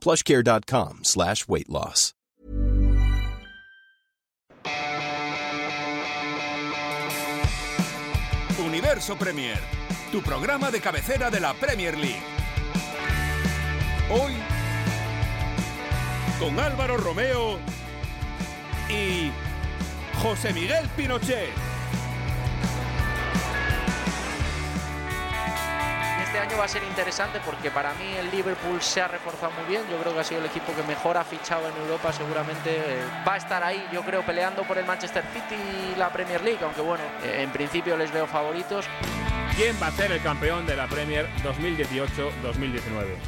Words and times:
plushcare.com 0.00 1.00
slash 1.02 1.46
weight 1.48 1.68
loss. 1.68 2.14
Universo 8.58 9.16
Premier, 9.16 9.56
tu 10.12 10.20
programa 10.22 10.70
de 10.70 10.80
cabecera 10.80 11.30
de 11.30 11.40
la 11.40 11.54
Premier 11.54 11.96
League. 11.96 12.22
Hoy, 14.10 14.32
con 16.38 16.58
Álvaro 16.58 16.96
Romeo 16.96 17.58
y 18.88 19.30
José 20.22 20.52
Miguel 20.52 20.88
Pinochet. 20.96 21.69
Este 26.30 26.38
año 26.38 26.58
va 26.58 26.66
a 26.66 26.68
ser 26.68 26.84
interesante 26.84 27.40
porque 27.44 27.72
para 27.72 27.92
mí 27.94 28.04
el 28.16 28.30
Liverpool 28.30 28.80
se 28.80 29.02
ha 29.02 29.08
reforzado 29.08 29.50
muy 29.50 29.64
bien. 29.64 29.82
Yo 29.90 29.98
creo 29.98 30.14
que 30.14 30.20
ha 30.20 30.22
sido 30.22 30.38
el 30.38 30.46
equipo 30.46 30.72
que 30.76 30.84
mejor 30.84 31.16
ha 31.16 31.24
fichado 31.24 31.66
en 31.68 31.76
Europa. 31.76 32.12
Seguramente 32.12 32.70
eh, 32.70 33.02
va 33.26 33.34
a 33.34 33.36
estar 33.36 33.64
ahí, 33.64 33.84
yo 33.90 34.02
creo, 34.02 34.22
peleando 34.22 34.62
por 34.62 34.78
el 34.78 34.84
Manchester 34.84 35.24
City 35.34 35.56
y 35.56 35.98
la 35.98 36.08
Premier 36.10 36.40
League. 36.40 36.60
Aunque 36.62 36.82
bueno, 36.82 37.02
eh, 37.24 37.42
en 37.42 37.50
principio 37.50 37.96
les 37.96 38.12
veo 38.12 38.28
favoritos. 38.28 38.86
¿Quién 39.60 39.76
va 39.76 39.88
a 39.88 39.92
ser 39.92 40.10
el 40.10 40.22
campeón 40.22 40.64
de 40.64 40.74
la 40.74 40.86
Premier 40.86 41.28
2018-2019? 41.44 42.80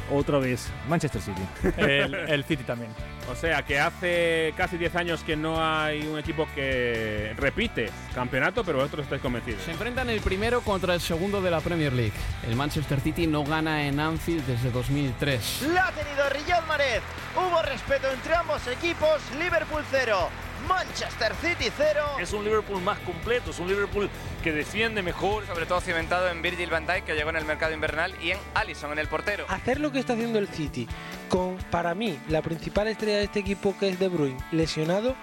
Otra 0.09 0.39
vez, 0.39 0.67
Manchester 0.89 1.21
City. 1.21 1.43
El, 1.77 2.15
el 2.15 2.43
City 2.43 2.63
también. 2.63 2.91
O 3.31 3.35
sea 3.35 3.61
que 3.61 3.79
hace 3.79 4.51
casi 4.57 4.77
10 4.79 4.95
años 4.95 5.23
que 5.23 5.35
no 5.35 5.63
hay 5.63 6.07
un 6.07 6.17
equipo 6.17 6.47
que 6.55 7.35
repite 7.37 7.91
campeonato, 8.15 8.63
pero 8.63 8.79
vosotros 8.79 9.03
estáis 9.03 9.21
convencidos. 9.21 9.61
Se 9.61 9.73
enfrentan 9.73 10.09
el 10.09 10.21
primero 10.21 10.61
contra 10.61 10.95
el 10.95 11.01
segundo 11.01 11.39
de 11.39 11.51
la 11.51 11.61
Premier 11.61 11.93
League. 11.93 12.13
El 12.49 12.55
Manchester 12.55 12.99
City 12.99 13.27
no 13.27 13.43
gana 13.43 13.85
en 13.85 13.99
Anfield 13.99 14.43
desde 14.47 14.71
2003. 14.71 15.67
La 15.71 15.89
ha 15.89 15.91
tenido 15.91 16.27
Riyad 16.31 16.65
Mahrez. 16.65 17.03
Hubo 17.37 17.61
respeto 17.61 18.11
entre 18.11 18.33
ambos 18.33 18.65
equipos. 18.65 19.21
Liverpool 19.37 19.83
0. 19.91 20.29
Manchester 20.67 21.33
City 21.41 21.71
0. 21.75 21.99
Es 22.19 22.33
un 22.33 22.43
Liverpool 22.43 22.81
más 22.81 22.99
completo, 22.99 23.51
es 23.51 23.59
un 23.59 23.67
Liverpool 23.67 24.09
que 24.43 24.51
defiende 24.51 25.01
mejor. 25.01 25.45
Sobre 25.45 25.65
todo 25.65 25.81
cimentado 25.81 26.29
en 26.29 26.41
Virgil 26.41 26.69
van 26.69 26.85
Dijk, 26.85 27.05
que 27.05 27.15
llegó 27.15 27.29
en 27.29 27.37
el 27.37 27.45
mercado 27.45 27.73
invernal, 27.73 28.13
y 28.21 28.31
en 28.31 28.39
Allison, 28.53 28.91
en 28.91 28.99
el 28.99 29.07
portero. 29.07 29.45
Hacer 29.49 29.79
lo 29.79 29.91
que 29.91 29.99
está 29.99 30.13
haciendo 30.13 30.39
el 30.39 30.47
City, 30.47 30.87
con 31.29 31.57
para 31.71 31.95
mí 31.95 32.19
la 32.29 32.41
principal 32.41 32.87
estrella 32.87 33.17
de 33.17 33.23
este 33.25 33.39
equipo 33.39 33.75
que 33.77 33.89
es 33.89 33.99
De 33.99 34.07
Bruyne, 34.07 34.39
lesionado, 34.51 35.15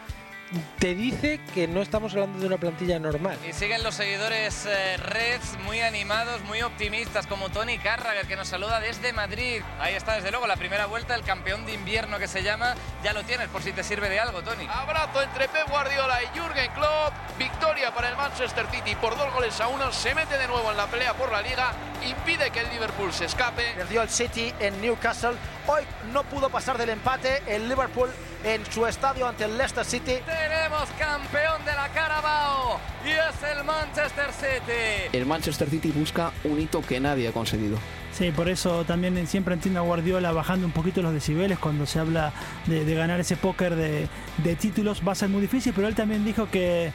te 0.78 0.94
dice 0.94 1.40
que 1.54 1.68
no 1.68 1.82
estamos 1.82 2.12
hablando 2.12 2.38
de 2.38 2.46
una 2.46 2.58
plantilla 2.58 2.98
normal. 2.98 3.38
Y 3.48 3.52
siguen 3.52 3.82
los 3.82 3.94
seguidores 3.94 4.66
eh, 4.66 4.96
Reds 4.96 5.58
muy 5.64 5.80
animados, 5.80 6.42
muy 6.42 6.62
optimistas, 6.62 7.26
como 7.26 7.50
Tony 7.50 7.78
Carragher, 7.78 8.26
que 8.26 8.36
nos 8.36 8.48
saluda 8.48 8.80
desde 8.80 9.12
Madrid. 9.12 9.62
Ahí 9.78 9.94
está, 9.94 10.14
desde 10.14 10.30
luego, 10.30 10.46
la 10.46 10.56
primera 10.56 10.86
vuelta, 10.86 11.14
el 11.14 11.22
campeón 11.22 11.66
de 11.66 11.74
invierno 11.74 12.18
que 12.18 12.28
se 12.28 12.42
llama. 12.42 12.74
Ya 13.04 13.12
lo 13.12 13.22
tienes, 13.22 13.48
por 13.48 13.62
si 13.62 13.72
te 13.72 13.84
sirve 13.84 14.08
de 14.08 14.20
algo, 14.20 14.42
Tony. 14.42 14.66
Abrazo 14.68 15.22
entre 15.22 15.48
Pep 15.48 15.68
Guardiola 15.68 16.22
y 16.22 16.38
Jürgen 16.38 16.70
Klopp. 16.72 17.12
Victoria 17.38 17.94
para 17.94 18.08
el 18.10 18.16
Manchester 18.16 18.66
City 18.70 18.94
por 18.96 19.16
dos 19.16 19.32
goles 19.32 19.60
a 19.60 19.68
uno. 19.68 19.92
Se 19.92 20.14
mete 20.14 20.36
de 20.36 20.48
nuevo 20.48 20.70
en 20.70 20.76
la 20.76 20.86
pelea 20.86 21.14
por 21.14 21.30
la 21.30 21.42
Liga. 21.42 21.72
Impide 22.06 22.50
que 22.50 22.60
el 22.60 22.70
Liverpool 22.70 23.12
se 23.12 23.26
escape. 23.26 23.74
Perdió 23.76 24.02
el 24.02 24.10
City 24.10 24.52
en 24.58 24.80
Newcastle. 24.80 25.34
Hoy 25.66 25.84
no 26.12 26.24
pudo 26.24 26.50
pasar 26.50 26.76
del 26.78 26.90
empate 26.90 27.42
el 27.46 27.68
Liverpool 27.68 28.10
en 28.44 28.64
su 28.66 28.86
estadio 28.86 29.26
ante 29.26 29.44
el 29.44 29.56
Leicester 29.56 29.84
City. 29.84 30.14
Tenemos 30.24 30.88
campeón 30.98 31.64
de 31.64 31.72
la 31.72 31.88
Carabao 31.88 32.78
y 33.04 33.10
es 33.10 33.56
el 33.56 33.64
Manchester 33.64 34.32
City. 34.32 35.16
El 35.16 35.26
Manchester 35.26 35.68
City 35.68 35.92
busca 35.92 36.32
un 36.44 36.60
hito 36.60 36.80
que 36.82 37.00
nadie 37.00 37.28
ha 37.28 37.32
conseguido. 37.32 37.78
Sí, 38.12 38.32
por 38.32 38.48
eso 38.48 38.84
también 38.84 39.26
siempre 39.26 39.54
entiendo 39.54 39.80
a 39.80 39.82
Guardiola 39.82 40.32
bajando 40.32 40.66
un 40.66 40.72
poquito 40.72 41.00
los 41.00 41.12
decibeles 41.12 41.58
cuando 41.58 41.86
se 41.86 42.00
habla 42.00 42.32
de, 42.66 42.84
de 42.84 42.94
ganar 42.94 43.20
ese 43.20 43.36
póker 43.36 43.76
de, 43.76 44.08
de, 44.38 44.56
títulos. 44.56 45.02
Va 45.06 45.12
a 45.12 45.14
ser 45.14 45.28
muy 45.28 45.40
difícil, 45.40 45.72
pero 45.74 45.86
él 45.86 45.94
también 45.94 46.24
dijo 46.24 46.48
que 46.50 46.92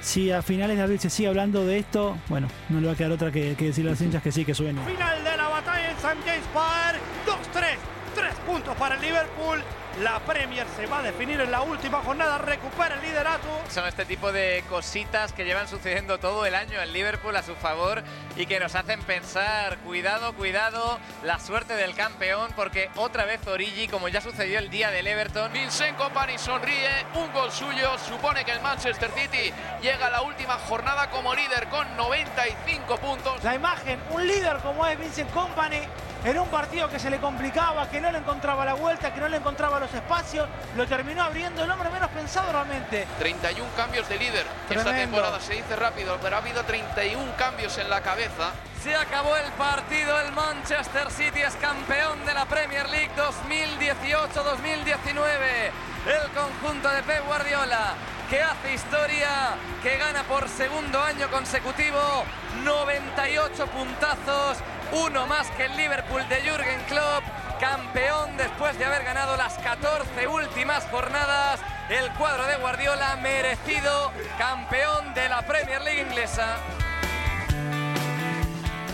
si 0.00 0.30
a 0.30 0.42
finales 0.42 0.76
de 0.76 0.82
abril 0.82 1.00
se 1.00 1.10
sigue 1.10 1.28
hablando 1.28 1.64
de 1.64 1.78
esto, 1.78 2.16
bueno, 2.28 2.48
no 2.68 2.80
le 2.80 2.86
va 2.86 2.92
a 2.92 2.96
quedar 2.96 3.12
otra 3.12 3.32
que, 3.32 3.54
que 3.56 3.66
decirle 3.66 3.90
a 3.90 3.92
los 3.92 4.00
hinchas 4.00 4.22
que 4.22 4.30
sí, 4.30 4.44
que 4.44 4.54
suene. 4.54 4.80
Final 4.84 5.24
de 5.24 5.36
la 5.36 5.48
batalla 5.48 5.90
en 5.90 5.96
St. 5.96 6.16
James 6.24 6.46
Park, 6.52 7.00
2-3, 7.26 7.34
3 7.52 7.97
puntos 8.48 8.74
para 8.76 8.94
el 8.94 9.02
Liverpool. 9.02 9.62
La 10.00 10.20
Premier 10.20 10.66
se 10.76 10.86
va 10.86 11.00
a 11.00 11.02
definir 11.02 11.38
en 11.40 11.50
la 11.50 11.60
última 11.60 11.98
jornada, 11.98 12.38
recupera 12.38 12.94
el 12.94 13.02
liderato. 13.02 13.48
Son 13.68 13.86
este 13.86 14.06
tipo 14.06 14.32
de 14.32 14.64
cositas 14.70 15.32
que 15.32 15.44
llevan 15.44 15.68
sucediendo 15.68 16.18
todo 16.18 16.46
el 16.46 16.54
año 16.54 16.80
en 16.80 16.92
Liverpool 16.92 17.36
a 17.36 17.42
su 17.42 17.54
favor 17.56 18.02
y 18.36 18.46
que 18.46 18.58
nos 18.58 18.74
hacen 18.74 19.02
pensar, 19.02 19.76
cuidado, 19.78 20.32
cuidado, 20.34 20.98
la 21.24 21.38
suerte 21.40 21.74
del 21.74 21.94
campeón, 21.94 22.50
porque 22.56 22.90
otra 22.96 23.26
vez 23.26 23.46
Origi, 23.46 23.88
como 23.88 24.08
ya 24.08 24.20
sucedió 24.20 24.60
el 24.60 24.70
día 24.70 24.90
del 24.90 25.06
Everton. 25.06 25.52
Vincent 25.52 25.98
Company 25.98 26.38
sonríe, 26.38 27.04
un 27.14 27.30
gol 27.32 27.50
suyo, 27.52 27.98
supone 27.98 28.44
que 28.44 28.52
el 28.52 28.62
Manchester 28.62 29.10
City 29.10 29.52
llega 29.82 30.06
a 30.06 30.10
la 30.10 30.22
última 30.22 30.54
jornada 30.54 31.10
como 31.10 31.34
líder 31.34 31.68
con 31.68 31.96
95 31.96 32.96
puntos. 32.96 33.44
La 33.44 33.56
imagen, 33.56 34.00
un 34.10 34.26
líder 34.26 34.58
como 34.58 34.86
es 34.86 34.98
Vincent 34.98 35.30
Company, 35.32 35.80
en 36.24 36.38
un 36.38 36.48
partido 36.48 36.88
que 36.88 36.98
se 36.98 37.10
le 37.10 37.18
complicaba, 37.18 37.88
que 37.88 38.00
no 38.00 38.10
le 38.10 38.18
encontraba 38.18 38.64
la 38.64 38.74
vuelta, 38.74 39.14
que 39.14 39.20
no 39.20 39.28
le 39.28 39.36
encontraba 39.36 39.78
los 39.78 39.94
espacios, 39.94 40.48
lo 40.76 40.84
terminó 40.86 41.22
abriendo 41.22 41.62
el 41.62 41.70
hombre 41.70 41.90
menos 41.90 42.10
pensado 42.10 42.50
realmente. 42.52 43.06
31 43.18 43.70
cambios 43.76 44.08
de 44.08 44.18
líder 44.18 44.44
Tremendo. 44.66 44.90
esta 44.90 45.00
temporada, 45.00 45.38
se 45.40 45.54
dice 45.54 45.76
rápido, 45.76 46.18
pero 46.20 46.36
ha 46.36 46.40
habido 46.40 46.64
31 46.64 47.32
cambios 47.36 47.78
en 47.78 47.88
la 47.88 48.00
cabeza. 48.00 48.50
Se 48.82 48.94
acabó 48.94 49.36
el 49.36 49.50
partido, 49.52 50.20
el 50.20 50.32
Manchester 50.32 51.10
City 51.10 51.40
es 51.40 51.54
campeón 51.56 52.24
de 52.24 52.34
la 52.34 52.46
Premier 52.46 52.88
League 52.88 53.10
2018-2019. 53.16 55.70
El 56.06 56.30
conjunto 56.30 56.88
de 56.88 57.02
Pep 57.02 57.26
Guardiola 57.26 57.94
que 58.30 58.42
hace 58.42 58.74
historia, 58.74 59.56
que 59.82 59.96
gana 59.96 60.22
por 60.24 60.48
segundo 60.50 61.02
año 61.02 61.30
consecutivo, 61.30 61.98
98 62.62 63.66
puntazos, 63.68 64.58
uno 64.92 65.26
más 65.26 65.50
que 65.52 65.64
el 65.64 65.76
Liverpool 65.76 66.26
de 66.28 66.36
Jürgen 66.36 66.80
Klopp, 66.88 67.22
campeón 67.60 68.36
después 68.36 68.78
de 68.78 68.84
haber 68.84 69.04
ganado 69.04 69.36
las 69.36 69.54
14 69.58 70.26
últimas 70.26 70.84
jornadas. 70.86 71.60
El 71.90 72.10
cuadro 72.12 72.46
de 72.46 72.56
Guardiola 72.56 73.16
merecido 73.16 74.12
campeón 74.38 75.12
de 75.14 75.28
la 75.28 75.46
Premier 75.46 75.82
League 75.82 76.02
inglesa. 76.02 76.58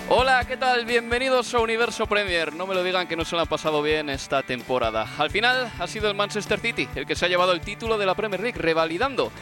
Hola, 0.08 0.44
¿qué 0.46 0.56
tal? 0.56 0.84
Bienvenidos 0.84 1.54
a 1.54 1.60
Universo 1.60 2.06
Premier. 2.06 2.52
No 2.52 2.66
me 2.66 2.74
lo 2.74 2.82
digan 2.82 3.06
que 3.06 3.16
no 3.16 3.24
se 3.24 3.36
lo 3.36 3.42
han 3.42 3.48
pasado 3.48 3.82
bien 3.82 4.10
esta 4.10 4.42
temporada. 4.42 5.06
Al 5.18 5.30
final 5.30 5.70
ha 5.78 5.86
sido 5.86 6.08
el 6.08 6.16
Manchester 6.16 6.60
City 6.60 6.88
el 6.94 7.06
que 7.06 7.16
se 7.16 7.24
ha 7.24 7.28
llevado 7.28 7.52
el 7.52 7.60
título 7.60 7.98
de 7.98 8.06
la 8.06 8.14
Premier 8.14 8.40
League, 8.40 8.60
revalidando 8.60 9.32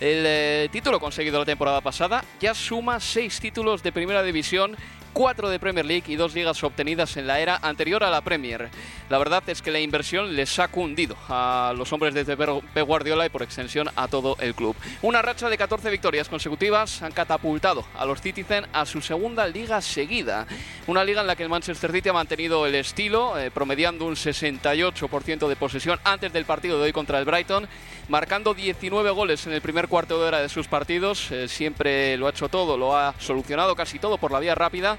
el 0.00 0.24
eh, 0.26 0.68
título 0.70 1.00
conseguido 1.00 1.38
la 1.38 1.44
temporada 1.44 1.80
pasada. 1.80 2.24
Ya 2.40 2.54
suma 2.54 3.00
seis 3.00 3.40
títulos 3.40 3.82
de 3.82 3.92
primera 3.92 4.22
división 4.22 4.76
cuatro 5.12 5.48
de 5.48 5.58
Premier 5.58 5.84
League 5.84 6.04
y 6.06 6.16
dos 6.16 6.34
ligas 6.34 6.62
obtenidas 6.64 7.16
en 7.16 7.26
la 7.26 7.40
era 7.40 7.58
anterior 7.62 8.02
a 8.04 8.10
la 8.10 8.20
Premier. 8.20 8.70
La 9.08 9.18
verdad 9.18 9.42
es 9.46 9.60
que 9.60 9.70
la 9.70 9.80
inversión 9.80 10.34
les 10.34 10.58
ha 10.58 10.68
cundido 10.68 11.16
a 11.28 11.74
los 11.76 11.92
hombres 11.92 12.14
de 12.14 12.24
Pep 12.24 12.86
Guardiola 12.86 13.26
y 13.26 13.28
por 13.28 13.42
extensión 13.42 13.90
a 13.96 14.08
todo 14.08 14.36
el 14.40 14.54
club. 14.54 14.74
Una 15.02 15.22
racha 15.22 15.48
de 15.48 15.58
14 15.58 15.90
victorias 15.90 16.28
consecutivas 16.28 17.02
han 17.02 17.12
catapultado 17.12 17.84
a 17.96 18.06
los 18.06 18.20
Citizen 18.20 18.66
a 18.72 18.86
su 18.86 19.00
segunda 19.00 19.46
liga 19.46 19.80
seguida. 19.80 20.46
Una 20.86 21.04
liga 21.04 21.20
en 21.20 21.26
la 21.26 21.36
que 21.36 21.42
el 21.42 21.48
Manchester 21.48 21.92
City 21.92 22.08
ha 22.08 22.14
mantenido 22.14 22.66
el 22.66 22.74
estilo, 22.74 23.38
eh, 23.38 23.50
promediando 23.50 24.06
un 24.06 24.16
68% 24.16 25.48
de 25.48 25.56
posesión 25.56 26.00
antes 26.04 26.32
del 26.32 26.44
partido 26.44 26.78
de 26.78 26.84
hoy 26.84 26.92
contra 26.92 27.18
el 27.18 27.24
Brighton, 27.24 27.68
marcando 28.08 28.54
19 28.54 29.10
goles 29.10 29.46
en 29.46 29.52
el 29.52 29.60
primer 29.60 29.88
cuarto 29.88 30.18
de 30.18 30.26
hora 30.26 30.40
de 30.40 30.48
sus 30.48 30.68
partidos. 30.68 31.30
Eh, 31.30 31.48
siempre 31.48 32.16
lo 32.16 32.26
ha 32.26 32.30
hecho 32.30 32.48
todo, 32.48 32.76
lo 32.76 32.96
ha 32.96 33.14
solucionado 33.18 33.76
casi 33.76 33.98
todo 33.98 34.18
por 34.18 34.32
la 34.32 34.40
vía 34.40 34.54
rápida 34.54 34.98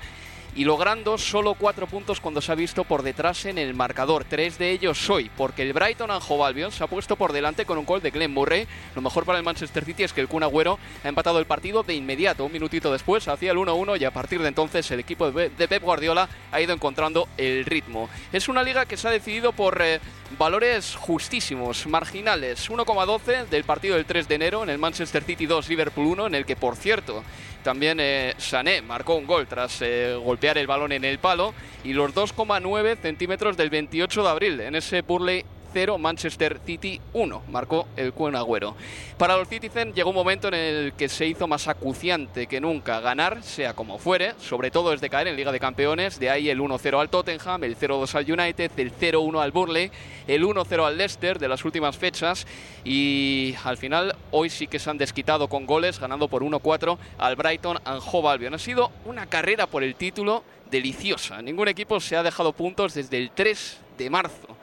y 0.55 0.65
logrando 0.65 1.17
solo 1.17 1.55
cuatro 1.55 1.87
puntos 1.87 2.19
cuando 2.19 2.41
se 2.41 2.51
ha 2.51 2.55
visto 2.55 2.83
por 2.83 3.01
detrás 3.01 3.45
en 3.45 3.57
el 3.57 3.73
marcador. 3.73 4.25
Tres 4.25 4.57
de 4.57 4.71
ellos 4.71 5.09
hoy, 5.09 5.29
porque 5.35 5.63
el 5.63 5.73
Brighton 5.73 6.11
Hove 6.11 6.43
Albion 6.43 6.71
se 6.71 6.83
ha 6.83 6.87
puesto 6.87 7.15
por 7.15 7.33
delante 7.33 7.65
con 7.65 7.77
un 7.77 7.85
gol 7.85 8.01
de 8.01 8.11
Glenn 8.11 8.33
Murray. 8.33 8.67
Lo 8.95 9.01
mejor 9.01 9.25
para 9.25 9.37
el 9.37 9.43
Manchester 9.43 9.85
City 9.85 10.03
es 10.03 10.13
que 10.13 10.21
el 10.21 10.27
Kun 10.27 10.43
Agüero 10.43 10.77
ha 11.03 11.07
empatado 11.07 11.39
el 11.39 11.45
partido 11.45 11.83
de 11.83 11.95
inmediato, 11.95 12.45
un 12.45 12.51
minutito 12.51 12.91
después, 12.91 13.27
hacía 13.27 13.51
el 13.51 13.57
1-1 13.57 13.99
y 13.99 14.05
a 14.05 14.11
partir 14.11 14.41
de 14.41 14.47
entonces 14.47 14.89
el 14.91 14.99
equipo 14.99 15.31
de 15.31 15.49
Pep 15.49 15.83
Guardiola 15.83 16.29
ha 16.51 16.61
ido 16.61 16.73
encontrando 16.73 17.27
el 17.37 17.65
ritmo. 17.65 18.09
Es 18.31 18.47
una 18.47 18.63
liga 18.63 18.85
que 18.85 18.97
se 18.97 19.07
ha 19.07 19.11
decidido 19.11 19.53
por 19.53 19.81
eh, 19.81 19.99
valores 20.37 20.95
justísimos, 20.95 21.87
marginales. 21.87 22.69
1,12 22.69 23.47
del 23.47 23.63
partido 23.63 23.95
del 23.95 24.05
3 24.05 24.27
de 24.27 24.35
enero 24.35 24.63
en 24.63 24.69
el 24.69 24.77
Manchester 24.77 25.23
City 25.23 25.45
2, 25.45 25.69
Liverpool 25.69 26.07
1, 26.07 26.27
en 26.27 26.35
el 26.35 26.45
que, 26.45 26.55
por 26.55 26.75
cierto, 26.75 27.23
también 27.63 27.99
eh, 27.99 28.33
Sané 28.37 28.81
marcó 28.81 29.15
un 29.15 29.25
gol 29.25 29.47
tras 29.47 29.81
eh, 29.81 30.15
golpear 30.23 30.57
el 30.57 30.67
balón 30.67 30.91
en 30.91 31.05
el 31.05 31.17
palo. 31.17 31.53
Y 31.83 31.93
los 31.93 32.13
2,9 32.13 32.97
centímetros 32.97 33.57
del 33.57 33.69
28 33.69 34.23
de 34.23 34.29
abril 34.29 34.59
en 34.61 34.75
ese 34.75 35.01
Burley 35.01 35.43
0, 35.73 35.97
Manchester 35.97 36.59
City 36.65 37.01
1, 37.13 37.43
marcó 37.49 37.87
el 37.97 38.13
Kun 38.13 38.35
Agüero. 38.35 38.75
Para 39.17 39.35
los 39.35 39.47
Citizen 39.47 39.93
llegó 39.93 40.11
un 40.11 40.15
momento 40.15 40.47
en 40.49 40.53
el 40.53 40.93
que 40.93 41.09
se 41.09 41.25
hizo 41.25 41.47
más 41.47 41.67
acuciante 41.67 42.47
que 42.47 42.61
nunca 42.61 42.99
ganar, 42.99 43.41
sea 43.43 43.73
como 43.73 43.97
fuere, 43.97 44.33
sobre 44.39 44.69
todo 44.69 44.91
desde 44.91 45.09
caer 45.09 45.27
en 45.27 45.35
Liga 45.35 45.51
de 45.51 45.59
Campeones, 45.59 46.19
de 46.19 46.29
ahí 46.29 46.49
el 46.49 46.59
1-0 46.59 46.99
al 46.99 47.09
Tottenham, 47.09 47.63
el 47.63 47.77
0-2 47.77 48.15
al 48.15 48.31
United, 48.31 48.71
el 48.77 48.93
0-1 48.93 49.41
al 49.41 49.51
Burley, 49.51 49.91
el 50.27 50.43
1-0 50.43 50.85
al 50.85 50.97
Leicester 50.97 51.39
de 51.39 51.47
las 51.47 51.65
últimas 51.65 51.97
fechas 51.97 52.45
y 52.83 53.55
al 53.63 53.77
final 53.77 54.15
hoy 54.31 54.49
sí 54.49 54.67
que 54.67 54.79
se 54.79 54.89
han 54.89 54.97
desquitado 54.97 55.47
con 55.47 55.65
goles, 55.65 55.99
ganando 55.99 56.27
por 56.27 56.43
1-4 56.43 56.97
al 57.17 57.35
Brighton 57.35 57.79
and 57.83 58.01
Hove 58.11 58.29
Albion. 58.29 58.53
Ha 58.53 58.59
sido 58.59 58.91
una 59.05 59.25
carrera 59.25 59.67
por 59.67 59.83
el 59.83 59.95
título 59.95 60.43
deliciosa. 60.69 61.41
Ningún 61.41 61.67
equipo 61.67 61.99
se 61.99 62.15
ha 62.15 62.23
dejado 62.23 62.53
puntos 62.53 62.93
desde 62.93 63.17
el 63.17 63.31
3 63.31 63.79
de 63.97 64.09
marzo 64.09 64.57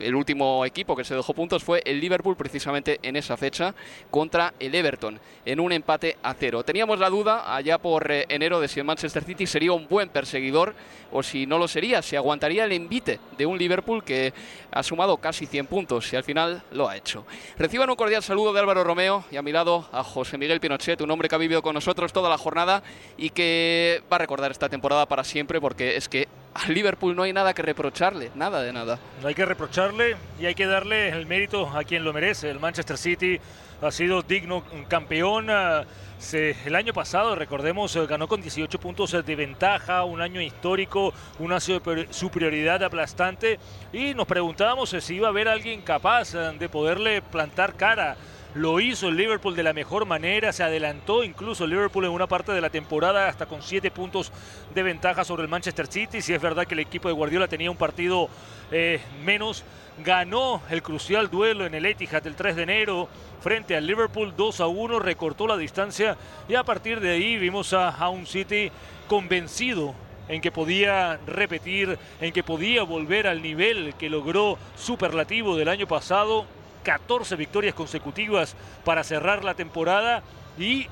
el 0.00 0.14
último 0.14 0.64
equipo 0.64 0.96
que 0.96 1.04
se 1.04 1.14
dejó 1.14 1.34
puntos 1.34 1.64
fue 1.64 1.82
el 1.84 2.00
Liverpool 2.00 2.36
precisamente 2.36 2.98
en 3.02 3.16
esa 3.16 3.36
fecha 3.36 3.74
contra 4.10 4.54
el 4.58 4.74
Everton 4.74 5.20
en 5.44 5.60
un 5.60 5.72
empate 5.72 6.16
a 6.22 6.34
cero. 6.34 6.62
Teníamos 6.62 6.98
la 6.98 7.10
duda 7.10 7.54
allá 7.54 7.78
por 7.78 8.10
eh, 8.10 8.26
enero 8.28 8.60
de 8.60 8.68
si 8.68 8.80
el 8.80 8.86
Manchester 8.86 9.24
City 9.24 9.46
sería 9.46 9.72
un 9.72 9.88
buen 9.88 10.08
perseguidor 10.08 10.74
o 11.12 11.22
si 11.22 11.46
no 11.46 11.58
lo 11.58 11.68
sería, 11.68 12.02
si 12.02 12.16
aguantaría 12.16 12.64
el 12.64 12.72
envite 12.72 13.18
de 13.36 13.46
un 13.46 13.58
Liverpool 13.58 14.04
que 14.04 14.32
ha 14.70 14.82
sumado 14.82 15.16
casi 15.16 15.46
100 15.46 15.66
puntos 15.66 16.12
y 16.12 16.16
al 16.16 16.24
final 16.24 16.62
lo 16.72 16.88
ha 16.88 16.96
hecho. 16.96 17.24
Reciban 17.56 17.88
un 17.88 17.96
cordial 17.96 18.22
saludo 18.22 18.52
de 18.52 18.60
Álvaro 18.60 18.84
Romeo 18.84 19.24
y 19.30 19.36
a 19.36 19.42
mi 19.42 19.52
lado 19.52 19.88
a 19.92 20.04
José 20.04 20.38
Miguel 20.38 20.60
Pinochet, 20.60 21.00
un 21.00 21.10
hombre 21.10 21.28
que 21.28 21.34
ha 21.34 21.38
vivido 21.38 21.62
con 21.62 21.74
nosotros 21.74 22.12
toda 22.12 22.28
la 22.28 22.38
jornada 22.38 22.82
y 23.16 23.30
que 23.30 24.02
va 24.12 24.16
a 24.16 24.20
recordar 24.20 24.50
esta 24.50 24.68
temporada 24.68 25.06
para 25.06 25.24
siempre 25.24 25.60
porque 25.60 25.96
es 25.96 26.08
que 26.08 26.28
al 26.54 26.74
Liverpool 26.74 27.14
no 27.14 27.22
hay 27.22 27.32
nada 27.32 27.54
que 27.54 27.62
reprocharle, 27.62 28.30
nada 28.34 28.62
de 28.62 28.72
nada. 28.72 28.98
No 29.22 29.28
hay 29.28 29.34
que 29.34 29.44
reprocharle 29.44 30.16
y 30.40 30.46
hay 30.46 30.54
que 30.54 30.66
darle 30.66 31.08
el 31.10 31.26
mérito 31.26 31.68
a 31.68 31.84
quien 31.84 32.04
lo 32.04 32.12
merece. 32.12 32.50
El 32.50 32.60
Manchester 32.60 32.98
City 32.98 33.38
ha 33.80 33.90
sido 33.90 34.22
digno 34.22 34.64
campeón. 34.88 35.50
Ah, 35.50 35.84
el 36.32 36.74
año 36.74 36.92
pasado, 36.92 37.36
recordemos, 37.36 37.94
eh, 37.94 38.04
ganó 38.06 38.26
con 38.26 38.42
18 38.42 38.80
puntos 38.80 39.12
de 39.24 39.36
ventaja, 39.36 40.02
un 40.02 40.20
año 40.20 40.40
histórico, 40.40 41.14
una 41.38 41.60
superioridad 41.60 42.82
aplastante 42.82 43.60
y 43.92 44.14
nos 44.14 44.26
preguntábamos 44.26 44.90
si 44.98 45.14
iba 45.14 45.28
a 45.28 45.30
haber 45.30 45.46
alguien 45.46 45.80
capaz 45.82 46.34
eh, 46.34 46.56
de 46.58 46.68
poderle 46.68 47.22
plantar 47.22 47.74
cara 47.74 48.16
lo 48.58 48.80
hizo 48.80 49.08
el 49.08 49.16
Liverpool 49.16 49.54
de 49.54 49.62
la 49.62 49.72
mejor 49.72 50.04
manera, 50.04 50.52
se 50.52 50.64
adelantó 50.64 51.22
incluso 51.22 51.64
el 51.64 51.70
Liverpool 51.70 52.04
en 52.04 52.10
una 52.10 52.26
parte 52.26 52.50
de 52.50 52.60
la 52.60 52.70
temporada 52.70 53.28
hasta 53.28 53.46
con 53.46 53.62
siete 53.62 53.92
puntos 53.92 54.32
de 54.74 54.82
ventaja 54.82 55.24
sobre 55.24 55.44
el 55.44 55.48
Manchester 55.48 55.86
City. 55.86 56.20
Si 56.20 56.34
es 56.34 56.42
verdad 56.42 56.66
que 56.66 56.74
el 56.74 56.80
equipo 56.80 57.06
de 57.06 57.14
Guardiola 57.14 57.46
tenía 57.46 57.70
un 57.70 57.76
partido 57.76 58.28
eh, 58.72 59.00
menos, 59.24 59.62
ganó 60.04 60.60
el 60.70 60.82
crucial 60.82 61.30
duelo 61.30 61.66
en 61.66 61.74
el 61.74 61.86
Etihad 61.86 62.26
el 62.26 62.34
3 62.34 62.56
de 62.56 62.62
enero 62.64 63.08
frente 63.40 63.76
al 63.76 63.86
Liverpool 63.86 64.34
2 64.36 64.60
a 64.60 64.66
1, 64.66 64.98
recortó 64.98 65.46
la 65.46 65.56
distancia 65.56 66.16
y 66.48 66.56
a 66.56 66.64
partir 66.64 66.98
de 66.98 67.10
ahí 67.10 67.36
vimos 67.36 67.72
a, 67.72 67.90
a 67.90 68.08
un 68.08 68.26
City 68.26 68.72
convencido 69.06 69.94
en 70.28 70.40
que 70.40 70.50
podía 70.50 71.20
repetir, 71.26 71.96
en 72.20 72.32
que 72.32 72.42
podía 72.42 72.82
volver 72.82 73.28
al 73.28 73.40
nivel 73.40 73.94
que 73.94 74.10
logró 74.10 74.58
superlativo 74.76 75.56
del 75.56 75.68
año 75.68 75.86
pasado 75.86 76.44
14 76.88 77.36
victorias 77.36 77.74
consecutivas 77.74 78.56
para 78.82 79.04
cerrar 79.04 79.44
la 79.44 79.52
temporada 79.52 80.22
y 80.58 80.86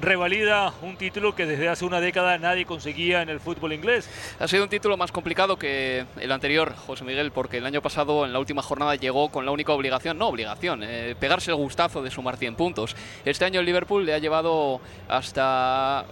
revalida 0.00 0.72
un 0.80 0.96
título 0.96 1.34
que 1.34 1.44
desde 1.44 1.68
hace 1.68 1.84
una 1.84 2.00
década 2.00 2.38
nadie 2.38 2.64
conseguía 2.64 3.20
en 3.20 3.30
el 3.30 3.40
fútbol 3.40 3.72
inglés. 3.72 4.08
Ha 4.38 4.46
sido 4.46 4.62
un 4.62 4.68
título 4.70 4.96
más 4.96 5.10
complicado 5.10 5.58
que 5.58 6.06
el 6.20 6.30
anterior, 6.30 6.76
José 6.86 7.02
Miguel, 7.02 7.32
porque 7.32 7.58
el 7.58 7.66
año 7.66 7.82
pasado 7.82 8.24
en 8.24 8.32
la 8.32 8.38
última 8.38 8.62
jornada 8.62 8.94
llegó 8.94 9.32
con 9.32 9.44
la 9.44 9.50
única 9.50 9.72
obligación, 9.72 10.18
no 10.18 10.28
obligación, 10.28 10.84
eh, 10.84 11.16
pegarse 11.18 11.50
el 11.50 11.56
gustazo 11.56 12.00
de 12.00 12.12
sumar 12.12 12.36
100 12.36 12.54
puntos. 12.54 12.94
Este 13.24 13.44
año 13.44 13.58
el 13.58 13.66
Liverpool 13.66 14.06
le 14.06 14.14
ha 14.14 14.18
llevado 14.18 14.80
hasta 15.08 15.98
a, 15.98 16.04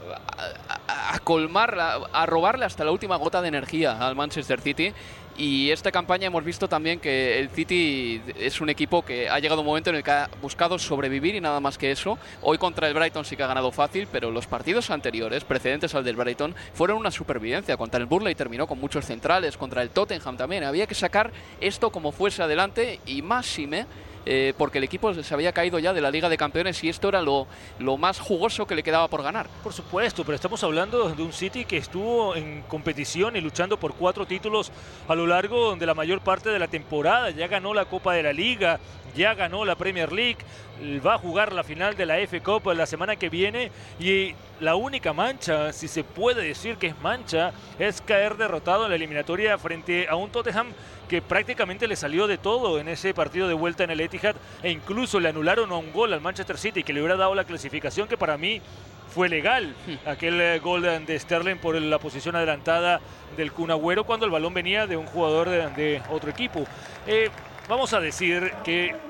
a 0.88 1.18
colmar, 1.20 1.78
a 2.12 2.26
robarle 2.26 2.64
hasta 2.64 2.84
la 2.84 2.90
última 2.90 3.14
gota 3.14 3.40
de 3.40 3.46
energía 3.46 4.04
al 4.04 4.16
Manchester 4.16 4.60
City 4.60 4.92
y 5.38 5.70
esta 5.70 5.92
campaña 5.92 6.26
hemos 6.26 6.44
visto 6.44 6.68
también 6.68 6.98
que 6.98 7.38
el 7.38 7.48
City 7.48 8.20
es 8.36 8.60
un 8.60 8.68
equipo 8.68 9.02
que 9.02 9.28
ha 9.28 9.38
llegado 9.38 9.60
un 9.60 9.66
momento 9.68 9.90
en 9.90 9.96
el 9.96 10.02
que 10.02 10.10
ha 10.10 10.28
buscado 10.42 10.80
sobrevivir 10.80 11.36
y 11.36 11.40
nada 11.40 11.60
más 11.60 11.78
que 11.78 11.92
eso. 11.92 12.18
Hoy 12.42 12.58
contra 12.58 12.88
el 12.88 12.94
Brighton 12.94 13.24
sí 13.24 13.36
que 13.36 13.44
ha 13.44 13.46
ganado 13.46 13.70
fácil, 13.70 14.08
pero 14.10 14.32
los 14.32 14.48
partidos 14.48 14.90
anteriores, 14.90 15.44
precedentes 15.44 15.94
al 15.94 16.02
del 16.02 16.16
Brighton, 16.16 16.56
fueron 16.74 16.98
una 16.98 17.12
supervivencia. 17.12 17.76
Contra 17.76 18.00
el 18.00 18.06
Burley 18.06 18.34
terminó 18.34 18.66
con 18.66 18.80
muchos 18.80 19.06
centrales, 19.06 19.56
contra 19.56 19.82
el 19.82 19.90
Tottenham 19.90 20.36
también. 20.36 20.64
Había 20.64 20.88
que 20.88 20.96
sacar 20.96 21.30
esto 21.60 21.90
como 21.90 22.10
fuese 22.10 22.42
adelante 22.42 22.98
y 23.06 23.22
más 23.22 23.46
si 23.46 23.68
me 23.68 23.86
eh, 24.26 24.54
porque 24.56 24.78
el 24.78 24.84
equipo 24.84 25.14
se 25.14 25.34
había 25.34 25.52
caído 25.52 25.78
ya 25.78 25.92
de 25.92 26.00
la 26.00 26.10
Liga 26.10 26.28
de 26.28 26.36
Campeones 26.36 26.82
y 26.84 26.88
esto 26.88 27.08
era 27.08 27.22
lo, 27.22 27.46
lo 27.78 27.96
más 27.96 28.20
jugoso 28.20 28.66
que 28.66 28.74
le 28.74 28.82
quedaba 28.82 29.08
por 29.08 29.22
ganar. 29.22 29.48
Por 29.62 29.72
supuesto, 29.72 30.24
pero 30.24 30.36
estamos 30.36 30.62
hablando 30.64 31.10
de 31.10 31.22
un 31.22 31.32
City 31.32 31.64
que 31.64 31.76
estuvo 31.76 32.36
en 32.36 32.62
competición 32.62 33.36
y 33.36 33.40
luchando 33.40 33.78
por 33.78 33.94
cuatro 33.94 34.26
títulos 34.26 34.70
a 35.08 35.14
lo 35.14 35.26
largo 35.26 35.76
de 35.76 35.86
la 35.86 35.94
mayor 35.94 36.20
parte 36.20 36.50
de 36.50 36.58
la 36.58 36.68
temporada. 36.68 37.30
Ya 37.30 37.48
ganó 37.48 37.74
la 37.74 37.84
Copa 37.86 38.14
de 38.14 38.22
la 38.22 38.32
Liga, 38.32 38.80
ya 39.18 39.34
ganó 39.34 39.64
la 39.64 39.74
Premier 39.74 40.12
League, 40.12 40.38
va 41.04 41.14
a 41.14 41.18
jugar 41.18 41.52
la 41.52 41.64
final 41.64 41.96
de 41.96 42.06
la 42.06 42.18
F 42.20 42.40
Cup 42.40 42.72
la 42.72 42.86
semana 42.86 43.16
que 43.16 43.28
viene 43.28 43.72
y 43.98 44.32
la 44.60 44.76
única 44.76 45.12
mancha, 45.12 45.72
si 45.72 45.88
se 45.88 46.04
puede 46.04 46.42
decir 46.42 46.76
que 46.76 46.86
es 46.86 47.00
mancha, 47.00 47.52
es 47.80 48.00
caer 48.00 48.36
derrotado 48.36 48.84
en 48.84 48.90
la 48.90 48.96
eliminatoria 48.96 49.58
frente 49.58 50.06
a 50.08 50.14
un 50.14 50.30
Tottenham 50.30 50.68
que 51.08 51.20
prácticamente 51.20 51.88
le 51.88 51.96
salió 51.96 52.28
de 52.28 52.38
todo 52.38 52.78
en 52.78 52.88
ese 52.88 53.12
partido 53.12 53.48
de 53.48 53.54
vuelta 53.54 53.82
en 53.82 53.90
el 53.90 54.00
Etihad 54.00 54.36
e 54.62 54.70
incluso 54.70 55.18
le 55.18 55.30
anularon 55.30 55.72
a 55.72 55.76
un 55.76 55.92
gol 55.92 56.12
al 56.12 56.20
Manchester 56.20 56.56
City 56.56 56.84
que 56.84 56.92
le 56.92 57.00
hubiera 57.00 57.16
dado 57.16 57.34
la 57.34 57.44
clasificación 57.44 58.06
que 58.06 58.16
para 58.16 58.38
mí 58.38 58.60
fue 59.08 59.28
legal. 59.28 59.74
Hmm. 59.86 60.08
Aquel 60.08 60.40
eh, 60.40 60.58
gol 60.60 60.82
de 60.82 61.18
Sterling 61.18 61.56
por 61.56 61.74
la 61.80 61.98
posición 61.98 62.36
adelantada 62.36 63.00
del 63.36 63.52
Kun 63.52 63.70
Agüero 63.70 64.04
cuando 64.04 64.26
el 64.26 64.32
balón 64.32 64.54
venía 64.54 64.86
de 64.86 64.96
un 64.96 65.06
jugador 65.06 65.48
de, 65.48 66.02
otro 66.10 66.30
equipo. 66.30 66.64
Eh, 67.06 67.30
vamos 67.68 67.92
a 67.94 68.00
decir 68.00 68.52
que 68.62 69.07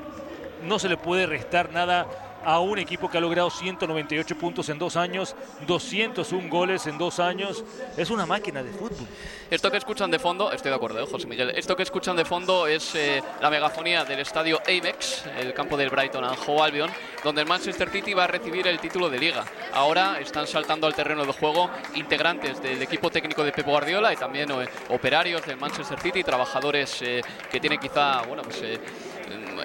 no 0.62 0.78
se 0.78 0.88
le 0.88 0.96
puede 0.96 1.26
restar 1.26 1.70
nada 1.72 2.06
a 2.44 2.60
un 2.60 2.78
equipo 2.78 3.10
que 3.10 3.18
ha 3.18 3.20
logrado 3.20 3.50
198 3.50 4.38
puntos 4.38 4.68
en 4.68 4.78
dos 4.78 4.96
años, 4.96 5.34
201 5.66 6.48
goles 6.48 6.86
en 6.86 6.98
dos 6.98 7.18
años. 7.20 7.64
Es 7.96 8.10
una 8.10 8.26
máquina 8.26 8.62
de 8.62 8.70
fútbol. 8.70 9.06
Esto 9.50 9.70
que 9.70 9.76
escuchan 9.76 10.10
de 10.10 10.18
fondo, 10.18 10.52
estoy 10.52 10.70
de 10.70 10.76
acuerdo, 10.76 11.00
¿eh, 11.00 11.06
José 11.10 11.26
Miguel. 11.26 11.50
Esto 11.50 11.76
que 11.76 11.82
escuchan 11.82 12.16
de 12.16 12.24
fondo 12.24 12.66
es 12.66 12.94
eh, 12.94 13.22
la 13.40 13.50
megafonía 13.50 14.04
del 14.04 14.20
estadio 14.20 14.60
Amex, 14.66 15.24
el 15.38 15.52
campo 15.52 15.76
del 15.76 15.90
Brighton 15.90 16.24
and 16.24 16.38
Hove 16.46 16.62
Albion, 16.62 16.90
donde 17.24 17.42
el 17.42 17.48
Manchester 17.48 17.90
City 17.90 18.14
va 18.14 18.24
a 18.24 18.28
recibir 18.28 18.66
el 18.66 18.78
título 18.78 19.10
de 19.10 19.18
liga. 19.18 19.44
Ahora 19.72 20.18
están 20.20 20.46
saltando 20.46 20.86
al 20.86 20.94
terreno 20.94 21.24
de 21.24 21.32
juego 21.32 21.70
integrantes 21.94 22.62
del 22.62 22.80
equipo 22.82 23.10
técnico 23.10 23.44
de 23.44 23.52
Pep 23.52 23.66
Guardiola 23.66 24.12
y 24.12 24.16
también 24.16 24.50
eh, 24.50 24.68
operarios 24.90 25.44
del 25.44 25.56
Manchester 25.56 25.98
City, 26.00 26.22
trabajadores 26.22 26.98
que 26.98 27.60
tienen 27.60 27.78
quizá, 27.78 28.22
bueno, 28.22 28.42
pues 28.42 28.62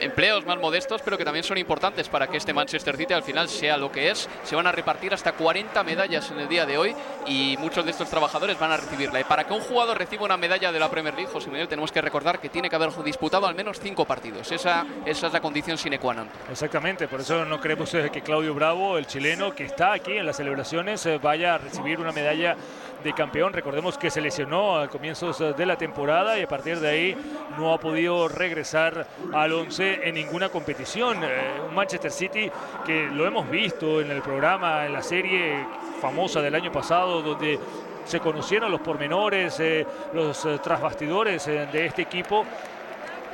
empleos 0.03 0.45
más 0.45 0.57
modestos, 0.57 1.01
pero 1.03 1.17
que 1.17 1.25
también 1.25 1.43
son 1.43 1.57
importantes 1.57 2.10
para 2.10 2.27
que 2.27 2.38
este 2.38 2.53
Manchester 2.53 2.98
City 2.98 3.13
al 3.13 3.24
final 3.24 3.50
sea 3.50 3.77
lo 3.77 3.91
que 3.91 4.10
es. 4.10 4.29
Se 4.43 4.55
van 4.55 4.67
a 4.67 4.72
repartir 4.72 5.13
hasta 5.13 5.33
40 5.33 5.83
medallas 5.83 6.29
en 6.31 6.39
el 6.39 6.48
día 6.48 6.65
de 6.65 6.77
hoy 6.77 6.95
y 7.25 7.55
muchos 7.60 7.86
de 7.86 7.91
estos 7.91 8.10
trabajadores 8.10 8.60
van 8.60 8.72
a 8.72 8.77
recibirla. 8.77 9.19
Y 9.19 9.24
para 9.24 9.45
que 9.45 9.53
un 9.53 9.62
jugador 9.62 9.98
reciba 9.98 10.25
una 10.25 10.38
medalla 10.38 10.72
de 10.72 10.79
la 10.79 10.89
Premier 10.89 11.13
League, 11.13 11.29
José 11.31 11.50
Miguel, 11.50 11.67
tenemos 11.67 11.91
que 11.91 12.01
recordar 12.01 12.39
que 12.39 12.50
tiene 12.50 12.69
que 12.69 12.75
haber 12.75 12.91
disputado 13.03 13.48
al 13.48 13.55
menos 13.55 13.79
cinco 13.79 14.05
partidos. 14.05 14.51
Esa, 14.51 14.86
esa 15.05 15.27
es 15.27 15.33
la 15.33 15.41
condición 15.41 15.77
sine 15.77 16.00
qua 16.00 16.13
non. 16.13 16.29
Exactamente, 16.51 17.07
por 17.07 17.22
eso 17.22 17.45
no 17.45 17.60
queremos 17.60 17.93
eh, 17.93 18.10
que 18.12 18.22
Claudio 18.22 18.53
Bravo, 18.53 18.98
el 18.98 19.07
chileno 19.07 19.53
que 19.53 19.65
está 19.65 19.93
aquí 19.93 20.13
en 20.13 20.25
las 20.25 20.38
celebraciones, 20.38 21.05
eh, 21.05 21.19
vaya 21.22 21.55
a 21.55 21.57
recibir 21.57 22.00
una 22.00 22.12
medalla 22.12 22.55
de 23.03 23.13
campeón. 23.13 23.53
Recordemos 23.53 23.98
que 23.98 24.10
se 24.10 24.22
lesionó 24.22 24.77
a 24.77 24.88
comienzos 24.88 25.39
eh, 25.41 25.53
de 25.53 25.65
la 25.65 25.77
temporada 25.77 26.38
y 26.39 26.43
a 26.43 26.48
partir 26.48 26.79
de 26.79 26.89
ahí 26.89 27.17
no 27.57 27.74
ha 27.74 27.79
podido 27.79 28.27
regresar 28.27 29.07
al 29.33 29.53
11 29.53 29.92
en 30.01 30.15
ninguna 30.15 30.50
competición. 30.50 31.19
un 31.67 31.75
Manchester 31.75 32.12
City 32.12 32.51
que 32.85 33.07
lo 33.07 33.25
hemos 33.25 33.50
visto 33.50 34.01
en 34.01 34.12
el 34.12 34.21
programa, 34.21 34.85
en 34.85 34.93
la 34.93 35.01
serie 35.01 35.65
famosa 36.01 36.41
del 36.41 36.55
año 36.55 36.71
pasado, 36.71 37.21
donde 37.21 37.59
se 38.05 38.19
conocieron 38.19 38.71
los 38.71 38.81
pormenores, 38.81 39.62
los 40.13 40.47
trasbastidores 40.62 41.45
de 41.45 41.85
este 41.85 42.01
equipo. 42.03 42.45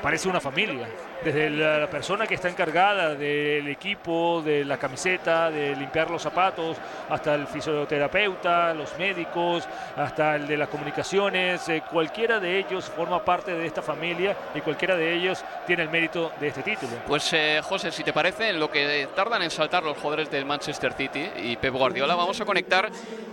Parece 0.01 0.29
una 0.29 0.39
familia 0.39 0.87
desde 1.23 1.49
la 1.49 1.89
persona 1.89 2.25
que 2.25 2.35
está 2.35 2.49
encargada 2.49 3.15
del 3.15 3.67
equipo, 3.67 4.41
de 4.43 4.63
la 4.63 4.77
camiseta, 4.77 5.49
de 5.51 5.75
limpiar 5.75 6.09
los 6.09 6.21
zapatos, 6.21 6.77
hasta 7.09 7.35
el 7.35 7.47
fisioterapeuta, 7.47 8.73
los 8.73 8.97
médicos, 8.97 9.67
hasta 9.95 10.35
el 10.35 10.47
de 10.47 10.57
las 10.57 10.69
comunicaciones, 10.69 11.67
eh, 11.69 11.83
cualquiera 11.89 12.39
de 12.39 12.59
ellos 12.59 12.85
forma 12.85 13.23
parte 13.23 13.53
de 13.53 13.65
esta 13.65 13.81
familia 13.81 14.35
y 14.55 14.61
cualquiera 14.61 14.95
de 14.95 15.13
ellos 15.13 15.43
tiene 15.67 15.83
el 15.83 15.89
mérito 15.89 16.31
de 16.39 16.47
este 16.47 16.63
título. 16.63 16.91
Pues 17.07 17.31
eh, 17.33 17.61
José, 17.63 17.91
si 17.91 18.03
te 18.03 18.13
parece, 18.13 18.49
en 18.49 18.59
lo 18.59 18.69
que 18.69 19.07
tardan 19.15 19.41
en 19.41 19.49
saltar 19.49 19.83
los 19.83 19.97
jugadores 19.97 20.31
del 20.31 20.45
Manchester 20.45 20.93
City 20.93 21.29
y 21.43 21.57
Pep 21.57 21.73
Guardiola, 21.73 22.15
vamos 22.15 22.39
a 22.39 22.45
conectar 22.45 22.89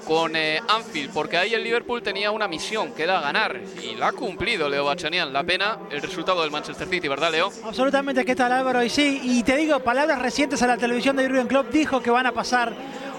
con 0.06 0.36
eh, 0.36 0.60
Anfield, 0.68 1.12
porque 1.12 1.36
ahí 1.36 1.54
el 1.54 1.64
Liverpool 1.64 2.02
tenía 2.02 2.30
una 2.30 2.46
misión, 2.48 2.92
que 2.94 3.02
era 3.02 3.20
ganar, 3.20 3.60
y 3.82 3.94
la 3.96 4.08
ha 4.08 4.12
cumplido 4.12 4.68
Leo 4.68 4.84
Bachanian. 4.84 5.32
La 5.32 5.42
pena, 5.42 5.78
el 5.90 6.00
resultado 6.00 6.42
del 6.42 6.50
Manchester 6.50 6.86
City, 6.88 7.08
¿verdad, 7.08 7.32
Leo? 7.32 7.50
Absolutamente, 7.76 8.24
¿qué 8.24 8.34
tal 8.34 8.52
Álvaro? 8.52 8.82
Y 8.82 8.88
sí, 8.88 9.20
y 9.22 9.42
te 9.42 9.54
digo, 9.54 9.80
palabras 9.80 10.18
recientes 10.18 10.62
a 10.62 10.66
la 10.66 10.78
televisión 10.78 11.14
de 11.14 11.26
Jurgen 11.26 11.46
Klopp 11.46 11.68
dijo 11.68 12.00
que 12.00 12.10
van 12.10 12.24
a 12.24 12.32
pasar 12.32 12.72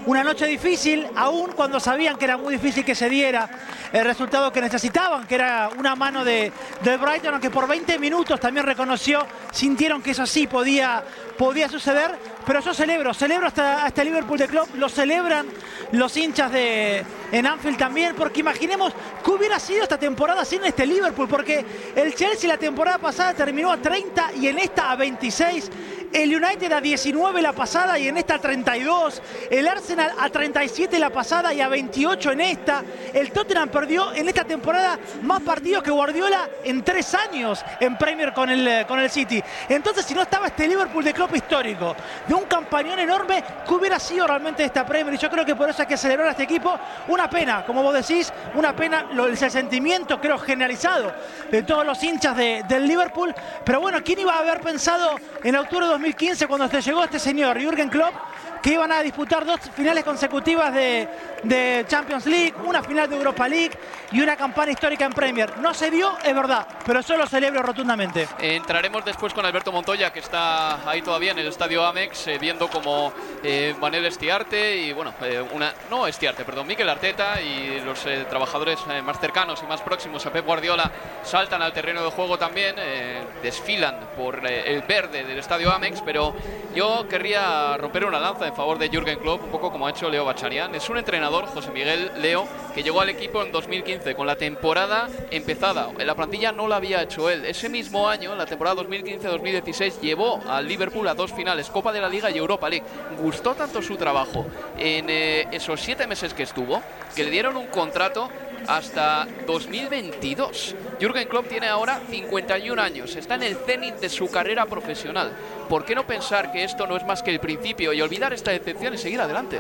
una 0.08 0.24
noche 0.24 0.48
difícil, 0.48 1.06
aún 1.16 1.52
cuando 1.56 1.80
sabían 1.80 2.18
que 2.18 2.26
era 2.26 2.38
muy 2.38 2.56
difícil 2.56 2.84
que 2.84 2.96
se 2.96 3.08
diera 3.08 3.48
el 3.94 4.04
resultado 4.04 4.52
que 4.52 4.60
necesitaban, 4.60 5.28
que 5.28 5.36
era 5.36 5.70
una 5.78 5.96
mano 5.96 6.26
de, 6.26 6.52
de 6.82 6.98
Brighton, 6.98 7.34
aunque 7.34 7.52
por 7.52 7.68
20 7.68 8.00
minutos 8.00 8.40
también 8.40 8.66
reconoció, 8.66 9.28
sintieron 9.52 10.02
que 10.02 10.10
eso 10.10 10.26
sí 10.26 10.48
podía, 10.48 11.04
podía 11.38 11.70
suceder, 11.70 12.18
pero 12.48 12.62
yo 12.62 12.74
celebro, 12.74 13.14
celebro 13.14 13.48
hasta, 13.48 13.84
hasta 13.84 14.04
Liverpool 14.06 14.38
de 14.38 14.48
Klopp, 14.48 14.74
lo 14.76 14.88
celebran 14.88 15.48
los 15.92 16.16
hinchas 16.16 16.50
de 16.50 17.04
en 17.30 17.46
Anfield 17.46 17.78
también, 17.78 18.16
porque 18.16 18.40
imaginemos 18.40 18.94
qué 19.24 19.32
hubiera 19.32 19.60
sido 19.60 19.84
esta 19.84 19.98
temporada 19.98 20.46
sin 20.46 20.64
este 20.64 20.86
Liverpool, 20.86 21.28
porque 21.28 21.66
el 21.94 22.16
Chelsea 22.16 22.48
la 22.48 22.58
temporada 22.58 22.98
pasada 23.00 23.34
terminó 23.34 23.70
a 23.72 23.78
30 23.78 24.32
y 24.40 24.48
en 24.48 24.60
esta 24.60 24.92
a 24.92 24.96
26. 24.96 25.70
El 26.14 26.34
United 26.34 26.72
a 26.72 26.80
19 26.80 27.42
la 27.42 27.52
pasada 27.52 28.00
y 28.00 28.08
en 28.08 28.16
esta 28.16 28.36
a 28.36 28.40
32. 28.40 29.22
El 29.52 29.68
Arsenal 29.68 30.14
a 30.18 30.30
37 30.30 30.98
la 31.00 31.10
pasada 31.10 31.54
y 31.54 31.60
a 31.60 31.68
28 31.68 32.32
en 32.32 32.42
esta. 32.42 32.84
El 33.14 33.32
Tottenham 33.32 33.70
perdió 33.70 34.14
en 34.14 34.30
esta 34.30 34.46
temporada 34.46 34.98
más 35.24 35.42
partidos 35.42 35.84
que 35.84 35.92
Guardiola 35.92 36.50
en 36.64 36.82
tres 36.82 37.14
años 37.14 37.64
en 37.82 37.98
Premier 37.98 38.34
con 38.34 38.50
el, 38.50 38.86
con 38.88 39.00
el 39.00 39.10
City. 39.10 39.44
Entonces, 39.68 40.06
si 40.06 40.14
no 40.14 40.22
estaba 40.22 40.48
este 40.48 40.66
Liverpool 40.68 41.04
de 41.04 41.14
Klopp 41.14 41.36
histórico, 41.36 41.94
de 42.26 42.34
un 42.38 42.46
campañón 42.46 43.00
enorme, 43.00 43.44
¿qué 43.68 43.74
hubiera 43.74 44.00
sido 44.00 44.28
realmente 44.28 44.64
esta 44.64 44.86
Premier? 44.86 45.14
Y 45.14 45.18
yo 45.18 45.30
creo 45.30 45.46
que 45.46 45.56
por 45.56 45.70
eso 45.70 45.82
hay 45.82 45.88
que 45.88 45.98
celebrar 45.98 46.30
a 46.30 46.32
este 46.32 46.44
equipo. 46.44 46.78
Una 47.08 47.30
pena, 47.30 47.66
como 47.66 47.84
vos 47.84 47.94
decís, 47.94 48.32
una 48.56 48.76
pena 48.76 49.08
el 49.12 49.38
sentimiento, 49.38 50.20
creo, 50.20 50.38
generalizado 50.38 51.14
de 51.50 51.64
todos 51.64 51.86
los 51.86 52.02
hinchas 52.04 52.36
del 52.36 52.88
Liverpool. 52.88 53.34
Pero 53.64 53.82
bueno, 53.82 54.00
¿quién 54.04 54.20
iba 54.20 54.34
a 54.34 54.40
haber 54.40 54.62
pensado 54.62 55.16
en 55.44 55.56
octubre 55.56 55.86
de 55.86 55.92
2015 55.94 56.48
cuando 56.48 56.68
se 56.68 56.82
llegó 56.82 57.04
este 57.04 57.20
señor, 57.20 57.60
Jürgen 57.60 57.90
Klopp? 57.90 58.14
Que 58.62 58.74
iban 58.74 58.92
a 58.92 59.02
disputar 59.02 59.46
dos 59.46 59.60
finales 59.76 60.04
consecutivas 60.04 60.74
de, 60.74 61.08
de, 61.44 61.86
Champions 61.88 62.26
League, 62.26 62.54
una 62.66 62.82
final 62.84 63.10
de 63.10 63.16
Europa 63.16 63.48
League 63.48 63.78
y 64.12 64.22
una 64.22 64.36
campaña 64.36 64.72
histórica 64.72 65.06
en 65.06 65.14
Premier. 65.14 65.58
No 65.60 65.74
se 65.74 65.92
dio, 65.92 66.18
es 66.24 66.36
verdad, 66.36 66.68
pero 66.86 67.02
yo 67.02 67.18
lo 67.18 67.28
celebro 67.28 67.62
rotundamente. 67.62 68.28
Entraremos 68.40 69.04
después 69.06 69.34
con 69.34 69.46
Alberto 69.46 69.72
Montoya, 69.72 70.12
que 70.12 70.20
está 70.20 70.90
ahí 70.90 71.02
todavía 71.02 71.32
en 71.32 71.40
el 71.40 71.48
estadio 71.48 71.86
Amex, 71.86 72.28
eh, 72.28 72.38
viendo 72.40 72.68
como 72.70 73.14
eh, 73.44 73.76
Manuel 73.80 74.06
Estiarte 74.06 74.78
y, 74.78 74.94
bueno, 74.94 75.14
eh, 75.22 75.44
una, 75.54 75.74
no 75.90 76.08
Estiarte, 76.08 76.44
perdón, 76.46 76.68
Miquel 76.68 76.90
Arteta 76.90 77.42
y 77.42 77.80
los 77.82 78.06
eh, 78.06 78.26
trabajadores 78.30 78.80
eh, 78.92 79.02
más 79.02 79.20
cercanos 79.20 79.62
y 79.64 79.66
más 79.66 79.82
próximos 79.82 80.26
a 80.26 80.32
Pep 80.32 80.46
Guardiola 80.46 80.92
saltan 81.24 81.62
al 81.62 81.74
terreno 81.74 82.04
de 82.04 82.10
juego 82.10 82.38
también, 82.38 82.76
eh, 82.78 83.24
desfilan 83.42 84.00
por 84.16 84.46
el 84.46 84.82
verde 84.82 85.24
del 85.24 85.38
estadio 85.38 85.72
Amex, 85.72 86.02
pero 86.02 86.36
yo 86.76 87.08
querría 87.08 87.78
romper 87.78 88.06
una 88.06 88.20
lanza 88.20 88.47
en 88.48 88.56
favor 88.56 88.80
de 88.80 88.90
Jürgen 88.90 89.20
Klopp, 89.20 89.44
un 89.44 89.52
poco 89.52 89.72
como 89.72 89.88
ha 89.88 89.90
hecho 89.92 90.10
Leo 90.10 90.26
Bacharian. 90.26 90.74
Es 90.74 90.90
un 90.90 90.98
entrenador, 90.98 91.46
José 91.48 91.72
Miguel 91.72 92.12
Leo, 92.22 92.48
que 92.74 92.82
llegó 92.82 93.02
al 93.02 93.10
equipo 93.10 93.44
en 93.44 93.52
2015 93.52 94.16
con 94.16 94.26
la 94.26 94.36
temporada 94.36 95.10
empezada. 95.32 95.90
La 96.04 96.16
plantilla 96.16 96.52
no 96.52 96.68
la 96.68 96.78
había 96.78 97.02
hecho 97.02 97.30
él. 97.30 97.46
Ese 97.46 97.70
mismo 97.70 98.08
año, 98.08 98.36
la 98.36 98.46
temporada 98.46 98.82
2015-2016, 98.84 100.00
llevó 100.02 100.42
al 100.48 100.68
Liverpool 100.68 101.08
a 101.08 101.14
dos 101.14 101.34
finales, 101.34 101.70
Copa 101.70 101.92
de 101.92 102.02
la 102.02 102.10
Liga 102.10 102.32
y 102.32 102.38
Europa 102.38 102.70
League. 102.70 102.86
Gustó 103.20 103.54
tanto 103.54 103.82
su 103.82 103.98
trabajo 103.98 104.46
en 104.78 105.10
eh, 105.10 105.48
esos 105.52 105.82
siete 105.82 106.08
meses 106.08 106.34
que 106.34 106.44
estuvo, 106.44 106.82
que 107.16 107.24
le 107.24 107.30
dieron 107.30 107.58
un 107.58 107.68
contrato 107.68 108.30
hasta 108.68 109.28
2022. 109.46 110.76
Jürgen 111.00 111.28
Klopp 111.28 111.48
tiene 111.48 111.68
ahora 111.68 112.02
51 112.10 112.82
años, 112.82 113.16
está 113.16 113.36
en 113.36 113.44
el 113.44 113.56
cenit 113.56 113.96
de 113.96 114.10
su 114.10 114.30
carrera 114.30 114.66
profesional. 114.66 115.32
¿Por 115.70 115.86
qué 115.86 115.96
no 115.96 116.06
pensar 116.06 116.52
que 116.52 116.64
esto 116.64 116.88
no 116.88 116.98
es 116.98 117.06
más 117.06 117.24
que 117.24 117.32
el 117.32 117.40
principio 117.40 117.94
y 117.94 118.02
olvidar 118.02 118.34
esta 118.34 118.52
decepción 118.52 118.94
y 118.94 118.98
seguir 118.98 119.22
adelante? 119.22 119.60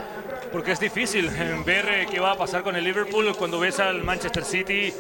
Porque 0.51 0.71
es 0.71 0.79
difícil 0.79 1.29
ver 1.65 1.85
eh, 1.89 2.07
qué 2.09 2.19
va 2.19 2.31
a 2.31 2.37
pasar 2.37 2.63
con 2.63 2.75
el 2.75 2.83
Liverpool 2.83 3.35
cuando 3.37 3.59
ves 3.59 3.79
al 3.79 4.03
Manchester 4.03 4.43
City 4.43 4.93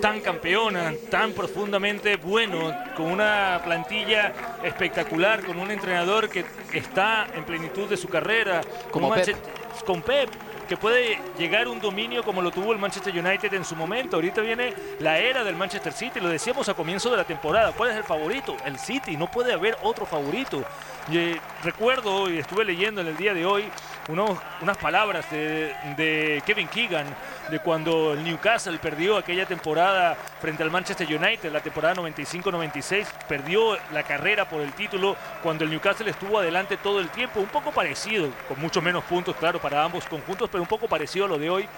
tan 0.00 0.20
campeón, 0.20 0.76
tan 1.10 1.32
profundamente 1.32 2.16
bueno, 2.16 2.74
con 2.96 3.06
una 3.06 3.60
plantilla 3.64 4.32
espectacular, 4.62 5.44
con 5.44 5.58
un 5.58 5.70
entrenador 5.70 6.28
que 6.28 6.44
está 6.72 7.26
en 7.34 7.44
plenitud 7.44 7.88
de 7.88 7.96
su 7.96 8.08
carrera, 8.08 8.60
Como 8.90 9.12
Pep. 9.12 9.36
con 9.84 10.02
Pep 10.02 10.28
que 10.68 10.76
puede 10.76 11.18
llegar 11.38 11.66
un 11.66 11.80
dominio 11.80 12.22
como 12.22 12.42
lo 12.42 12.50
tuvo 12.50 12.72
el 12.72 12.78
Manchester 12.78 13.18
United 13.18 13.52
en 13.54 13.64
su 13.64 13.74
momento. 13.74 14.16
Ahorita 14.16 14.42
viene 14.42 14.74
la 15.00 15.18
era 15.18 15.42
del 15.42 15.56
Manchester 15.56 15.92
City, 15.92 16.20
lo 16.20 16.28
decíamos 16.28 16.68
a 16.68 16.74
comienzo 16.74 17.10
de 17.10 17.16
la 17.16 17.24
temporada. 17.24 17.72
¿Cuál 17.72 17.90
es 17.90 17.96
el 17.96 18.04
favorito? 18.04 18.56
El 18.64 18.78
City, 18.78 19.16
no 19.16 19.30
puede 19.30 19.52
haber 19.52 19.78
otro 19.82 20.04
favorito. 20.04 20.62
Eh, 21.10 21.40
recuerdo 21.64 22.30
y 22.30 22.38
estuve 22.38 22.66
leyendo 22.66 23.00
en 23.00 23.06
el 23.06 23.16
día 23.16 23.32
de 23.32 23.46
hoy 23.46 23.64
unos, 24.08 24.38
unas 24.62 24.76
palabras 24.78 25.30
de, 25.30 25.74
de 25.96 26.42
Kevin 26.44 26.66
Keegan 26.68 27.06
de 27.50 27.58
cuando 27.60 28.14
el 28.14 28.24
Newcastle 28.24 28.78
perdió 28.78 29.16
aquella 29.16 29.46
temporada 29.46 30.16
frente 30.40 30.62
al 30.62 30.70
Manchester 30.70 31.06
United, 31.06 31.52
la 31.52 31.60
temporada 31.60 31.94
95-96, 31.94 33.06
perdió 33.28 33.76
la 33.92 34.02
carrera 34.02 34.48
por 34.48 34.60
el 34.60 34.72
título 34.72 35.16
cuando 35.42 35.64
el 35.64 35.70
Newcastle 35.70 36.10
estuvo 36.10 36.38
adelante 36.38 36.76
todo 36.78 37.00
el 37.00 37.08
tiempo, 37.10 37.40
un 37.40 37.46
poco 37.46 37.70
parecido, 37.70 38.30
con 38.48 38.58
mucho 38.60 38.82
menos 38.82 39.04
puntos, 39.04 39.36
claro, 39.36 39.60
para 39.60 39.82
ambos 39.84 40.04
conjuntos, 40.06 40.48
pero 40.50 40.62
un 40.62 40.68
poco 40.68 40.88
parecido 40.88 41.26
a 41.26 41.28
lo 41.28 41.38
de 41.38 41.50
hoy, 41.50 41.68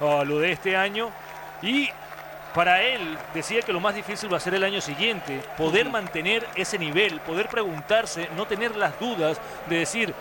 a 0.00 0.24
lo 0.24 0.38
de 0.38 0.52
este 0.52 0.76
año. 0.76 1.10
Y 1.62 1.90
para 2.54 2.82
él 2.82 3.16
decía 3.32 3.62
que 3.62 3.72
lo 3.72 3.80
más 3.80 3.94
difícil 3.94 4.32
va 4.32 4.36
a 4.36 4.40
ser 4.40 4.54
el 4.54 4.64
año 4.64 4.80
siguiente, 4.80 5.40
poder 5.56 5.88
mantener 5.88 6.46
ese 6.54 6.78
nivel, 6.78 7.20
poder 7.20 7.48
preguntarse, 7.48 8.28
no 8.36 8.46
tener 8.46 8.76
las 8.76 8.98
dudas 9.00 9.40
de 9.68 9.78
decir, 9.78 10.14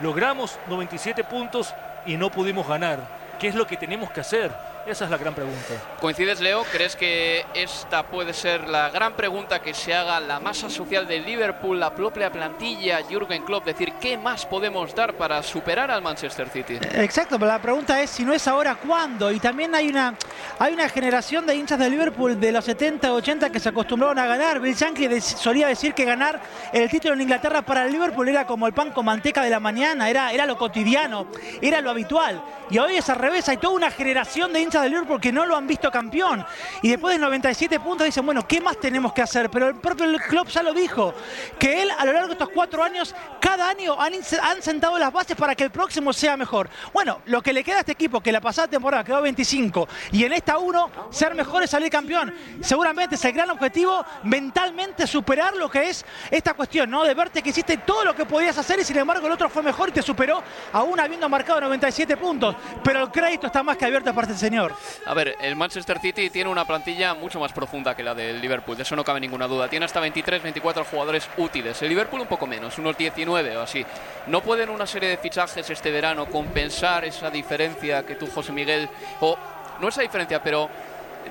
logramos 0.00 0.58
97 0.68 1.24
puntos 1.24 1.74
y 2.06 2.16
no 2.16 2.30
pudimos 2.30 2.66
ganar. 2.66 3.00
¿Qué 3.38 3.48
es 3.48 3.54
lo 3.54 3.66
que 3.66 3.76
tenemos 3.76 4.10
que 4.10 4.20
hacer? 4.20 4.50
Esa 4.86 5.06
es 5.06 5.10
la 5.10 5.18
gran 5.18 5.34
pregunta. 5.34 5.74
¿Coincides, 6.00 6.38
Leo? 6.38 6.62
¿Crees 6.70 6.94
que 6.94 7.44
esta 7.54 8.04
puede 8.06 8.32
ser 8.32 8.68
la 8.68 8.88
gran 8.90 9.14
pregunta 9.14 9.60
que 9.60 9.74
se 9.74 9.92
haga 9.92 10.20
la 10.20 10.38
masa 10.38 10.70
social 10.70 11.08
de 11.08 11.18
Liverpool, 11.18 11.80
la 11.80 11.92
propia 11.92 12.30
plantilla, 12.30 13.00
Jürgen 13.02 13.42
Klopp? 13.42 13.64
Decir, 13.64 13.94
¿qué 14.00 14.16
más 14.16 14.46
podemos 14.46 14.94
dar 14.94 15.14
para 15.14 15.42
superar 15.42 15.90
al 15.90 16.02
Manchester 16.02 16.48
City? 16.50 16.78
Exacto, 16.92 17.36
pero 17.36 17.50
la 17.50 17.60
pregunta 17.60 18.00
es 18.00 18.10
si 18.10 18.24
no 18.24 18.32
es 18.32 18.46
ahora, 18.46 18.76
¿cuándo? 18.76 19.32
Y 19.32 19.40
también 19.40 19.74
hay 19.74 19.88
una, 19.88 20.14
hay 20.60 20.74
una 20.74 20.88
generación 20.88 21.46
de 21.46 21.56
hinchas 21.56 21.80
de 21.80 21.90
Liverpool 21.90 22.38
de 22.38 22.52
los 22.52 22.64
70, 22.64 23.12
80 23.12 23.50
que 23.50 23.58
se 23.58 23.70
acostumbraron 23.70 24.20
a 24.20 24.26
ganar. 24.26 24.60
Bill 24.60 24.76
Shankly 24.76 25.20
solía 25.20 25.66
decir 25.66 25.94
que 25.94 26.04
ganar 26.04 26.40
el 26.72 26.88
título 26.88 27.14
en 27.14 27.22
Inglaterra 27.22 27.62
para 27.62 27.84
el 27.86 27.90
Liverpool 27.90 28.28
era 28.28 28.46
como 28.46 28.68
el 28.68 28.72
pan 28.72 28.92
con 28.92 29.04
manteca 29.04 29.42
de 29.42 29.50
la 29.50 29.58
mañana, 29.58 30.08
era, 30.08 30.30
era 30.30 30.46
lo 30.46 30.56
cotidiano, 30.56 31.26
era 31.60 31.80
lo 31.80 31.90
habitual. 31.90 32.40
Y 32.70 32.78
hoy 32.78 32.96
es 32.96 33.10
al 33.10 33.16
revés, 33.16 33.48
hay 33.48 33.56
toda 33.56 33.74
una 33.74 33.90
generación 33.90 34.52
de 34.52 34.60
hinchas 34.60 34.75
hinchas 34.76 34.82
del 34.82 34.92
Liverpool 34.92 35.20
que 35.20 35.32
no 35.32 35.46
lo 35.46 35.56
han 35.56 35.66
visto 35.66 35.90
campeón. 35.90 36.44
Y 36.82 36.90
después 36.90 37.14
de 37.14 37.20
97 37.20 37.80
puntos 37.80 38.04
dicen, 38.04 38.24
bueno, 38.24 38.46
¿qué 38.46 38.60
más 38.60 38.78
tenemos 38.78 39.12
que 39.12 39.22
hacer? 39.22 39.50
Pero 39.50 39.68
el 39.68 39.76
propio 39.76 40.06
club 40.28 40.48
ya 40.48 40.62
lo 40.62 40.72
dijo, 40.72 41.14
que 41.58 41.82
él 41.82 41.90
a 41.96 42.04
lo 42.04 42.12
largo 42.12 42.28
de 42.28 42.34
estos 42.34 42.50
cuatro 42.50 42.82
años, 42.82 43.14
cada 43.40 43.68
año 43.68 44.00
han, 44.00 44.12
han 44.42 44.62
sentado 44.62 44.98
las 44.98 45.12
bases 45.12 45.36
para 45.36 45.54
que 45.54 45.64
el 45.64 45.70
próximo 45.70 46.12
sea 46.12 46.36
mejor. 46.36 46.68
Bueno, 46.92 47.20
lo 47.26 47.42
que 47.42 47.52
le 47.52 47.64
queda 47.64 47.76
a 47.76 47.80
este 47.80 47.92
equipo, 47.92 48.20
que 48.20 48.32
la 48.32 48.40
pasada 48.40 48.68
temporada 48.68 49.04
quedó 49.04 49.22
25 49.22 49.88
y 50.12 50.24
en 50.24 50.32
esta 50.32 50.58
1, 50.58 50.90
ser 51.10 51.34
mejor 51.34 51.62
es 51.62 51.70
salir 51.70 51.90
campeón. 51.90 52.34
Seguramente 52.60 53.14
es 53.14 53.24
el 53.24 53.32
gran 53.32 53.50
objetivo 53.50 54.04
mentalmente 54.24 55.06
superar 55.06 55.54
lo 55.54 55.70
que 55.70 55.88
es 55.90 56.04
esta 56.30 56.54
cuestión, 56.54 56.90
¿no? 56.90 57.04
De 57.04 57.14
verte 57.14 57.42
que 57.42 57.50
hiciste 57.50 57.78
todo 57.78 58.04
lo 58.04 58.14
que 58.14 58.24
podías 58.24 58.56
hacer 58.58 58.78
y 58.80 58.84
sin 58.84 58.98
embargo 58.98 59.26
el 59.26 59.32
otro 59.32 59.48
fue 59.48 59.62
mejor 59.62 59.88
y 59.88 59.92
te 59.92 60.02
superó, 60.02 60.42
aún 60.72 60.98
habiendo 61.00 61.28
marcado 61.28 61.60
97 61.60 62.16
puntos. 62.16 62.56
Pero 62.82 63.04
el 63.04 63.10
crédito 63.10 63.46
está 63.46 63.62
más 63.62 63.76
que 63.76 63.84
abierto 63.84 64.12
parte 64.14 64.32
del 64.32 64.40
señor. 64.40 64.65
A 65.04 65.14
ver, 65.14 65.36
el 65.40 65.56
Manchester 65.56 65.98
City 65.98 66.30
tiene 66.30 66.50
una 66.50 66.64
plantilla 66.64 67.14
mucho 67.14 67.40
más 67.40 67.52
profunda 67.52 67.94
que 67.94 68.02
la 68.02 68.14
del 68.14 68.40
Liverpool, 68.40 68.76
de 68.76 68.82
eso 68.82 68.96
no 68.96 69.04
cabe 69.04 69.20
ninguna 69.20 69.46
duda. 69.46 69.68
Tiene 69.68 69.84
hasta 69.84 70.00
23, 70.00 70.42
24 70.42 70.84
jugadores 70.84 71.28
útiles. 71.36 71.80
El 71.82 71.88
Liverpool 71.88 72.20
un 72.20 72.26
poco 72.26 72.46
menos, 72.46 72.78
unos 72.78 72.96
19 72.96 73.56
o 73.56 73.62
así. 73.62 73.84
No 74.26 74.42
pueden 74.42 74.70
una 74.70 74.86
serie 74.86 75.08
de 75.08 75.16
fichajes 75.16 75.68
este 75.68 75.90
verano 75.90 76.26
compensar 76.26 77.04
esa 77.04 77.30
diferencia 77.30 78.04
que 78.04 78.16
tú, 78.16 78.26
José 78.26 78.52
Miguel, 78.52 78.88
o 79.20 79.36
no 79.80 79.88
esa 79.88 80.02
diferencia, 80.02 80.42
pero 80.42 80.68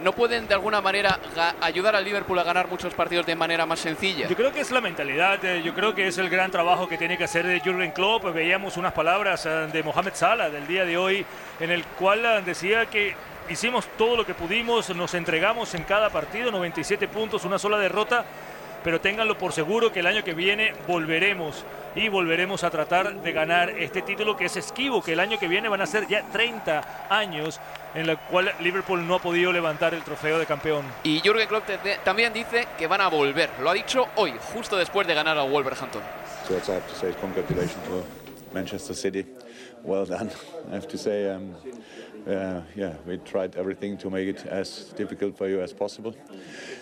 no 0.03 0.13
pueden 0.13 0.47
de 0.47 0.53
alguna 0.53 0.81
manera 0.81 1.19
ayudar 1.61 1.95
al 1.95 2.03
Liverpool 2.03 2.37
a 2.39 2.43
ganar 2.43 2.67
muchos 2.67 2.93
partidos 2.93 3.25
de 3.25 3.35
manera 3.35 3.65
más 3.65 3.79
sencilla. 3.79 4.27
Yo 4.27 4.35
creo 4.35 4.51
que 4.51 4.61
es 4.61 4.71
la 4.71 4.81
mentalidad, 4.81 5.43
eh, 5.43 5.61
yo 5.63 5.73
creo 5.73 5.93
que 5.93 6.07
es 6.07 6.17
el 6.17 6.29
gran 6.29 6.51
trabajo 6.51 6.87
que 6.87 6.97
tiene 6.97 7.17
que 7.17 7.25
hacer 7.25 7.45
de 7.45 7.59
Jurgen 7.59 7.91
Klopp. 7.91 8.25
Veíamos 8.33 8.77
unas 8.77 8.93
palabras 8.93 9.45
eh, 9.45 9.67
de 9.71 9.83
Mohamed 9.83 10.13
Salah 10.13 10.49
del 10.49 10.67
día 10.67 10.85
de 10.85 10.97
hoy 10.97 11.25
en 11.59 11.71
el 11.71 11.83
cual 11.83 12.25
eh, 12.25 12.41
decía 12.45 12.85
que 12.87 13.15
hicimos 13.49 13.87
todo 13.97 14.17
lo 14.17 14.25
que 14.25 14.33
pudimos, 14.33 14.93
nos 14.95 15.13
entregamos 15.13 15.73
en 15.75 15.83
cada 15.83 16.09
partido, 16.09 16.51
97 16.51 17.07
puntos, 17.07 17.45
una 17.45 17.59
sola 17.59 17.77
derrota, 17.77 18.25
pero 18.85 19.01
ténganlo 19.01 19.35
por 19.35 19.51
seguro 19.51 19.91
que 19.91 20.01
el 20.01 20.05
año 20.05 20.23
que 20.23 20.35
viene 20.35 20.71
volveremos 20.87 21.65
y 21.95 22.07
volveremos 22.07 22.63
a 22.63 22.69
tratar 22.69 23.19
de 23.19 23.31
ganar 23.31 23.71
este 23.71 24.03
título 24.03 24.37
que 24.37 24.45
es 24.45 24.57
esquivo, 24.57 25.01
que 25.01 25.13
el 25.13 25.19
año 25.19 25.39
que 25.39 25.47
viene 25.47 25.67
van 25.67 25.81
a 25.81 25.87
ser 25.87 26.07
ya 26.07 26.21
30 26.31 27.07
años 27.09 27.59
en 27.95 28.07
el 28.07 28.17
cual 28.19 28.51
Liverpool 28.59 29.07
no 29.07 29.15
ha 29.15 29.19
podido 29.19 29.51
levantar 29.51 29.95
el 29.95 30.03
trofeo 30.03 30.37
de 30.37 30.45
campeón. 30.45 30.85
Y 31.03 31.19
Jürgen 31.21 31.47
Klopp 31.47 31.63
también 32.03 32.31
dice 32.31 32.67
que 32.77 32.85
van 32.85 33.01
a 33.01 33.07
volver, 33.07 33.49
lo 33.59 33.71
ha 33.71 33.73
dicho 33.73 34.05
hoy, 34.17 34.35
justo 34.53 34.77
después 34.77 35.07
de 35.07 35.15
ganar 35.15 35.35
al 35.35 35.49
Wolverhampton. 35.49 36.03
Manchester 38.55 38.95
City. 38.95 39.25
Well 39.83 40.05
done, 40.05 40.31
I 40.71 40.75
have 40.75 40.87
to 40.87 40.97
say. 40.97 41.29
Um, 41.29 41.55
uh, 42.25 42.61
yeah, 42.73 42.93
we 43.05 43.17
tried 43.17 43.55
everything 43.57 43.97
to 43.97 44.09
make 44.09 44.29
it 44.29 44.45
as 44.45 44.93
difficult 44.95 45.37
for 45.37 45.49
you 45.49 45.61
as 45.61 45.73
possible. 45.73 46.15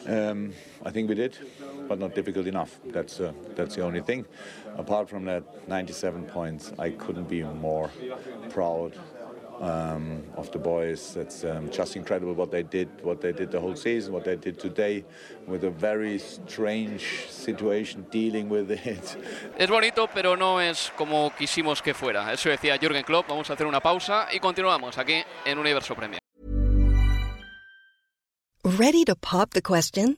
Um, 0.06 0.54
I 0.86 0.92
think 0.92 1.10
we 1.10 1.16
did, 1.16 1.36
but 1.88 2.00
not 2.00 2.16
difficult 2.16 2.48
enough. 2.48 2.80
That's 2.86 3.20
uh, 3.20 3.34
that's 3.56 3.76
the 3.76 3.82
only 3.82 4.02
thing. 4.02 4.26
Apart 4.78 5.10
from 5.10 5.26
that, 5.26 5.44
97 5.68 6.26
points. 6.26 6.74
I 6.80 6.90
couldn't 6.92 7.30
be 7.30 7.44
more 7.44 7.90
proud 8.50 8.94
um, 9.62 10.24
of 10.36 10.52
the 10.52 10.60
boys. 10.60 11.16
It's 11.16 11.44
um, 11.44 11.70
just 11.70 11.96
incredible 11.96 12.34
what 12.34 12.52
they 12.52 12.64
did, 12.64 12.90
what 13.02 13.22
they 13.22 13.32
did 13.32 13.52
the 13.52 13.60
whole 13.60 13.76
season, 13.76 14.14
what 14.14 14.26
they 14.26 14.36
did 14.36 14.60
today, 14.60 15.06
with 15.48 15.64
a 15.64 15.70
very 15.70 16.20
strange 16.20 17.28
situation 17.30 18.06
dealing 18.12 18.50
with 18.50 18.72
it. 18.72 19.18
Es 19.58 19.70
bonito, 19.70 20.08
pero 20.14 20.36
no 20.36 20.60
es 20.60 20.92
como 20.98 21.32
quisimos 21.38 21.82
que 21.82 21.94
fuera. 21.94 22.34
Eso 22.34 22.50
decía 22.50 22.78
Jürgen 22.78 23.04
Klopp. 23.04 23.28
Vamos 23.28 23.50
a 23.50 23.54
hacer 23.54 23.68
una 23.68 23.80
pausa 23.80 24.28
y 24.32 24.40
continuamos 24.40 24.98
aquí 24.98 25.24
en 25.46 25.58
Universo 25.58 25.96
Premier. 25.96 26.20
Ready 28.66 29.04
to 29.06 29.16
pop 29.16 29.52
the 29.52 29.62
question? 29.62 30.18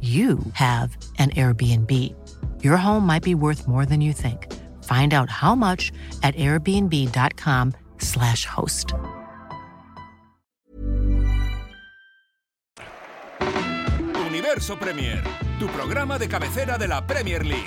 you 0.00 0.38
have 0.52 0.94
an 1.18 1.30
Airbnb. 1.30 1.90
Your 2.62 2.76
home 2.76 3.06
might 3.06 3.22
be 3.22 3.34
worth 3.34 3.66
more 3.66 3.86
than 3.86 4.02
you 4.02 4.12
think. 4.12 4.52
Find 4.84 5.14
out 5.14 5.30
how 5.30 5.54
much 5.54 5.90
at 6.22 6.34
airbnb.com/slash 6.36 8.44
host. 8.44 8.92
Universo 14.26 14.76
Premier, 14.76 15.22
tu 15.58 15.66
programa 15.68 16.18
de 16.18 16.28
cabecera 16.28 16.76
de 16.78 16.86
la 16.86 17.06
Premier 17.06 17.42
League. 17.42 17.64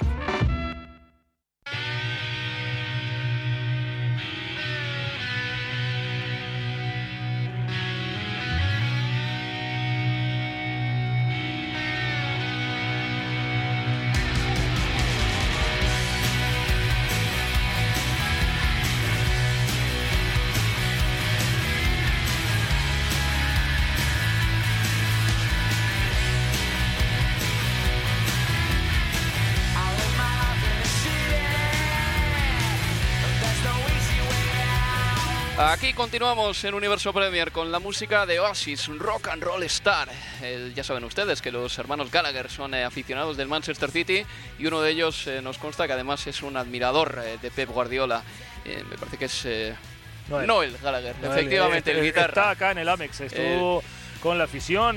Aquí 35.70 35.94
continuamos 35.94 36.64
en 36.64 36.74
Universo 36.74 37.14
Premier 37.14 37.52
con 37.52 37.72
la 37.72 37.78
música 37.78 38.26
de 38.26 38.40
Oasis, 38.40 38.88
Rock 38.88 39.28
and 39.28 39.44
Roll 39.44 39.62
Star. 39.64 40.10
ya 40.74 40.84
saben 40.84 41.04
ustedes 41.04 41.44
que 41.44 41.52
los 41.52 41.78
hermanos 41.78 42.10
Gallagher 42.10 42.50
son 42.50 42.74
eh, 42.74 42.84
aficionados 42.84 43.38
del 43.38 43.48
Manchester 43.48 43.92
City 43.92 44.26
y 44.58 44.66
uno 44.66 44.82
de 44.82 44.90
ellos 44.90 45.28
eh, 45.28 45.44
nos 45.44 45.60
consta 45.60 45.86
que 45.86 45.94
además 45.94 46.26
es 46.26 46.42
un 46.42 46.58
admirador 46.58 47.22
eh, 47.24 47.38
de 47.40 47.52
Pep 47.52 47.70
Guardiola. 47.70 48.24
me 48.66 48.98
parece 48.98 49.18
que 49.18 49.26
es 49.26 49.48
Noel, 50.28 50.76
Gallagher, 50.82 51.16
efectivamente, 51.22 51.92
el 51.92 52.04
guitarra. 52.04 52.30
Está 52.30 52.50
acá 52.50 52.72
en 52.72 52.80
el 52.80 52.90
Amex, 52.90 53.22
estuvo 53.22 53.84
con 54.24 54.40
la 54.40 54.46
afición 54.46 54.96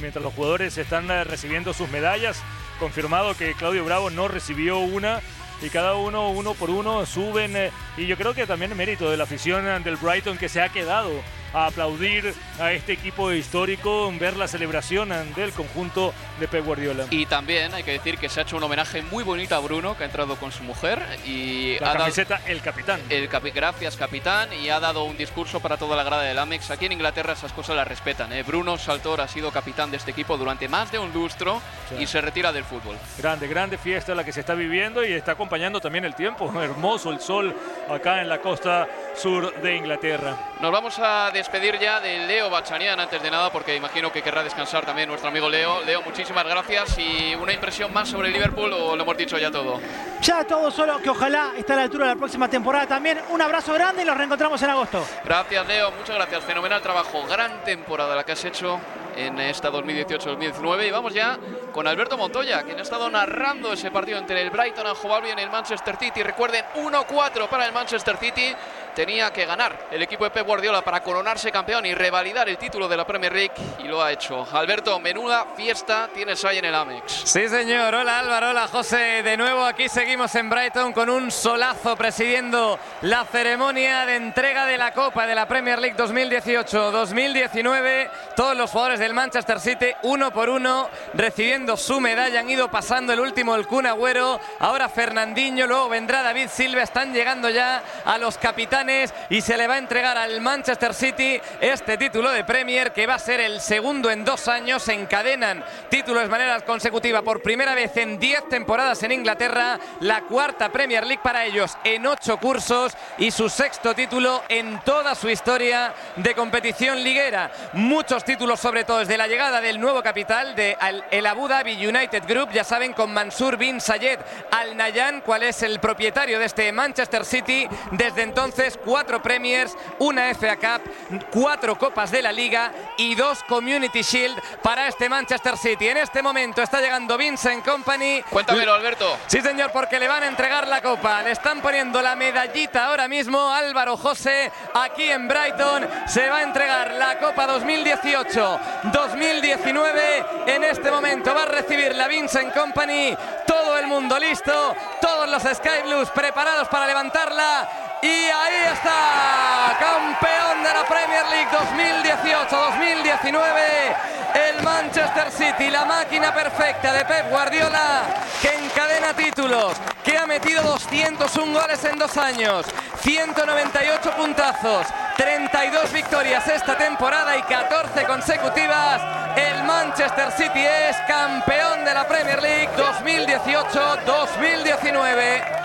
mientras 0.00 0.22
los 0.22 0.32
jugadores 0.34 0.78
están 0.78 1.08
recibiendo 1.26 1.74
sus 1.74 1.88
medallas. 1.88 2.40
Confirmado 2.78 3.36
que 3.36 3.54
Claudio 3.54 3.84
Bravo 3.84 4.08
no 4.10 4.28
recibió 4.28 4.78
una 4.78 5.20
y 5.62 5.70
cada 5.70 5.94
uno, 5.94 6.30
uno 6.30 6.54
por 6.54 6.70
uno, 6.70 7.06
suben. 7.06 7.56
Eh, 7.56 7.70
y 7.96 8.06
yo 8.06 8.16
creo 8.16 8.34
que 8.34 8.46
también 8.46 8.76
mérito 8.76 9.10
de 9.10 9.16
la 9.16 9.24
afición 9.24 9.82
del 9.82 9.96
Brighton 9.96 10.38
que 10.38 10.48
se 10.48 10.60
ha 10.60 10.68
quedado 10.68 11.10
a 11.54 11.66
aplaudir 11.66 12.34
a 12.60 12.72
este 12.72 12.92
equipo 12.92 13.32
histórico, 13.32 14.12
ver 14.18 14.36
la 14.36 14.48
celebración 14.48 15.10
del 15.36 15.52
conjunto 15.52 16.14
de 16.40 16.48
Pep 16.48 16.64
Guardiola. 16.64 17.06
Y 17.10 17.26
también 17.26 17.74
hay 17.74 17.82
que 17.82 17.92
decir 17.92 18.18
que 18.18 18.28
se 18.28 18.40
ha 18.40 18.42
hecho 18.44 18.56
un 18.56 18.62
homenaje 18.62 19.02
muy 19.02 19.22
bonito 19.24 19.54
a 19.54 19.58
Bruno, 19.60 19.96
que 19.96 20.04
ha 20.04 20.06
entrado 20.06 20.36
con 20.36 20.50
su 20.52 20.62
mujer 20.62 21.00
y 21.26 21.78
La 21.78 21.86
ha 21.86 21.92
dado- 21.92 21.98
camiseta 22.04 22.40
El 22.46 22.60
Capitán. 22.62 23.00
el 23.10 23.28
capi- 23.28 23.52
gracias 23.52 23.96
capitán 23.96 24.48
y 24.52 24.68
ha 24.70 24.80
dado 24.80 25.04
un 25.04 25.16
discurso 25.16 25.60
para 25.60 25.76
toda 25.76 25.96
la 25.96 26.02
grada 26.04 26.22
del 26.22 26.38
Amex. 26.38 26.70
Aquí 26.70 26.86
en 26.86 26.92
Inglaterra 26.92 27.32
esas 27.34 27.52
cosas 27.52 27.76
las 27.76 27.86
respetan. 27.86 28.32
¿eh? 28.32 28.42
Bruno 28.42 28.78
Saltor 28.78 29.20
ha 29.20 29.28
sido 29.28 29.50
capitán 29.50 29.90
de 29.90 29.96
este 29.98 30.10
equipo 30.12 30.36
durante 30.36 30.68
más 30.68 30.90
de 30.90 30.98
un 30.98 31.12
lustro 31.12 31.60
Sí. 31.88 31.96
y 32.02 32.06
se 32.06 32.20
retira 32.20 32.52
del 32.52 32.64
fútbol. 32.64 32.96
Grande, 33.18 33.46
grande 33.48 33.78
fiesta 33.78 34.14
la 34.14 34.24
que 34.24 34.32
se 34.32 34.40
está 34.40 34.54
viviendo 34.54 35.04
y 35.04 35.12
está 35.12 35.32
acompañando 35.32 35.80
también 35.80 36.04
el 36.04 36.14
tiempo. 36.14 36.50
Hermoso 36.62 37.10
el 37.10 37.20
sol 37.20 37.54
acá 37.90 38.20
en 38.20 38.28
la 38.28 38.38
costa 38.40 38.88
sur 39.16 39.54
de 39.60 39.76
Inglaterra. 39.76 40.36
Nos 40.62 40.70
vamos 40.70 40.96
a 41.00 41.32
despedir 41.32 41.76
ya 41.80 41.98
de 41.98 42.20
Leo 42.20 42.48
Bachanian 42.48 43.00
antes 43.00 43.20
de 43.20 43.32
nada 43.32 43.50
porque 43.50 43.74
imagino 43.74 44.12
que 44.12 44.22
querrá 44.22 44.44
descansar 44.44 44.86
también 44.86 45.08
nuestro 45.08 45.28
amigo 45.28 45.48
Leo. 45.48 45.82
Leo, 45.82 46.02
muchísimas 46.02 46.44
gracias 46.44 46.96
y 46.98 47.34
una 47.34 47.52
impresión 47.52 47.92
más 47.92 48.08
sobre 48.08 48.28
el 48.28 48.34
Liverpool 48.34 48.72
o 48.72 48.94
lo 48.94 49.02
hemos 49.02 49.16
dicho 49.16 49.36
ya 49.38 49.50
todo. 49.50 49.80
Ya 50.20 50.44
todo 50.44 50.70
solo 50.70 51.02
que 51.02 51.10
ojalá 51.10 51.50
esté 51.58 51.72
a 51.72 51.76
la 51.76 51.82
altura 51.82 52.06
de 52.06 52.14
la 52.14 52.16
próxima 52.16 52.48
temporada 52.48 52.86
también. 52.86 53.18
Un 53.30 53.42
abrazo 53.42 53.74
grande 53.74 54.02
y 54.02 54.04
nos 54.04 54.16
reencontramos 54.16 54.62
en 54.62 54.70
agosto. 54.70 55.04
Gracias 55.24 55.66
Leo, 55.66 55.90
muchas 55.90 56.14
gracias, 56.14 56.44
fenomenal 56.44 56.80
trabajo, 56.80 57.26
gran 57.26 57.64
temporada 57.64 58.14
la 58.14 58.22
que 58.22 58.30
has 58.30 58.44
hecho 58.44 58.78
en 59.16 59.40
esta 59.40 59.70
2018-2019 59.70 60.86
y 60.86 60.90
vamos 60.90 61.12
ya 61.12 61.38
con 61.72 61.86
Alberto 61.88 62.16
Montoya, 62.16 62.62
quien 62.62 62.78
ha 62.78 62.82
estado 62.82 63.10
narrando 63.10 63.72
ese 63.72 63.90
partido 63.90 64.18
entre 64.18 64.40
el 64.40 64.50
Brighton 64.50 64.86
and 64.86 64.96
Hove 65.02 65.14
Albion 65.14 65.38
y 65.38 65.42
el 65.42 65.50
Manchester 65.50 65.96
City. 65.96 66.22
Recuerden, 66.22 66.64
1-4 66.76 67.48
para 67.48 67.66
el 67.66 67.72
Manchester 67.72 68.16
City. 68.16 68.54
Tenía 68.94 69.32
que 69.32 69.46
ganar 69.46 69.88
el 69.90 70.02
equipo 70.02 70.24
de 70.24 70.30
Pep 70.30 70.46
Guardiola 70.46 70.82
para 70.82 71.02
coronarse 71.02 71.50
campeón 71.50 71.86
y 71.86 71.94
revalidar 71.94 72.46
el 72.50 72.58
título 72.58 72.86
de 72.88 72.98
la 72.98 73.06
Premier 73.06 73.32
League 73.32 73.54
y 73.78 73.84
lo 73.84 74.02
ha 74.02 74.12
hecho. 74.12 74.46
Alberto, 74.52 75.00
menuda 75.00 75.46
fiesta 75.56 76.10
tienes 76.12 76.44
ahí 76.44 76.58
en 76.58 76.66
el 76.66 76.74
Amex. 76.74 77.22
Sí, 77.24 77.48
señor. 77.48 77.94
Hola 77.94 78.18
Álvaro, 78.18 78.50
hola 78.50 78.68
José. 78.68 79.22
De 79.22 79.38
nuevo 79.38 79.64
aquí 79.64 79.88
seguimos 79.88 80.34
en 80.34 80.50
Brighton 80.50 80.92
con 80.92 81.08
un 81.08 81.30
solazo 81.30 81.96
presidiendo 81.96 82.78
la 83.00 83.24
ceremonia 83.24 84.04
de 84.04 84.16
entrega 84.16 84.66
de 84.66 84.76
la 84.76 84.92
Copa 84.92 85.26
de 85.26 85.36
la 85.36 85.48
Premier 85.48 85.78
League 85.78 85.96
2018-2019. 85.96 88.10
Todos 88.36 88.54
los 88.54 88.70
jugadores 88.70 89.00
del 89.00 89.14
Manchester 89.14 89.58
City, 89.58 89.86
uno 90.02 90.30
por 90.32 90.50
uno, 90.50 90.90
recibiendo 91.14 91.78
su 91.78 91.98
medalla. 91.98 92.40
Han 92.40 92.50
ido 92.50 92.70
pasando 92.70 93.14
el 93.14 93.20
último, 93.20 93.54
el 93.54 93.66
Kun 93.66 93.86
Agüero. 93.86 94.38
Ahora 94.58 94.90
Fernandinho, 94.90 95.66
luego 95.66 95.88
vendrá 95.88 96.22
David 96.22 96.50
Silva. 96.52 96.82
Están 96.82 97.14
llegando 97.14 97.48
ya 97.48 97.82
a 98.04 98.18
los 98.18 98.36
capitanes 98.36 98.81
y 99.30 99.40
se 99.40 99.56
le 99.56 99.68
va 99.68 99.74
a 99.74 99.78
entregar 99.78 100.18
al 100.18 100.40
Manchester 100.40 100.92
City 100.92 101.40
este 101.60 101.96
título 101.96 102.32
de 102.32 102.42
Premier 102.42 102.92
que 102.92 103.06
va 103.06 103.14
a 103.14 103.18
ser 103.20 103.38
el 103.38 103.60
segundo 103.60 104.10
en 104.10 104.24
dos 104.24 104.48
años. 104.48 104.82
Se 104.82 104.92
encadenan 104.92 105.64
títulos 105.88 106.24
de 106.24 106.28
manera 106.28 106.58
consecutiva 106.62 107.22
por 107.22 107.42
primera 107.42 107.76
vez 107.76 107.96
en 107.96 108.18
10 108.18 108.48
temporadas 108.48 109.00
en 109.04 109.12
Inglaterra. 109.12 109.78
La 110.00 110.22
cuarta 110.22 110.70
Premier 110.70 111.06
League 111.06 111.22
para 111.22 111.44
ellos 111.44 111.78
en 111.84 112.06
ocho 112.06 112.38
cursos 112.38 112.94
y 113.18 113.30
su 113.30 113.48
sexto 113.48 113.94
título 113.94 114.42
en 114.48 114.80
toda 114.80 115.14
su 115.14 115.28
historia 115.30 115.94
de 116.16 116.34
competición 116.34 117.04
liguera. 117.04 117.52
Muchos 117.74 118.24
títulos, 118.24 118.58
sobre 118.58 118.82
todo 118.82 118.98
desde 118.98 119.16
la 119.16 119.28
llegada 119.28 119.60
del 119.60 119.78
nuevo 119.78 120.02
capital 120.02 120.56
de 120.56 120.76
el 121.12 121.26
Abu 121.26 121.46
Dhabi 121.46 121.86
United 121.86 122.24
Group. 122.26 122.50
Ya 122.50 122.64
saben, 122.64 122.94
con 122.94 123.14
Mansur 123.14 123.56
bin 123.56 123.80
Sayed 123.80 124.18
Al 124.50 124.76
Nayan, 124.76 125.20
cuál 125.20 125.44
es 125.44 125.62
el 125.62 125.78
propietario 125.78 126.40
de 126.40 126.46
este 126.46 126.72
Manchester 126.72 127.24
City. 127.24 127.68
Desde 127.92 128.22
entonces, 128.22 128.71
cuatro 128.84 129.22
Premiers, 129.22 129.76
una 129.98 130.34
FA 130.34 130.56
Cup, 130.56 130.82
cuatro 131.30 131.78
Copas 131.78 132.10
de 132.10 132.22
la 132.22 132.32
Liga 132.32 132.72
y 132.96 133.14
dos 133.14 133.42
Community 133.44 134.02
Shield 134.02 134.40
para 134.62 134.88
este 134.88 135.08
Manchester 135.08 135.56
City. 135.56 135.88
En 135.88 135.98
este 135.98 136.22
momento 136.22 136.62
está 136.62 136.80
llegando 136.80 137.16
Vincent 137.16 137.64
Company. 137.64 138.22
Cuéntamelo, 138.30 138.74
Alberto. 138.74 139.18
Sí, 139.26 139.40
señor, 139.40 139.70
porque 139.72 139.98
le 139.98 140.08
van 140.08 140.22
a 140.22 140.26
entregar 140.26 140.68
la 140.68 140.82
copa. 140.82 141.22
Le 141.22 141.32
están 141.32 141.60
poniendo 141.60 142.00
la 142.02 142.16
medallita 142.16 142.86
ahora 142.86 143.08
mismo. 143.08 143.50
Álvaro 143.50 143.96
José, 143.96 144.52
aquí 144.74 145.10
en 145.10 145.28
Brighton, 145.28 145.88
se 146.06 146.28
va 146.28 146.38
a 146.38 146.42
entregar 146.42 146.92
la 146.92 147.18
copa 147.18 147.46
2018-2019. 147.48 150.46
En 150.46 150.64
este 150.64 150.90
momento 150.90 151.34
va 151.34 151.42
a 151.42 151.46
recibir 151.46 151.94
la 151.94 152.08
Vincent 152.08 152.54
Company. 152.54 153.14
Todo 153.46 153.78
el 153.78 153.86
mundo 153.86 154.18
listo. 154.18 154.74
Todos 155.00 155.28
los 155.28 155.42
Sky 155.42 155.82
Blues 155.84 156.08
preparados 156.10 156.68
para 156.68 156.86
levantarla. 156.86 157.81
Y 158.02 158.08
ahí 158.08 158.64
está, 158.72 159.76
campeón 159.78 160.64
de 160.64 160.74
la 160.74 160.84
Premier 160.88 161.24
League 161.30 161.46
2018-2019, 161.52 163.94
el 164.34 164.60
Manchester 164.64 165.30
City, 165.30 165.70
la 165.70 165.84
máquina 165.84 166.34
perfecta 166.34 166.92
de 166.94 167.04
Pep 167.04 167.30
Guardiola, 167.30 168.02
que 168.42 168.56
encadena 168.56 169.14
títulos, 169.14 169.76
que 170.02 170.18
ha 170.18 170.26
metido 170.26 170.64
201 170.64 171.60
goles 171.60 171.84
en 171.84 171.96
dos 171.96 172.16
años, 172.16 172.66
198 173.02 174.16
puntazos, 174.16 174.84
32 175.16 175.92
victorias 175.92 176.48
esta 176.48 176.76
temporada 176.76 177.36
y 177.36 177.42
14 177.42 178.04
consecutivas. 178.04 179.00
El 179.36 179.62
Manchester 179.62 180.32
City 180.32 180.66
es 180.66 180.96
campeón 181.06 181.84
de 181.84 181.94
la 181.94 182.08
Premier 182.08 182.42
League 182.42 182.70
2018-2019. 182.76 185.61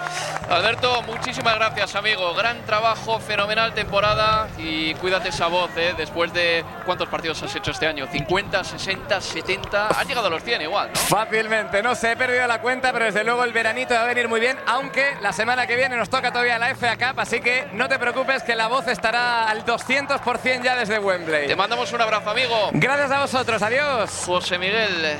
Alberto, 0.49 1.01
muchísimas 1.01 1.55
gracias, 1.55 1.93
amigo. 1.95 2.33
Gran 2.33 2.65
trabajo, 2.65 3.19
fenomenal 3.19 3.73
temporada 3.73 4.47
y 4.57 4.93
cuídate 4.93 5.27
esa 5.27 5.47
voz, 5.47 5.69
¿eh? 5.75 5.93
Después 5.97 6.31
de 6.31 6.63
cuántos 6.85 7.09
partidos 7.09 7.43
has 7.43 7.53
hecho 7.53 7.71
este 7.71 7.85
año, 7.85 8.07
50, 8.09 8.63
60, 8.63 9.19
70, 9.19 9.87
has 9.87 10.07
llegado 10.07 10.27
a 10.27 10.29
los 10.29 10.41
100 10.41 10.61
igual, 10.61 10.91
¿no? 10.93 10.95
Fácilmente, 10.95 11.83
no 11.83 11.95
sé, 11.95 12.13
he 12.13 12.15
perdido 12.15 12.47
la 12.47 12.61
cuenta, 12.61 12.93
pero 12.93 13.03
desde 13.03 13.25
luego 13.25 13.43
el 13.43 13.51
veranito 13.51 13.93
va 13.93 14.03
a 14.03 14.05
venir 14.05 14.29
muy 14.29 14.39
bien, 14.39 14.57
aunque 14.67 15.17
la 15.19 15.33
semana 15.33 15.67
que 15.67 15.75
viene 15.75 15.97
nos 15.97 16.09
toca 16.09 16.31
todavía 16.31 16.57
la 16.57 16.73
FA 16.75 16.95
Cup, 16.95 17.19
así 17.19 17.41
que 17.41 17.67
no 17.73 17.89
te 17.89 17.99
preocupes 17.99 18.41
que 18.43 18.55
la 18.55 18.67
voz 18.67 18.87
estará 18.87 19.49
al 19.49 19.65
200% 19.65 20.63
ya 20.63 20.77
desde 20.77 20.97
Wembley. 20.97 21.47
Te 21.47 21.57
mandamos 21.57 21.91
un 21.91 21.99
abrazo, 21.99 22.29
amigo. 22.29 22.69
Gracias 22.71 23.11
a 23.11 23.19
vosotros, 23.19 23.61
adiós. 23.61 24.23
José 24.25 24.57
Miguel, 24.57 25.03
eh, 25.03 25.17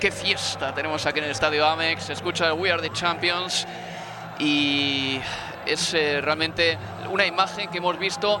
qué 0.00 0.10
fiesta 0.10 0.74
tenemos 0.74 1.04
aquí 1.04 1.18
en 1.18 1.26
el 1.26 1.32
Estadio 1.32 1.66
Amex. 1.66 2.08
Escucha 2.08 2.46
el 2.46 2.54
We 2.54 2.72
Are 2.72 2.80
the 2.80 2.90
Champions 2.94 3.66
y 4.42 5.20
es 5.66 5.94
eh, 5.94 6.20
realmente 6.20 6.76
una 7.10 7.24
imagen 7.24 7.68
que 7.70 7.78
hemos 7.78 7.98
visto 7.98 8.40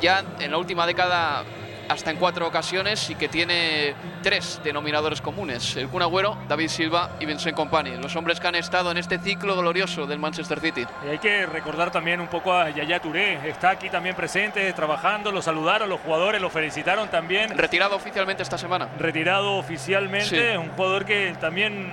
ya 0.00 0.24
en 0.40 0.50
la 0.50 0.58
última 0.58 0.86
década 0.86 1.44
hasta 1.88 2.10
en 2.10 2.16
cuatro 2.16 2.48
ocasiones 2.48 3.08
y 3.10 3.14
que 3.14 3.28
tiene 3.28 3.94
tres 4.20 4.60
denominadores 4.64 5.20
comunes. 5.20 5.76
El 5.76 5.88
Kun 5.88 6.02
Agüero, 6.02 6.36
David 6.48 6.66
Silva 6.68 7.10
y 7.20 7.26
Vincent 7.26 7.54
Kompany, 7.56 7.96
los 7.98 8.16
hombres 8.16 8.40
que 8.40 8.48
han 8.48 8.56
estado 8.56 8.90
en 8.90 8.96
este 8.96 9.18
ciclo 9.20 9.56
glorioso 9.56 10.04
del 10.04 10.18
Manchester 10.18 10.58
City. 10.58 10.84
Y 11.06 11.10
hay 11.10 11.18
que 11.18 11.46
recordar 11.46 11.92
también 11.92 12.20
un 12.20 12.26
poco 12.26 12.52
a 12.52 12.70
Yaya 12.70 12.98
Touré, 12.98 13.48
está 13.48 13.70
aquí 13.70 13.88
también 13.88 14.16
presente, 14.16 14.72
trabajando, 14.72 15.30
lo 15.30 15.40
saludaron 15.40 15.88
los 15.88 16.00
jugadores, 16.00 16.42
lo 16.42 16.50
felicitaron 16.50 17.08
también. 17.08 17.56
Retirado 17.56 17.94
oficialmente 17.94 18.42
esta 18.42 18.58
semana. 18.58 18.88
Retirado 18.98 19.54
oficialmente, 19.54 20.52
Sí. 20.52 20.56
un 20.56 20.70
jugador 20.70 21.04
que 21.04 21.36
también 21.40 21.92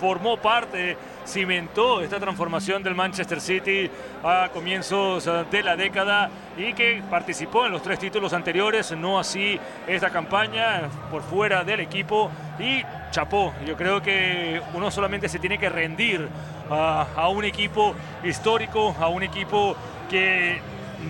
formó 0.00 0.38
parte, 0.38 0.96
cimentó 1.28 2.00
esta 2.00 2.18
transformación 2.18 2.82
del 2.82 2.94
Manchester 2.94 3.40
City 3.40 3.90
a 4.24 4.48
comienzos 4.52 5.26
eh, 5.26 5.44
de 5.50 5.62
la 5.62 5.76
década 5.76 6.30
y 6.56 6.72
que 6.72 7.02
participó 7.10 7.66
en 7.66 7.72
los 7.72 7.82
tres 7.82 7.98
títulos 7.98 8.32
anteriores, 8.32 8.92
no 8.92 9.18
así 9.18 9.60
esta 9.86 10.10
campaña 10.10 10.88
por 11.10 11.22
fuera 11.22 11.64
del 11.64 11.80
equipo 11.80 12.30
y 12.58 12.82
chapó. 13.10 13.52
Yo 13.66 13.76
creo 13.76 14.02
que 14.02 14.60
uno 14.74 14.90
solamente 14.90 15.28
se 15.28 15.38
tiene 15.38 15.58
que 15.58 15.68
rendir 15.68 16.26
a, 16.70 17.06
a 17.14 17.28
un 17.28 17.44
equipo 17.44 17.94
histórico, 18.24 18.96
a 18.98 19.08
un 19.08 19.22
equipo 19.22 19.76
que 20.10 20.60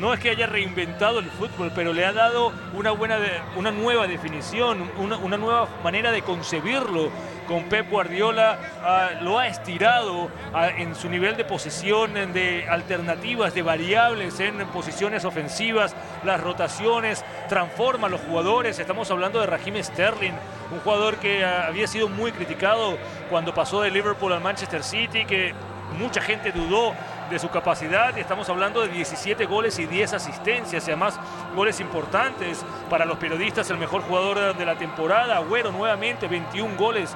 no 0.01 0.13
es 0.13 0.21
que 0.21 0.31
haya 0.31 0.47
reinventado 0.47 1.19
el 1.19 1.27
fútbol, 1.27 1.73
pero 1.75 1.93
le 1.93 2.05
ha 2.05 2.13
dado 2.13 2.53
una, 2.75 2.91
buena 2.91 3.19
una 3.57 3.71
nueva 3.71 4.07
definición, 4.07 4.91
una, 4.99 5.17
una 5.17 5.37
nueva 5.37 5.69
manera 5.83 6.13
de 6.13 6.23
concebirlo. 6.23 7.11
Con 7.49 7.65
Pep 7.65 7.89
Guardiola 7.89 8.59
ah, 8.83 9.09
lo 9.23 9.39
ha 9.39 9.49
estirado 9.49 10.31
ah, 10.53 10.69
en 10.69 10.95
su 10.95 11.09
nivel 11.09 11.35
de 11.39 11.47
posesión, 11.47 12.13
de 12.13 12.67
alternativas, 12.69 13.55
de 13.55 13.63
variables 13.63 14.39
en 14.41 14.59
posiciones 14.67 15.25
ofensivas, 15.25 15.97
las 16.25 16.43
rotaciones, 16.43 17.25
transforma 17.49 18.09
a 18.09 18.11
los 18.11 18.21
jugadores. 18.21 18.79
Estamos 18.79 19.11
hablando 19.11 19.41
de 19.41 19.47
Raheem 19.47 19.83
Sterling, 19.83 20.35
un 20.71 20.81
jugador 20.81 21.17
que 21.17 21.43
ah, 21.43 21.67
había 21.69 21.87
sido 21.87 22.11
muy 22.11 22.33
criticado 22.33 22.99
cuando 23.31 23.55
pasó 23.55 23.81
de 23.81 23.91
Liverpool 23.91 24.35
al 24.35 24.43
Manchester 24.43 24.85
City, 24.85 25.25
que 25.25 25.55
mucha 25.99 26.21
gente 26.21 26.53
dudó 26.53 26.95
de 27.31 27.39
su 27.39 27.51
capacidad 27.51 28.17
estamos 28.17 28.49
hablando 28.49 28.81
de 28.81 28.89
17 28.89 29.45
goles 29.47 29.79
y 29.79 29.87
10 29.87 30.15
asistencias 30.15 30.87
y 30.87 30.91
además 30.91 31.19
goles 31.55 31.79
importantes 31.81 32.65
para 32.89 33.05
los 33.05 33.19
periodistas, 33.19 33.69
el 33.71 33.79
mejor 33.79 34.03
jugador 34.03 34.57
de 34.57 34.65
la 34.65 34.77
temporada, 34.77 35.37
Agüero 35.37 35.71
nuevamente 35.71 36.27
21 36.27 36.77
goles, 36.77 37.15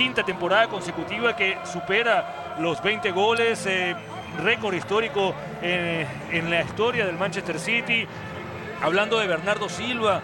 quinta 0.00 0.22
temporada 0.22 0.66
consecutiva 0.68 1.36
que 1.36 1.58
supera 1.70 2.56
los 2.58 2.82
20 2.82 3.10
goles, 3.10 3.66
eh, 3.66 3.94
récord 4.42 4.72
histórico 4.72 5.34
en, 5.60 6.06
en 6.30 6.48
la 6.48 6.62
historia 6.62 7.04
del 7.04 7.18
Manchester 7.18 7.60
City. 7.60 8.06
Hablando 8.80 9.18
de 9.18 9.26
Bernardo 9.26 9.68
Silva, 9.68 10.22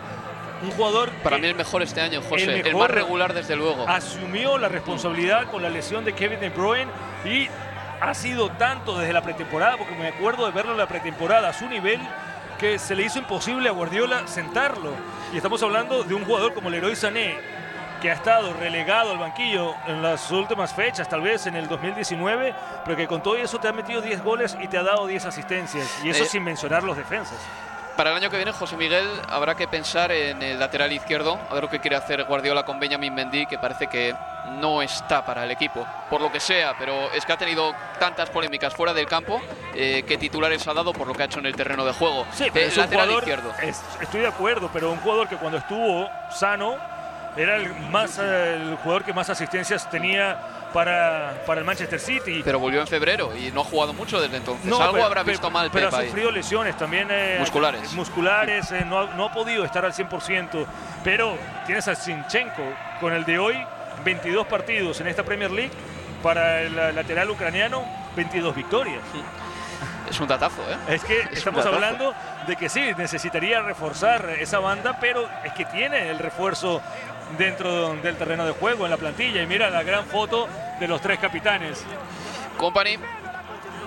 un 0.63 0.71
jugador 0.71 1.11
Para 1.23 1.37
mí 1.37 1.47
el 1.47 1.55
mejor 1.55 1.83
este 1.83 2.01
año, 2.01 2.23
José. 2.23 2.45
El, 2.45 2.65
mejor 2.65 2.89
más 2.89 2.91
regular, 2.91 3.35
desde 3.35 3.55
luego. 3.55 3.87
asumió 3.87 4.57
la 4.57 4.71
responsabilidad 4.71 5.51
con 5.51 5.61
la 5.61 5.69
lesión 5.69 6.07
de 6.07 6.15
Kevin 6.15 6.41
De 6.41 6.49
Bruyne 6.49 6.91
y 7.27 7.47
ha 8.01 8.15
sido 8.15 8.49
tanto 8.53 8.99
desde 8.99 9.13
la 9.13 9.21
pretemporada, 9.21 9.77
porque 9.77 9.95
me 9.95 10.09
acuerdo 10.09 10.47
de 10.47 10.53
verlo 10.53 10.73
en 10.73 10.79
la 10.79 10.89
pretemporada 10.89 11.51
a 11.51 11.53
su 11.53 11.69
nivel, 11.69 12.01
que 12.59 12.79
se 12.79 12.95
le 12.95 13.03
hizo 13.03 13.19
imposible 13.19 13.69
a 13.69 13.73
Guardiola 13.73 14.27
sentarlo. 14.27 14.93
Y 15.35 15.37
estamos 15.37 15.63
hablando 15.63 16.03
de 16.03 16.15
un 16.15 16.25
jugador 16.25 16.55
como 16.55 16.71
Leroy 16.71 16.97
Sané, 16.97 17.56
que 18.01 18.11
ha 18.11 18.15
estado 18.15 18.53
relegado 18.55 19.11
al 19.13 19.19
banquillo 19.19 19.75
en 19.87 20.03
las 20.03 20.31
últimas 20.31 20.73
fechas, 20.75 21.09
tal 21.09 21.21
vez 21.23 21.47
en 21.47 21.57
el 21.57 21.69
2019, 21.69 22.55
pero 22.85 22.97
que 22.97 23.07
con 23.07 23.23
todo 23.23 23.37
eso 23.37 23.59
te 23.59 23.69
ha 23.69 23.73
metido 23.73 24.01
10 24.01 24.23
goles 24.23 24.57
y 24.61 24.69
te 24.69 24.79
ha 24.79 24.83
dado 24.83 25.07
10 25.07 25.25
asistencias. 25.27 26.01
Y 26.05 26.11
eso 26.11 26.25
Eh, 26.25 26.27
sin 26.27 26.45
mencionar 26.45 26.83
los 26.83 26.97
defensas. 26.97 27.39
Para 27.97 28.11
el 28.11 28.17
año 28.17 28.29
que 28.29 28.37
viene, 28.37 28.53
José 28.53 28.77
Miguel, 28.77 29.09
habrá 29.31 29.55
que 29.55 29.67
pensar 29.69 30.13
en 30.13 30.43
el 30.43 30.59
lateral 30.61 30.93
izquierdo, 30.93 31.39
a 31.51 31.55
ver 31.55 31.63
lo 31.63 31.71
que 31.71 31.81
quiere 31.81 31.97
hacer 31.97 32.25
Guardiola 32.25 32.63
con 32.63 32.79
Benjamin 32.79 33.15
Mendy, 33.15 33.47
que 33.47 33.57
parece 33.57 33.87
que 33.87 34.15
no 34.51 34.83
está 34.83 35.25
para 35.25 35.45
el 35.45 35.51
equipo, 35.51 35.87
por 36.11 36.21
lo 36.21 36.31
que 36.31 36.39
sea, 36.39 36.75
pero 36.79 37.11
es 37.13 37.25
que 37.25 37.33
ha 37.33 37.39
tenido 37.39 37.75
tantas 37.99 38.29
polémicas 38.29 38.75
fuera 38.75 38.93
del 38.93 39.07
campo 39.07 39.41
eh, 39.75 40.03
que 40.07 40.19
titulares 40.19 40.69
ha 40.69 40.75
dado 40.75 40.93
por 40.93 41.07
lo 41.07 41.15
que 41.15 41.23
ha 41.23 41.25
hecho 41.27 41.39
en 41.39 41.47
el 41.47 41.57
terreno 41.57 41.87
de 41.87 41.95
juego. 41.95 42.27
Sí, 42.33 42.51
pero 42.53 42.67
Eh, 42.67 42.69
es 42.69 42.77
un 42.77 42.83
lateral 42.83 43.07
jugador- 43.09 43.23
izquierdo. 43.23 43.53
es- 43.63 43.83
estoy 44.03 44.21
de 44.21 44.29
acuerdo, 44.29 44.69
pero 44.71 44.91
un 44.93 44.99
jugador 44.99 45.27
que 45.27 45.37
cuando 45.37 45.57
estuvo 45.57 46.11
sano 46.31 46.77
era 47.37 47.57
el, 47.57 47.75
más, 47.91 48.19
el 48.19 48.77
jugador 48.83 49.05
que 49.05 49.13
más 49.13 49.29
asistencias 49.31 49.89
tenía 49.91 50.39
para, 50.73 51.43
para 51.47 51.61
el 51.61 51.67
Manchester 51.67 51.99
City. 52.01 52.43
Pero 52.45 52.59
volvió 52.59 52.81
en 52.81 52.87
febrero 52.87 53.33
y 53.37 53.51
no 53.53 53.61
ha 53.63 53.65
jugado 53.65 53.93
mucho 53.93 54.21
desde 54.21 54.37
entonces. 54.37 54.65
No, 54.67 54.79
Algo 54.81 54.93
pero- 54.95 55.05
habrá 55.07 55.21
pero- 55.23 55.33
visto 55.33 55.51
mal 55.51 55.71
Pero 55.73 55.89
ha 55.95 55.99
ahí. 55.99 56.07
sufrido 56.09 56.31
lesiones 56.31 56.77
también. 56.77 57.09
eh, 57.11 57.37
Musculares. 57.41 57.93
Musculares, 57.95 58.71
eh, 58.73 58.85
no, 58.87 59.01
ha, 59.01 59.07
no 59.15 59.27
ha 59.27 59.33
podido 59.33 59.65
estar 59.65 59.85
al 59.85 59.93
100%. 59.93 60.67
Pero 61.05 61.37
tienes 61.67 61.87
a 61.89 61.95
Sinchenko 61.95 62.63
con 63.01 63.13
el 63.13 63.25
de 63.25 63.39
hoy, 63.39 63.57
22 64.05 64.47
partidos 64.47 65.01
en 65.01 65.07
esta 65.09 65.23
Premier 65.23 65.51
League. 65.51 65.73
Para 66.23 66.63
el 66.63 66.75
lateral 66.95 67.31
ucraniano, 67.31 67.85
22 68.17 68.55
victorias. 68.57 69.03
Es 70.11 70.19
un 70.21 70.27
datazo, 70.29 70.63
¿eh? 70.71 70.95
Es 70.95 71.05
que 71.05 71.21
estamos 71.33 71.65
hablando 71.67 72.15
de 72.47 72.57
que 72.57 72.69
sí, 72.69 72.93
necesitaría 72.97 73.61
reforzar 73.61 74.31
esa 74.39 74.59
banda, 74.61 74.99
pero 75.01 75.29
es 75.45 75.53
que 75.53 75.65
tiene 75.67 76.11
el 76.11 76.19
refuerzo 76.19 76.81
dentro 77.39 77.95
del 77.95 78.17
terreno 78.17 78.45
de 78.47 78.53
juego, 78.53 78.85
en 78.85 78.91
la 78.91 78.97
plantilla. 78.97 79.43
Y 79.43 79.47
mira 79.47 79.71
la 79.71 79.83
gran 79.83 80.05
foto 80.07 80.49
de 80.79 80.89
los 80.89 81.01
tres 81.01 81.19
capitanes. 81.19 81.85
Company, 82.57 82.97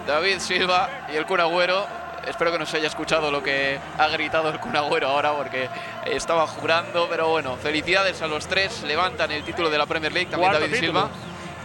David 0.05 0.39
Silva 0.39 0.89
y 1.11 1.15
el 1.15 1.25
Kun 1.25 1.39
Agüero. 1.39 1.85
Espero 2.27 2.51
que 2.51 2.59
no 2.59 2.65
se 2.65 2.77
haya 2.77 2.87
escuchado 2.87 3.31
lo 3.31 3.41
que 3.41 3.79
ha 3.97 4.07
gritado 4.09 4.49
el 4.49 4.59
Kun 4.59 4.75
Agüero 4.75 5.07
ahora 5.07 5.33
porque 5.33 5.69
estaba 6.05 6.45
jurando, 6.45 7.07
pero 7.09 7.29
bueno, 7.29 7.55
felicidades 7.55 8.21
a 8.21 8.27
los 8.27 8.47
tres. 8.47 8.83
Levantan 8.83 9.31
el 9.31 9.43
título 9.43 9.69
de 9.69 9.77
la 9.77 9.85
Premier 9.85 10.11
League, 10.11 10.29
también 10.29 10.51
Cuarto 10.51 10.67
David 10.67 10.79
título. 10.79 11.01
Silva. 11.01 11.09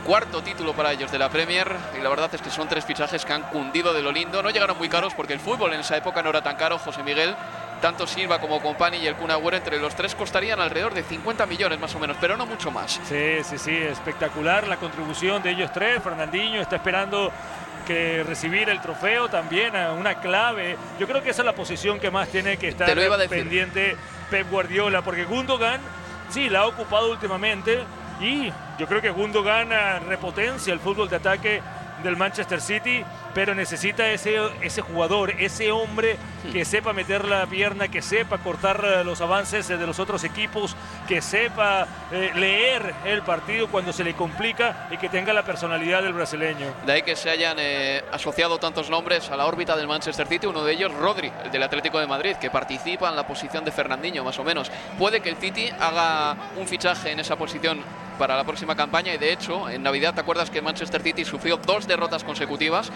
Cuarto 0.05 0.43
título 0.43 0.75
para 0.75 0.93
ellos 0.93 1.11
de 1.11 1.19
la 1.19 1.31
Premier 1.31 1.67
y 1.99 2.03
la 2.03 2.11
verdad 2.11 2.29
es 2.35 2.43
que 2.43 2.51
son 2.51 2.69
tres 2.69 2.85
fichajes 2.85 3.25
que 3.25 3.33
han 3.33 3.43
cundido 3.45 3.95
de 3.95 4.03
lo 4.03 4.13
lindo. 4.13 4.43
No 4.43 4.51
llegaron 4.51 4.77
muy 4.77 4.89
caros 4.89 5.15
porque 5.15 5.33
el 5.33 5.41
fútbol 5.41 5.73
en 5.73 5.81
esa 5.81 5.97
época 5.97 6.23
no 6.23 6.29
era 6.29 6.43
tan 6.43 6.57
caro, 6.57 6.79
José 6.79 7.03
Miguel. 7.03 7.35
Tanto 7.85 8.07
Silva 8.07 8.41
como 8.41 8.63
Company 8.63 8.97
y 8.97 9.07
el 9.07 9.15
Kun 9.15 9.31
Agüero 9.31 9.59
entre 9.59 9.79
los 9.79 9.95
tres 9.95 10.15
costarían 10.15 10.59
alrededor 10.59 10.95
de 10.95 11.03
50 11.03 11.45
millones 11.45 11.79
más 11.79 11.95
o 11.95 11.99
menos, 11.99 12.17
pero 12.19 12.35
no 12.35 12.47
mucho 12.47 12.71
más. 12.71 12.99
Sí, 13.07 13.45
sí, 13.45 13.59
sí, 13.59 13.77
espectacular 13.77 14.67
la 14.67 14.79
contribución 14.79 15.43
de 15.43 15.51
ellos 15.51 15.71
tres. 15.71 16.03
Fernandinho 16.03 16.63
está 16.63 16.77
esperando 16.77 17.31
que 17.87 18.23
recibir 18.23 18.71
el 18.71 18.81
trofeo 18.81 19.29
también, 19.29 19.77
eh, 19.77 19.91
una 19.91 20.15
clave. 20.15 20.79
Yo 20.99 21.07
creo 21.07 21.23
que 21.23 21.29
esa 21.29 21.43
es 21.43 21.47
la 21.47 21.53
posición 21.53 22.01
que 22.01 22.11
más 22.11 22.31
tiene 22.31 22.57
que 22.57 22.69
estar 22.69 22.89
pendiente 23.29 23.99
Pep 24.31 24.51
Guardiola, 24.51 25.03
porque 25.03 25.25
Gundogan 25.25 25.83
sí 26.31 26.49
la 26.49 26.61
ha 26.61 26.67
ocupado 26.67 27.11
últimamente 27.11 27.85
y 28.19 28.51
yo 28.79 28.87
creo 28.87 29.03
que 29.03 29.11
Gundogan 29.11 29.71
eh, 29.73 29.99
repotencia 30.09 30.73
el 30.73 30.81
fútbol 30.81 31.11
de 31.11 31.17
ataque 31.17 31.61
del 32.03 32.17
Manchester 32.17 32.63
City, 32.63 33.05
pero 33.35 33.55
necesita 33.55 34.09
ese, 34.11 34.37
ese 34.63 34.81
jugador, 34.81 35.33
ese 35.39 35.73
hombre 35.73 36.17
que 36.53 36.65
sepa 36.65 36.93
meter 36.93 37.25
la 37.25 37.47
pierna, 37.47 37.89
que 37.89 38.03
sepa 38.03 38.39
cortar 38.39 38.85
eh, 38.85 39.05
los 39.05 39.21
avances 39.21 39.69
eh, 39.71 39.77
de 39.77 39.87
los 39.87 39.99
otros 39.99 40.25
equipos, 40.25 40.77
que 41.09 41.21
sepa 41.21 41.87
eh, 42.13 42.31
leer 42.35 42.95
el 43.05 43.23
partido 43.23 43.69
cuando 43.69 43.93
se 43.93 44.05
le 44.05 44.15
complica 44.15 44.89
y 44.91 44.97
que 44.97 45.09
tenga 45.09 45.33
la 45.33 45.45
personalidad 45.45 46.03
del 46.03 46.13
brasileño. 46.13 46.75
De 46.87 46.93
ahí 46.93 47.03
que 47.03 47.17
se 47.17 47.31
hayan 47.31 47.57
eh, 47.59 48.03
asociado 48.13 48.59
tantos 48.59 48.91
nombres 48.91 49.31
a 49.31 49.37
la 49.37 49.47
órbita 49.47 49.77
del 49.77 49.89
Manchester 49.89 50.27
City, 50.27 50.47
uno 50.47 50.65
de 50.65 50.73
ellos 50.73 50.93
Rodri, 50.93 51.31
el 51.45 51.51
del 51.51 51.63
Atlético 51.63 51.99
de 51.99 52.07
Madrid, 52.07 52.37
que 52.37 52.51
participa 52.51 53.09
en 53.09 53.17
la 53.17 53.27
posición 53.27 53.65
de 53.65 53.73
Fernandinho, 53.73 54.25
más 54.25 54.39
o 54.39 54.45
menos. 54.45 54.71
Puede 54.99 55.21
que 55.21 55.31
el 55.31 55.37
City 55.37 55.69
haga 55.79 56.37
un 56.57 56.67
fichaje 56.67 57.11
en 57.11 57.21
esa 57.21 57.37
posición 57.37 57.83
para 58.19 58.37
la 58.37 58.45
próxima 58.45 58.75
campaña 58.75 59.15
y 59.15 59.19
de 59.19 59.33
hecho, 59.33 59.69
en 59.69 59.83
Navidad, 59.83 60.15
¿te 60.15 60.21
acuerdas 60.21 60.51
que 60.51 60.63
Manchester 60.63 61.03
City 61.03 61.25
sufrió 61.25 61.57
dos 61.57 61.87
derrotas 61.87 62.25
consecutivas? 62.25 62.91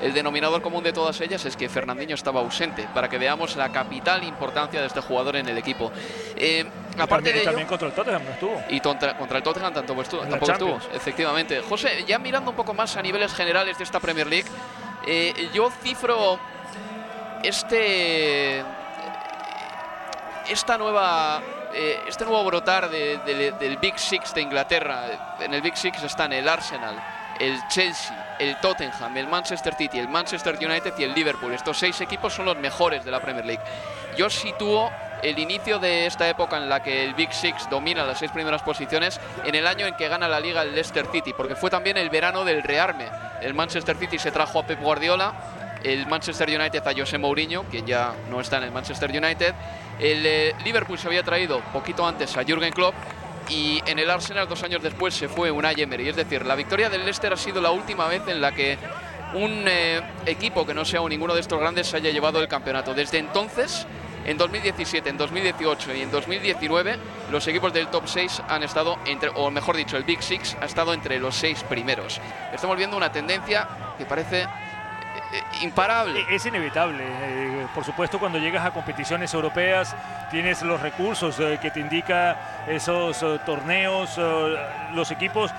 El 0.00 0.12
denominador 0.12 0.60
común 0.60 0.84
de 0.84 0.92
todas 0.92 1.20
ellas 1.22 1.44
es 1.46 1.56
que 1.56 1.68
Fernandinho 1.68 2.14
estaba 2.14 2.40
ausente, 2.40 2.86
para 2.92 3.08
que 3.08 3.16
veamos 3.16 3.56
la 3.56 3.72
capital 3.72 4.24
importancia 4.24 4.80
de 4.80 4.86
este 4.86 5.00
jugador 5.00 5.36
en 5.36 5.48
el 5.48 5.56
equipo. 5.56 5.90
Eh, 6.36 6.66
aparte 6.98 7.06
también, 7.08 7.24
de 7.24 7.40
ello, 7.40 7.44
también 7.44 7.68
contra 7.68 7.88
el 7.88 7.94
Tottenham 7.94 8.24
no 8.24 8.30
estuvo. 8.30 8.62
y 8.68 8.80
contra, 8.80 9.16
contra 9.16 9.38
el 9.38 9.42
Tottenham 9.42 9.72
tampoco 9.72 10.02
estuvo, 10.02 10.20
tampoco 10.22 10.52
estuvo, 10.52 10.78
efectivamente. 10.94 11.62
José, 11.62 12.04
ya 12.06 12.18
mirando 12.18 12.50
un 12.50 12.56
poco 12.56 12.74
más 12.74 12.96
a 12.96 13.02
niveles 13.02 13.32
generales 13.32 13.78
de 13.78 13.84
esta 13.84 13.98
Premier 13.98 14.26
League, 14.26 14.48
eh, 15.06 15.48
yo 15.54 15.70
cifro 15.82 16.38
este 17.42 18.62
esta 20.48 20.78
nueva 20.78 21.42
eh, 21.76 22.00
este 22.08 22.24
nuevo 22.24 22.42
brotar 22.44 22.88
de- 22.88 23.18
de- 23.18 23.52
del 23.52 23.76
Big 23.76 23.98
Six 23.98 24.34
de 24.34 24.40
Inglaterra. 24.42 25.36
En 25.40 25.52
el 25.54 25.60
Big 25.62 25.76
Six 25.76 26.02
están 26.02 26.32
el 26.32 26.48
Arsenal, 26.48 26.96
el 27.38 27.58
Chelsea, 27.68 28.36
el 28.38 28.56
Tottenham, 28.60 29.16
el 29.16 29.26
Manchester 29.28 29.74
City, 29.74 29.98
el 29.98 30.08
Manchester 30.08 30.56
United 30.56 30.94
y 30.98 31.04
el 31.04 31.14
Liverpool. 31.14 31.52
Estos 31.52 31.78
seis 31.78 32.00
equipos 32.00 32.32
son 32.34 32.46
los 32.46 32.56
mejores 32.56 33.04
de 33.04 33.10
la 33.10 33.20
Premier 33.20 33.44
League. 33.44 33.62
Yo 34.16 34.30
sitúo 34.30 34.90
el 35.22 35.38
inicio 35.38 35.78
de 35.78 36.06
esta 36.06 36.28
época 36.28 36.56
en 36.56 36.68
la 36.68 36.82
que 36.82 37.04
el 37.04 37.14
Big 37.14 37.32
Six 37.32 37.68
domina 37.70 38.04
las 38.04 38.18
seis 38.18 38.30
primeras 38.30 38.62
posiciones 38.62 39.20
en 39.44 39.54
el 39.54 39.66
año 39.66 39.86
en 39.86 39.94
que 39.96 40.08
gana 40.08 40.28
la 40.28 40.40
liga 40.40 40.62
el 40.62 40.72
Leicester 40.74 41.06
City, 41.12 41.32
porque 41.36 41.56
fue 41.56 41.70
también 41.70 41.96
el 41.98 42.10
verano 42.10 42.44
del 42.44 42.62
rearme. 42.62 43.06
El 43.42 43.52
Manchester 43.54 43.96
City 43.96 44.18
se 44.18 44.30
trajo 44.30 44.60
a 44.60 44.66
Pep 44.66 44.80
Guardiola, 44.80 45.34
el 45.84 46.06
Manchester 46.06 46.48
United 46.48 46.86
a 46.86 46.92
José 46.98 47.18
Mourinho, 47.18 47.64
quien 47.64 47.86
ya 47.86 48.12
no 48.30 48.40
está 48.40 48.56
en 48.58 48.64
el 48.64 48.72
Manchester 48.72 49.10
United. 49.10 49.54
El 49.98 50.26
eh, 50.26 50.54
Liverpool 50.64 50.98
se 50.98 51.08
había 51.08 51.22
traído 51.22 51.60
poquito 51.72 52.06
antes 52.06 52.36
a 52.36 52.44
Jürgen 52.44 52.72
Klopp 52.72 52.94
y 53.48 53.80
en 53.86 53.98
el 53.98 54.10
Arsenal 54.10 54.48
dos 54.48 54.62
años 54.62 54.82
después 54.82 55.14
se 55.14 55.28
fue 55.28 55.50
Unai 55.50 55.80
Emery. 55.80 56.08
Es 56.08 56.16
decir, 56.16 56.44
la 56.44 56.54
victoria 56.54 56.90
del 56.90 57.02
Leicester 57.02 57.32
ha 57.32 57.36
sido 57.36 57.60
la 57.60 57.70
última 57.70 58.06
vez 58.08 58.22
en 58.26 58.40
la 58.40 58.52
que 58.52 58.78
un 59.34 59.64
eh, 59.66 60.02
equipo 60.26 60.66
que 60.66 60.74
no 60.74 60.84
sea 60.84 61.00
ninguno 61.08 61.34
de 61.34 61.40
estos 61.40 61.58
grandes 61.58 61.92
haya 61.94 62.10
llevado 62.10 62.40
el 62.40 62.48
campeonato. 62.48 62.94
Desde 62.94 63.18
entonces, 63.18 63.86
en 64.24 64.36
2017, 64.38 65.08
en 65.08 65.16
2018 65.16 65.94
y 65.94 66.02
en 66.02 66.10
2019, 66.10 66.98
los 67.30 67.46
equipos 67.46 67.72
del 67.72 67.88
top 67.88 68.04
6 68.06 68.42
han 68.48 68.62
estado 68.62 68.98
entre, 69.06 69.30
o 69.34 69.50
mejor 69.50 69.76
dicho, 69.76 69.96
el 69.96 70.04
Big 70.04 70.22
Six 70.22 70.56
ha 70.60 70.64
estado 70.64 70.92
entre 70.92 71.18
los 71.18 71.36
seis 71.36 71.62
primeros. 71.62 72.20
Estamos 72.52 72.76
viendo 72.76 72.96
una 72.96 73.12
tendencia 73.12 73.68
que 73.96 74.04
parece 74.04 74.42
eh, 74.42 74.46
imparable. 75.62 76.24
Es 76.30 76.46
inevitable. 76.46 77.04
eh, 77.04 77.66
por 77.74 77.84
supuesto, 77.84 78.18
cuando 78.18 78.38
llegas 78.38 78.64
a 78.64 78.70
competiciones 78.70 79.32
europeas, 79.34 79.94
tienes 80.30 80.62
los 80.62 80.80
recursos 80.80 81.38
eh, 81.40 81.58
que 81.60 81.70
te 81.70 81.80
indica 81.80 82.64
esos 82.66 83.22
eh, 83.22 83.38
torneos. 83.44 84.18
los 84.94 85.10
equipos 85.10 85.50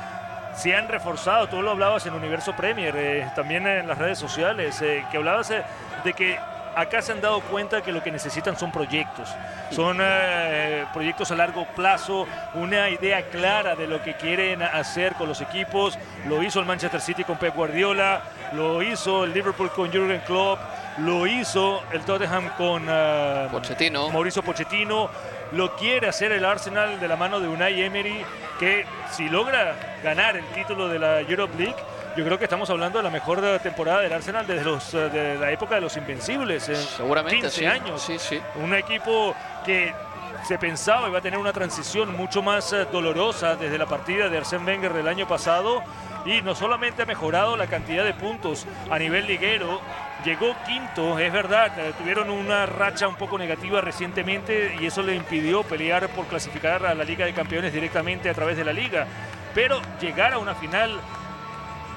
se 0.56 0.76
han 0.76 0.88
reforzado. 0.88 1.48
Tú 1.48 1.62
lo 1.62 1.72
hablabas 1.72 2.06
en 2.06 2.14
Universo 2.14 2.56
Premier, 2.56 3.32
también 3.36 3.68
en 3.68 3.88
las 3.88 3.98
redes 3.98 4.18
sociales, 4.18 4.80
que 4.80 5.18
hablabas 5.18 5.50
de 5.50 6.14
que 6.14 6.40
acá 6.78 7.02
se 7.02 7.12
han 7.12 7.22
dado 7.22 7.42
cuenta 7.42 7.82
que 7.82 7.92
lo 7.92 8.04
que 8.04 8.12
necesitan 8.12 8.58
son 8.58 8.72
proyectos. 8.72 9.30
Son 9.72 9.98
eh, 10.00 10.86
proyectos 10.94 11.32
a 11.32 11.36
largo 11.36 11.66
plazo, 11.76 12.28
una 12.54 12.90
idea 12.90 13.24
clara 13.24 13.76
de 13.76 13.88
lo 13.88 14.02
que 14.04 14.14
quieren 14.14 14.62
hacer 14.62 15.14
con 15.16 15.28
los 15.28 15.42
equipos. 15.42 15.98
Lo 16.28 16.44
hizo 16.44 16.60
el 16.60 16.66
Manchester 16.68 17.02
City 17.02 17.24
con 17.24 17.38
Pep 17.38 17.56
Guardiola, 17.56 18.22
lo 18.54 18.82
hizo 18.82 19.24
el 19.24 19.34
Liverpool 19.34 19.70
con 19.72 19.92
Jürgen 19.92 20.22
Klopp, 20.22 20.60
lo 21.00 21.28
hizo 21.28 21.82
el 21.92 22.02
Tottenham 22.02 22.50
con 22.58 22.86
eh, 22.90 23.48
Pochettino. 23.52 24.10
Mauricio 24.10 24.42
Pochettino. 24.44 25.10
Lo 25.54 25.76
quiere 25.78 26.10
hacer 26.10 26.34
el 26.34 26.44
Arsenal 26.44 27.00
de 27.00 27.08
la 27.08 27.16
mano 27.16 27.40
de 27.40 27.48
Unai 27.48 27.82
Emery, 27.82 28.22
que 28.60 28.86
si 29.12 29.30
logra 29.30 29.76
ganar 30.04 30.36
el 30.36 30.46
título 30.48 30.90
de 30.90 31.00
la 31.00 31.22
Europe 31.22 31.54
League, 31.58 31.76
yo 32.18 32.26
creo 32.26 32.38
que 32.38 32.44
estamos 32.46 32.70
hablando 32.70 32.98
de 32.98 33.04
la 33.04 33.10
mejor 33.10 33.42
temporada 33.60 34.02
del 34.02 34.12
Arsenal 34.12 34.46
desde 34.46 34.66
los, 34.66 34.94
eh, 34.94 35.10
de 35.10 35.36
la 35.38 35.52
época 35.52 35.76
de 35.76 35.82
los 35.82 35.96
Invencibles. 35.96 36.68
en 36.68 36.76
Seguramente, 36.76 37.40
15 37.42 37.50
sí. 37.60 37.66
años. 37.66 38.02
Sí, 38.02 38.20
sí. 38.20 38.42
Un 38.56 38.74
equipo 38.74 39.34
que 39.66 39.94
se 40.44 40.58
pensaba 40.58 41.08
iba 41.08 41.20
a 41.20 41.22
tener 41.22 41.40
una 41.40 41.54
transición 41.54 42.16
mucho 42.16 42.42
más 42.42 42.72
eh, 42.74 42.86
dolorosa 42.92 43.56
desde 43.56 43.78
la 43.78 43.86
partida 43.86 44.30
de 44.30 44.42
Arsène 44.42 44.66
Wenger 44.66 44.94
del 44.94 45.08
año 45.08 45.28
pasado 45.28 45.84
y 46.26 46.42
no 46.42 46.56
solamente 46.56 47.04
ha 47.04 47.06
mejorado 47.06 47.56
la 47.58 47.68
cantidad 47.68 48.04
de 48.04 48.14
puntos 48.14 48.66
a 48.90 49.00
nivel 49.00 49.28
liguero, 49.28 49.80
llegó 50.26 50.56
quinto, 50.66 51.18
es 51.20 51.32
verdad, 51.32 51.78
eh, 51.80 51.94
tuvieron 51.98 52.30
una 52.30 52.66
racha 52.66 53.08
un 53.08 53.16
poco 53.16 53.38
negativa 53.38 53.82
recientemente 53.82 54.76
y 54.80 54.86
eso 54.86 55.02
le 55.04 55.16
impidió 55.16 55.64
pelear 55.64 56.10
por 56.10 56.26
clasificar 56.26 56.86
a 56.86 56.94
la 56.94 57.04
Liga 57.04 57.26
de 57.26 57.34
Campeones 57.34 57.74
directamente 57.74 58.30
a 58.30 58.34
través 58.34 58.58
de 58.58 58.66
la 58.66 58.74
liga, 58.74 59.08
pero 59.54 59.80
llegar 60.02 60.34
a 60.34 60.38
una 60.38 60.56
final 60.56 61.00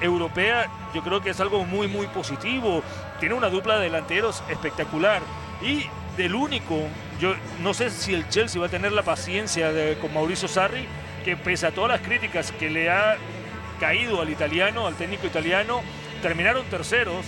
europea 0.00 0.68
yo 0.94 1.02
creo 1.02 1.20
que 1.20 1.30
es 1.30 1.40
algo 1.40 1.64
muy 1.64 1.88
muy 1.88 2.06
positivo, 2.06 2.82
tiene 3.18 3.34
una 3.34 3.48
dupla 3.48 3.78
de 3.78 3.84
delanteros 3.84 4.42
espectacular 4.48 5.20
y 5.60 5.84
del 6.16 6.34
único, 6.34 6.76
yo 7.20 7.34
no 7.62 7.74
sé 7.74 7.90
si 7.90 8.14
el 8.14 8.28
Chelsea 8.28 8.60
va 8.60 8.66
a 8.66 8.70
tener 8.70 8.92
la 8.92 9.02
paciencia 9.02 9.72
de, 9.72 9.96
con 9.98 10.12
Mauricio 10.14 10.48
Sarri, 10.48 10.86
que 11.24 11.36
pese 11.36 11.66
a 11.66 11.70
todas 11.70 11.90
las 11.90 12.00
críticas 12.00 12.50
que 12.52 12.70
le 12.70 12.90
ha 12.90 13.16
caído 13.78 14.20
al 14.20 14.30
italiano, 14.30 14.86
al 14.86 14.94
técnico 14.94 15.26
italiano, 15.26 15.82
terminaron 16.22 16.64
terceros 16.66 17.26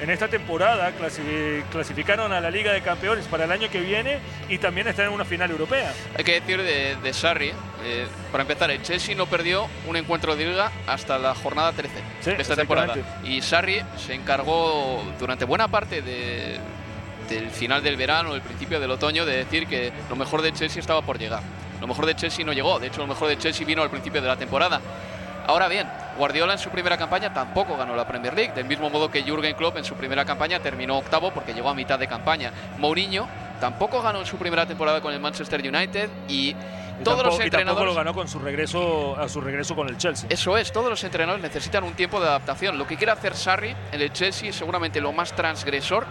en 0.00 0.10
esta 0.10 0.28
temporada, 0.28 0.92
clasi- 0.96 1.64
clasificaron 1.72 2.32
a 2.32 2.40
la 2.40 2.50
Liga 2.52 2.72
de 2.72 2.82
Campeones 2.82 3.26
para 3.26 3.44
el 3.46 3.50
año 3.52 3.68
que 3.68 3.80
viene 3.80 4.18
y 4.48 4.58
también 4.58 4.86
están 4.86 5.06
en 5.06 5.12
una 5.12 5.24
final 5.24 5.50
europea. 5.50 5.92
Hay 6.16 6.22
que 6.22 6.40
decir 6.40 6.62
de, 6.62 6.94
de 7.02 7.12
Sarri, 7.12 7.50
eh, 7.84 8.06
para 8.30 8.42
empezar, 8.42 8.70
el 8.70 8.80
Chelsea 8.82 9.16
no 9.16 9.26
perdió 9.26 9.66
un 9.88 9.96
encuentro 9.96 10.36
de 10.36 10.46
liga 10.46 10.70
hasta 10.86 11.18
la 11.18 11.34
jornada 11.34 11.72
13 11.72 11.94
Sí, 12.20 12.30
de 12.30 12.40
esta 12.42 12.54
temporada. 12.54 12.94
Y 13.24 13.42
Sarri 13.42 13.82
se 13.96 14.14
encargó 14.14 15.02
durante 15.18 15.44
buena 15.44 15.66
parte 15.66 16.00
de- 16.00 16.58
del 17.28 17.50
final 17.50 17.82
del 17.82 17.96
verano, 17.96 18.34
el 18.34 18.40
principio 18.40 18.80
del 18.80 18.90
otoño, 18.90 19.24
de 19.24 19.36
decir 19.36 19.66
que 19.66 19.92
lo 20.08 20.16
mejor 20.16 20.42
de 20.42 20.52
Chelsea 20.52 20.80
estaba 20.80 21.02
por 21.02 21.18
llegar. 21.18 21.42
Lo 21.80 21.86
mejor 21.86 22.06
de 22.06 22.16
Chelsea 22.16 22.44
no 22.44 22.52
llegó, 22.52 22.78
de 22.78 22.88
hecho 22.88 23.00
lo 23.00 23.06
mejor 23.06 23.28
de 23.28 23.38
Chelsea 23.38 23.66
vino 23.66 23.82
al 23.82 23.90
principio 23.90 24.20
de 24.20 24.28
la 24.28 24.36
temporada. 24.36 24.80
Ahora 25.46 25.68
bien, 25.68 25.88
Guardiola 26.18 26.52
en 26.52 26.58
su 26.58 26.68
primera 26.68 26.98
campaña 26.98 27.32
tampoco 27.32 27.76
ganó 27.76 27.96
la 27.96 28.06
Premier 28.06 28.34
League, 28.34 28.52
del 28.52 28.66
mismo 28.66 28.90
modo 28.90 29.10
que 29.10 29.22
Jürgen 29.22 29.54
Klopp 29.54 29.78
en 29.78 29.84
su 29.84 29.94
primera 29.94 30.24
campaña 30.24 30.60
terminó 30.60 30.98
octavo 30.98 31.30
porque 31.30 31.54
llegó 31.54 31.70
a 31.70 31.74
mitad 31.74 31.98
de 31.98 32.06
campaña. 32.06 32.52
Mourinho 32.76 33.26
tampoco 33.58 34.02
ganó 34.02 34.20
en 34.20 34.26
su 34.26 34.36
primera 34.36 34.66
temporada 34.66 35.00
con 35.00 35.14
el 35.14 35.20
Manchester 35.20 35.60
United 35.60 36.10
y 36.28 36.50
Y 36.50 36.54
todos 37.02 37.22
tampoco, 37.22 37.22
los 37.22 37.34
y 37.34 37.38
tampoco 37.38 37.44
entrenadores 37.44 37.88
lo 37.88 37.94
ganó 37.94 38.14
con 38.14 38.28
su 38.28 38.38
regreso 38.40 39.16
a 39.18 39.28
su 39.28 39.40
regreso 39.40 39.74
con 39.74 39.88
el 39.88 39.96
Chelsea. 39.96 40.28
eso 40.28 40.58
es, 40.58 40.70
todos 40.70 40.90
los 40.90 41.02
entrenadores 41.04 41.42
necesitan 41.42 41.82
un 41.84 41.94
tiempo 41.94 42.20
de 42.20 42.26
adaptación. 42.26 42.76
Lo 42.76 42.86
que 42.86 42.96
quiere 42.96 43.12
hacer 43.12 43.34
Sarri 43.34 43.74
en 43.92 44.02
el 44.02 44.12
Chelsea 44.12 44.50
es 44.50 44.56
seguramente 44.56 45.00
lo 45.00 45.12
más 45.12 45.32
transgresor 45.34 46.04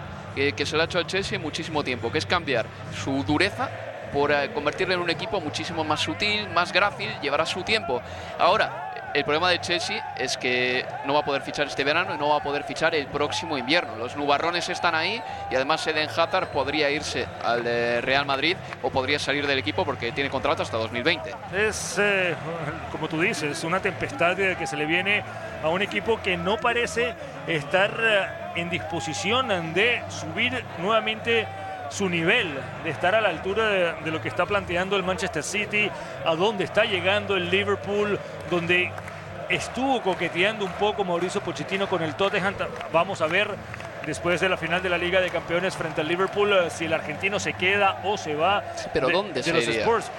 que, 0.55 0.65
se 0.65 0.75
le 0.75 0.83
ha 0.83 0.85
hecho 0.85 0.99
al 0.99 1.07
Chelsea 1.07 1.39
muchísimo 1.39 1.83
tiempo, 1.83 2.11
que 2.11 2.19
es 2.19 2.25
cambiar 2.25 2.65
su 2.93 3.23
dureza 3.23 3.69
por 4.13 4.31
eh, 4.31 4.51
convertirlo 4.53 4.93
en 4.93 5.01
un 5.01 5.09
equipo 5.09 5.41
muchísimo 5.41 5.83
más 5.83 5.99
sutil, 5.99 6.47
más 6.49 6.71
grácil, 6.71 7.09
llevará 7.21 7.45
su 7.45 7.63
tiempo. 7.63 8.01
Ahora, 8.39 8.83
el 9.13 9.23
problema 9.23 9.49
del 9.49 9.61
Chelsea 9.61 10.13
es 10.17 10.37
que 10.37 10.85
no 11.05 11.13
va 11.13 11.21
a 11.21 11.25
poder 11.25 11.41
fichar 11.41 11.65
este 11.65 11.83
verano 11.83 12.13
y 12.13 12.17
no 12.17 12.29
va 12.29 12.37
a 12.37 12.43
poder 12.43 12.63
fichar 12.63 12.93
el 12.93 13.07
próximo 13.07 13.57
invierno. 13.57 13.95
Los 13.95 14.15
nubarrones 14.15 14.69
están 14.69 14.93
ahí 14.93 15.21
y 15.49 15.55
además 15.55 15.85
Eden 15.87 16.09
Hazard 16.09 16.49
podría 16.49 16.89
irse 16.91 17.25
al 17.43 17.65
eh, 17.65 18.01
Real 18.01 18.25
Madrid 18.25 18.55
o 18.83 18.91
podría 18.91 19.17
salir 19.17 19.47
del 19.47 19.57
equipo 19.57 19.85
porque 19.85 20.11
tiene 20.11 20.29
contrato 20.29 20.61
hasta 20.61 20.77
2020. 20.77 21.33
Es, 21.55 21.97
eh, 21.99 22.35
como 22.91 23.07
tú 23.07 23.19
dices, 23.19 23.63
una 23.63 23.79
tempestad 23.79 24.35
que 24.35 24.67
se 24.67 24.77
le 24.77 24.85
viene 24.85 25.23
a 25.63 25.69
un 25.69 25.81
equipo 25.81 26.21
que 26.21 26.37
no 26.37 26.57
parece 26.57 27.15
estar 27.47 28.46
en 28.57 28.69
disposición 28.69 29.47
de 29.73 30.01
subir 30.09 30.63
nuevamente 30.79 31.47
su 31.89 32.09
nivel, 32.09 32.53
de 32.83 32.89
estar 32.89 33.15
a 33.15 33.21
la 33.21 33.29
altura 33.29 33.67
de, 33.69 33.93
de 34.03 34.11
lo 34.11 34.21
que 34.21 34.27
está 34.27 34.45
planteando 34.45 34.97
el 34.97 35.03
Manchester 35.03 35.43
City, 35.43 35.89
a 36.25 36.35
dónde 36.35 36.65
está 36.65 36.83
llegando 36.83 37.37
el 37.37 37.49
Liverpool, 37.49 38.19
donde 38.49 38.91
estuvo 39.49 40.01
coqueteando 40.01 40.65
un 40.65 40.73
poco 40.73 41.05
Mauricio 41.05 41.39
Pochettino 41.39 41.87
con 41.87 42.03
el 42.03 42.15
Tottenham. 42.15 42.55
Vamos 42.91 43.21
a 43.21 43.27
ver 43.27 43.47
después 44.05 44.41
de 44.41 44.49
la 44.49 44.57
final 44.57 44.81
de 44.81 44.89
la 44.89 44.97
Liga 44.97 45.21
de 45.21 45.29
Campeones 45.29 45.75
frente 45.75 46.01
al 46.01 46.07
Liverpool 46.07 46.51
eh, 46.51 46.69
si 46.69 46.85
el 46.85 46.93
argentino 46.93 47.39
se 47.39 47.53
queda 47.53 48.01
o 48.03 48.17
se 48.17 48.35
va 48.35 48.63
pero 48.93 49.07
de, 49.07 49.13
¿dónde 49.13 49.41
de 49.41 49.53
los? 49.53 49.67
Spurs. 49.67 50.11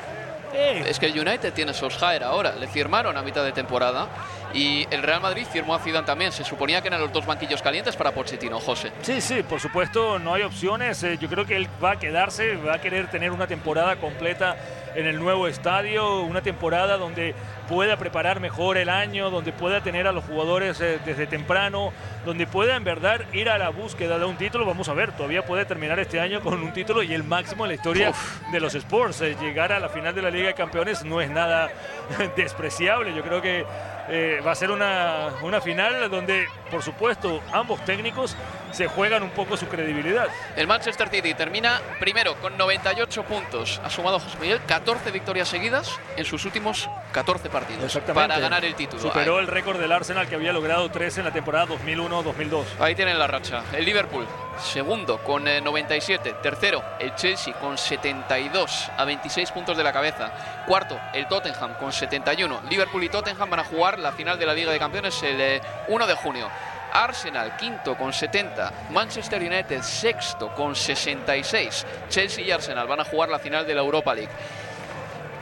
Eh, 0.55 0.85
Es 0.87 0.99
que 0.99 1.07
el 1.07 1.19
United 1.19 1.53
tiene 1.53 1.75
Solskjaer 1.75 2.25
ahora, 2.25 2.53
le 2.53 2.69
firmaron 2.69 3.17
a 3.19 3.23
mitad 3.23 3.45
de 3.45 3.53
temporada 3.53 4.09
y 4.55 4.87
el 4.91 5.03
Real 5.03 5.21
Madrid 5.21 5.47
firmó 5.51 5.75
a 5.75 5.79
Zidane 5.79 6.07
también. 6.07 6.33
Se 6.33 6.45
suponía 6.45 6.81
que 6.81 6.89
eran 6.89 7.01
los 7.01 7.13
dos 7.13 7.27
banquillos 7.27 7.61
calientes 7.63 7.97
para 7.97 8.13
Pochettino, 8.13 8.59
José. 8.61 8.93
Sí, 9.03 9.21
sí, 9.21 9.43
por 9.43 9.61
supuesto, 9.61 10.19
no 10.19 10.35
hay 10.35 10.43
opciones. 10.43 11.03
Eh, 11.03 11.19
Yo 11.21 11.29
creo 11.29 11.45
que 11.47 11.57
él 11.57 11.69
va 11.83 11.93
a 11.93 11.99
quedarse, 11.99 12.57
va 12.57 12.75
a 12.75 12.81
querer 12.81 13.09
tener 13.11 13.31
una 13.33 13.47
temporada 13.47 13.97
completa 13.97 14.57
en 14.95 15.07
el 15.07 15.19
nuevo 15.21 15.47
estadio, 15.47 16.23
una 16.23 16.41
temporada 16.41 16.97
donde 16.97 17.35
pueda 17.69 17.97
preparar 17.99 18.41
mejor 18.41 18.79
el 18.79 18.89
año, 18.89 19.31
donde 19.31 19.53
pueda 19.53 19.83
tener 19.83 20.09
a 20.09 20.13
los 20.13 20.25
jugadores 20.25 20.81
eh, 20.81 20.99
desde 21.05 21.27
temprano, 21.27 21.93
donde 22.25 22.47
pueda 22.47 22.75
en 22.75 22.85
verdad 22.85 23.21
ir 23.35 23.49
a 23.51 23.59
la 23.59 23.69
búsqueda 23.69 24.19
de 24.19 24.25
un 24.25 24.37
título. 24.37 24.65
Vamos 24.65 24.89
a 24.89 24.95
ver, 24.95 25.13
todavía 25.13 25.45
puede 25.45 25.67
terminar 25.67 25.99
este 26.01 26.19
año 26.21 26.41
con 26.41 26.55
un 26.55 26.73
título 26.73 27.03
y 27.03 27.13
el 27.15 27.23
máximo 27.23 27.65
en 27.65 27.69
la 27.69 27.75
historia 27.75 28.13
de 28.51 28.61
los 28.61 28.75
Sports. 28.75 29.21
Eh, 29.21 29.37
Llegar 29.41 29.73
a 29.73 29.79
la 29.79 29.89
final 29.89 30.15
de 30.15 30.23
la 30.23 30.31
Liga 30.31 30.49
de 30.49 30.55
Campeones 30.55 31.05
no 31.05 31.21
es 31.21 31.31
nada 31.31 31.69
despreciable. 32.37 33.15
Yo 33.15 33.23
creo 33.23 33.41
que 33.43 33.65
eh, 34.11 34.41
va 34.47 34.53
a 34.53 34.55
ser 34.55 34.71
una, 34.71 35.29
una 35.43 35.61
final 35.61 36.11
donde, 36.11 36.47
por 36.71 36.83
supuesto, 36.83 37.43
ambos 37.53 37.85
técnicos 37.85 38.37
se 38.73 38.87
juegan 38.87 39.23
un 39.23 39.31
poco 39.31 39.57
su 39.57 39.67
credibilidad. 39.67 40.29
El 40.57 40.67
Manchester 40.67 41.09
City 41.09 41.35
termina 41.35 41.81
primero 42.01 42.35
con 42.41 42.57
98 42.59 43.23
puntos. 43.25 43.81
Ha 43.85 43.91
sumado 43.91 44.21
José 44.21 44.37
Miguel 44.41 44.61
14 44.67 45.11
victorias 45.11 45.49
seguidas 45.49 45.99
en 46.17 46.25
sus 46.25 46.45
últimos 46.45 46.89
14 47.13 47.49
partidos 47.49 47.99
para 48.15 48.39
ganar 48.39 48.65
el 48.65 48.75
título. 48.75 49.01
Superó 49.03 49.37
Ahí- 49.37 49.41
el 49.43 49.47
récord 49.47 49.79
del 49.81 49.91
Arsenal 49.93 50.29
que 50.29 50.35
había 50.35 50.53
logrado 50.53 50.91
13 50.91 51.21
en 51.21 51.27
la 51.27 51.33
temporada 51.33 51.67
2001-2002. 51.67 52.65
Ahí 52.81 52.95
tienen 52.95 53.19
la 53.19 53.27
racha. 53.27 53.63
El 53.73 53.85
Liverpool, 53.87 54.27
segundo 54.61 55.19
con 55.25 55.49
eh, 55.49 55.61
97. 55.61 56.35
Tercero, 56.43 56.83
el 56.99 57.15
Chelsea 57.15 57.55
con 57.55 57.79
72 57.79 58.91
a 58.97 59.05
26 59.05 59.51
puntos 59.53 59.77
de 59.77 59.85
la 59.85 59.93
cabeza. 59.93 60.31
Cuarto, 60.69 61.01
el 61.15 61.27
Tottenham 61.27 61.79
con 61.79 61.91
71. 61.91 62.61
Liverpool 62.69 63.03
y 63.03 63.09
Tottenham 63.09 63.49
van 63.49 63.61
a 63.61 63.65
jugar 63.65 63.99
la 63.99 64.13
final 64.13 64.39
de 64.39 64.45
la 64.45 64.53
Liga 64.53 64.71
de 64.71 64.79
Campeones 64.79 65.23
el 65.23 65.41
eh, 65.41 65.63
1 65.89 66.07
de 66.07 66.15
junio. 66.15 66.47
Arsenal 66.93 67.57
quinto 67.57 67.97
con 67.97 68.13
70, 68.13 68.73
Manchester 68.91 69.41
United 69.41 69.81
sexto 69.81 70.55
con 70.55 70.77
66, 70.77 71.87
Chelsea 72.11 72.45
y 72.45 72.51
Arsenal 72.51 72.87
van 72.87 73.01
a 73.01 73.05
jugar 73.05 73.31
la 73.31 73.39
final 73.39 73.67
de 73.67 73.75
la 73.75 73.81
Europa 73.81 74.15
League. 74.15 74.31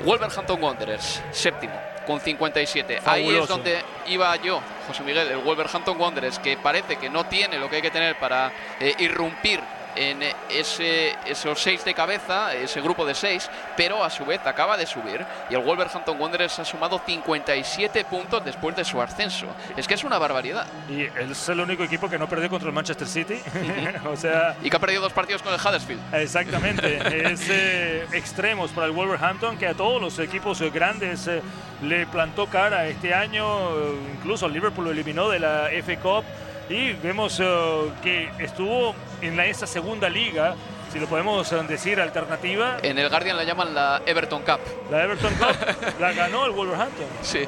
Wolverhampton 0.05 0.63
Wanderers, 0.63 1.21
séptimo, 1.33 1.75
con 2.07 2.21
57. 2.21 3.01
Ahí 3.05 3.37
es 3.37 3.49
donde 3.49 3.83
iba 4.07 4.37
yo, 4.37 4.61
José 4.87 5.03
Miguel, 5.03 5.27
el 5.27 5.39
Wolverhampton 5.39 6.01
Wanderers, 6.01 6.39
que 6.39 6.57
parece 6.57 6.97
que 6.97 7.11
no 7.11 7.27
tiene 7.27 7.59
lo 7.59 7.69
que 7.69 7.77
hay 7.77 7.83
que 7.83 7.91
tener 7.91 8.17
para 8.17 8.53
eh, 8.79 8.95
irrumpir 9.01 9.61
en 9.97 10.21
ese, 10.51 11.15
esos 11.27 11.61
seis 11.61 11.85
de 11.85 11.95
cabeza, 11.95 12.55
ese 12.55 12.81
grupo 12.81 13.05
de 13.05 13.15
seis, 13.15 13.51
pero 13.77 14.05
a 14.05 14.11
su 14.11 14.25
vez 14.25 14.41
acaba 14.47 14.77
de 14.77 14.87
subir 14.87 15.25
y 15.51 15.55
el 15.55 15.63
Wolverhampton 15.63 16.21
Wanderers 16.21 16.59
ha 16.59 16.65
sumado 16.65 17.01
57 17.05 18.05
puntos 18.05 18.45
después 18.45 18.77
de 18.77 18.85
su 18.85 19.01
ascenso. 19.01 19.47
Es 19.77 19.87
que 19.89 19.95
es 19.95 20.05
una 20.05 20.19
barbaridad. 20.19 20.67
Y 20.89 21.03
es 21.03 21.49
el 21.49 21.61
único 21.61 21.83
equipo 21.83 22.09
que 22.09 22.19
no 22.19 22.29
perdió 22.29 22.49
contra 22.49 22.69
el 22.69 22.75
Manchester 22.75 23.09
City. 23.09 23.41
o 24.07 24.17
sea, 24.17 24.57
Y 24.63 24.71
que 24.71 24.77
ha 24.77 24.81
perdido 24.81 25.03
dos 25.03 25.13
partidos 25.13 25.43
con 25.43 25.53
el 25.53 25.61
Huddersfield. 25.61 26.15
Exactamente, 26.15 27.33
es 27.33 27.49
eh, 27.49 28.07
extremos 28.13 28.71
para 28.71 28.87
el 28.87 28.93
Wolverhampton 28.93 29.57
que 29.59 29.67
a 29.67 29.75
todos 29.75 30.01
los 30.01 30.19
equipos 30.19 30.61
eh, 30.61 30.71
grandes 30.71 31.27
eh, 31.27 31.43
le 31.83 32.07
plantó 32.07 32.47
cara 32.47 32.87
este 32.87 33.15
año, 33.15 33.47
incluso 34.15 34.47
el 34.47 34.53
Liverpool 34.53 34.87
lo 34.87 34.91
eliminó 34.91 35.29
de 35.29 35.39
la 35.39 35.69
FA 35.85 35.97
Cup 35.97 36.25
y 36.69 36.93
vemos 36.95 37.41
eh, 37.43 37.91
que 38.03 38.31
estuvo 38.39 38.95
en 39.23 39.37
la, 39.37 39.47
esa 39.47 39.67
segunda 39.67 40.09
liga, 40.09 40.55
si 40.93 40.99
lo 40.99 41.07
podemos 41.07 41.51
eh, 41.53 41.63
decir 41.69 42.01
alternativa, 42.01 42.79
En 42.83 42.99
el 42.99 43.09
Guardian 43.09 43.37
la 43.37 43.45
llaman 43.45 43.75
la 43.75 44.03
Everton 44.07 44.43
Cup. 44.43 44.61
la 44.91 45.05
Everton 45.05 45.35
Cup 45.35 45.57
la 46.01 46.13
ganó 46.13 46.47
el 46.47 46.53
Wolverhampton. 46.53 47.07
Sí, 47.23 47.45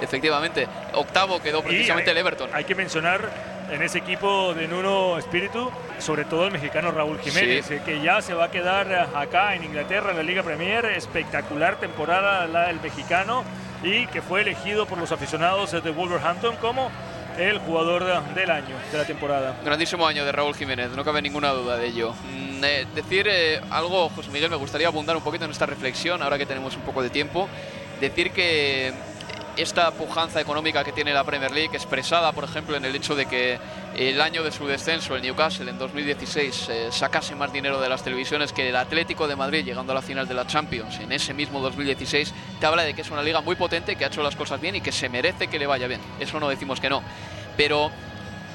efectivamente. 0.00 0.66
Octavo 0.94 1.40
quedó 1.42 1.62
precisamente 1.62 2.10
hay- 2.10 2.16
el 2.16 2.18
Everton. 2.18 2.50
Hay 2.52 2.64
que 2.64 2.74
mencionar 2.74 3.28
en 3.70 3.82
ese 3.82 3.98
equipo 3.98 4.52
de 4.54 4.66
Nuno 4.66 5.16
Espíritu, 5.16 5.70
sobre 5.98 6.24
todo 6.24 6.46
el 6.46 6.52
mexicano 6.52 6.90
Raúl 6.90 7.20
Jiménez, 7.20 7.66
Sí. 7.66 7.74
eh, 7.74 7.82
que 7.84 8.00
ya 8.02 8.20
se 8.20 8.34
va 8.34 8.46
a 8.46 8.50
quedar 8.50 9.10
acá 9.14 9.54
en 9.54 9.62
Inglaterra 9.64 10.10
en 10.10 10.16
la 10.16 10.22
Liga 10.24 10.42
Premier. 10.42 10.84
Espectacular 10.86 11.76
temporada 11.76 12.46
la 12.48 12.66
del 12.66 12.80
mexicano 12.80 13.44
y 13.84 14.06
que 14.08 14.22
fue 14.22 14.40
elegido 14.42 14.86
por 14.86 14.98
los 14.98 15.12
aficionados 15.12 15.70
de 15.70 15.90
Wolverhampton 15.90 16.56
como 16.56 16.90
el 17.38 17.58
jugador 17.58 18.04
de- 18.04 18.40
del 18.40 18.50
año, 18.50 18.76
de 18.90 18.98
la 18.98 19.04
temporada. 19.04 19.56
Grandísimo 19.64 20.06
año 20.06 20.24
de 20.24 20.32
Raúl 20.32 20.54
Jiménez, 20.54 20.90
no 20.90 21.04
cabe 21.04 21.22
ninguna 21.22 21.50
duda 21.50 21.76
de 21.76 21.86
ello. 21.86 22.12
Mm, 22.24 22.64
eh, 22.64 22.86
decir 22.94 23.26
eh, 23.30 23.60
algo, 23.70 24.08
José 24.10 24.30
Miguel, 24.30 24.50
me 24.50 24.56
gustaría 24.56 24.88
abundar 24.88 25.16
un 25.16 25.22
poquito 25.22 25.44
en 25.44 25.50
esta 25.50 25.66
reflexión, 25.66 26.22
ahora 26.22 26.38
que 26.38 26.46
tenemos 26.46 26.76
un 26.76 26.82
poco 26.82 27.02
de 27.02 27.10
tiempo. 27.10 27.48
Decir 28.00 28.30
que 28.32 28.92
esta 29.62 29.90
pujanza 29.90 30.40
económica 30.40 30.82
que 30.84 30.92
tiene 30.92 31.12
la 31.12 31.24
Premier 31.24 31.50
League, 31.50 31.70
expresada, 31.74 32.32
por 32.32 32.44
ejemplo, 32.44 32.76
en 32.76 32.84
el 32.84 32.94
hecho 32.94 33.14
de 33.14 33.26
que 33.26 33.58
el 33.94 34.20
año 34.20 34.42
de 34.42 34.52
su 34.52 34.66
descenso, 34.66 35.14
el 35.14 35.22
Newcastle, 35.22 35.68
en 35.68 35.78
2016, 35.78 36.68
eh, 36.68 36.88
sacase 36.90 37.34
más 37.34 37.52
dinero 37.52 37.80
de 37.80 37.88
las 37.88 38.02
televisiones 38.02 38.52
que 38.52 38.70
el 38.70 38.76
Atlético 38.76 39.28
de 39.28 39.36
Madrid, 39.36 39.64
llegando 39.64 39.92
a 39.92 39.96
la 39.96 40.02
final 40.02 40.26
de 40.26 40.34
la 40.34 40.46
Champions 40.46 40.98
en 41.00 41.12
ese 41.12 41.34
mismo 41.34 41.60
2016, 41.60 42.32
te 42.58 42.66
habla 42.66 42.84
de 42.84 42.94
que 42.94 43.02
es 43.02 43.10
una 43.10 43.22
liga 43.22 43.40
muy 43.42 43.56
potente, 43.56 43.96
que 43.96 44.04
ha 44.04 44.08
hecho 44.08 44.22
las 44.22 44.36
cosas 44.36 44.60
bien 44.60 44.76
y 44.76 44.80
que 44.80 44.92
se 44.92 45.08
merece 45.08 45.48
que 45.48 45.58
le 45.58 45.66
vaya 45.66 45.86
bien. 45.86 46.00
Eso 46.18 46.40
no 46.40 46.48
decimos 46.48 46.80
que 46.80 46.88
no. 46.88 47.02
Pero 47.56 47.90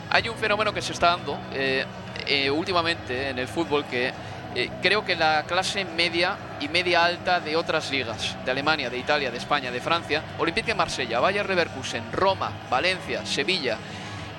hay 0.10 0.28
un 0.28 0.36
fenómeno 0.38 0.74
que 0.74 0.82
se 0.82 0.94
está 0.94 1.08
dando 1.08 1.38
eh, 1.54 1.86
eh, 2.28 2.50
últimamente 2.50 3.30
en 3.30 3.38
el 3.38 3.48
fútbol 3.48 3.86
que 3.86 4.12
eh, 4.56 4.70
creo 4.82 5.04
que 5.04 5.16
la 5.16 5.44
clase 5.44 5.84
media 5.84 6.38
y 6.62 6.70
media 6.70 7.04
alta 7.04 7.42
de 7.42 7.58
otras 7.58 7.92
ligas, 7.92 8.38
de 8.46 8.52
Alemania, 8.52 8.90
de 8.90 8.98
Italia, 8.98 9.30
de 9.30 9.38
España, 9.38 9.70
de 9.70 9.82
Francia, 9.82 10.24
Olympique 10.40 10.68
de 10.68 10.76
Marsella, 10.76 11.20
Bayer 11.20 11.48
Leverkusen, 11.48 12.12
Roma, 12.14 12.52
Valencia, 12.70 13.26
Sevilla, 13.26 13.78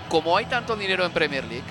como 0.09 0.37
hay 0.37 0.47
tanto 0.47 0.75
dinero 0.75 1.05
en 1.05 1.13
Premier 1.13 1.45
League, 1.45 1.67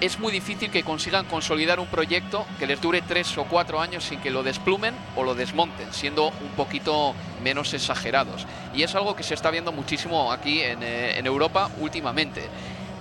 es 0.00 0.18
muy 0.18 0.30
difícil 0.30 0.70
que 0.70 0.82
consigan 0.82 1.24
consolidar 1.24 1.80
un 1.80 1.86
proyecto 1.86 2.44
que 2.58 2.66
les 2.66 2.80
dure 2.82 3.00
tres 3.00 3.38
o 3.38 3.44
cuatro 3.44 3.80
años 3.80 4.04
sin 4.04 4.20
que 4.20 4.30
lo 4.30 4.42
desplumen 4.42 4.94
o 5.16 5.22
lo 5.22 5.34
desmonten, 5.34 5.90
siendo 5.94 6.28
un 6.28 6.50
poquito 6.56 7.14
menos 7.42 7.72
exagerados. 7.72 8.44
Y 8.74 8.82
es 8.82 8.94
algo 8.94 9.16
que 9.16 9.22
se 9.22 9.32
está 9.32 9.50
viendo 9.50 9.72
muchísimo 9.72 10.32
aquí 10.32 10.60
en, 10.60 10.82
eh, 10.82 11.18
en 11.18 11.26
Europa 11.26 11.70
últimamente. 11.78 12.42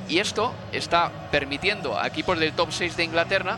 Y 0.08 0.20
esto 0.20 0.54
está 0.72 1.12
permitiendo 1.32 2.00
a 2.00 2.08
equipos 2.08 2.40
del 2.40 2.54
top 2.54 2.72
6 2.72 2.96
de 2.96 3.04
Inglaterra 3.04 3.58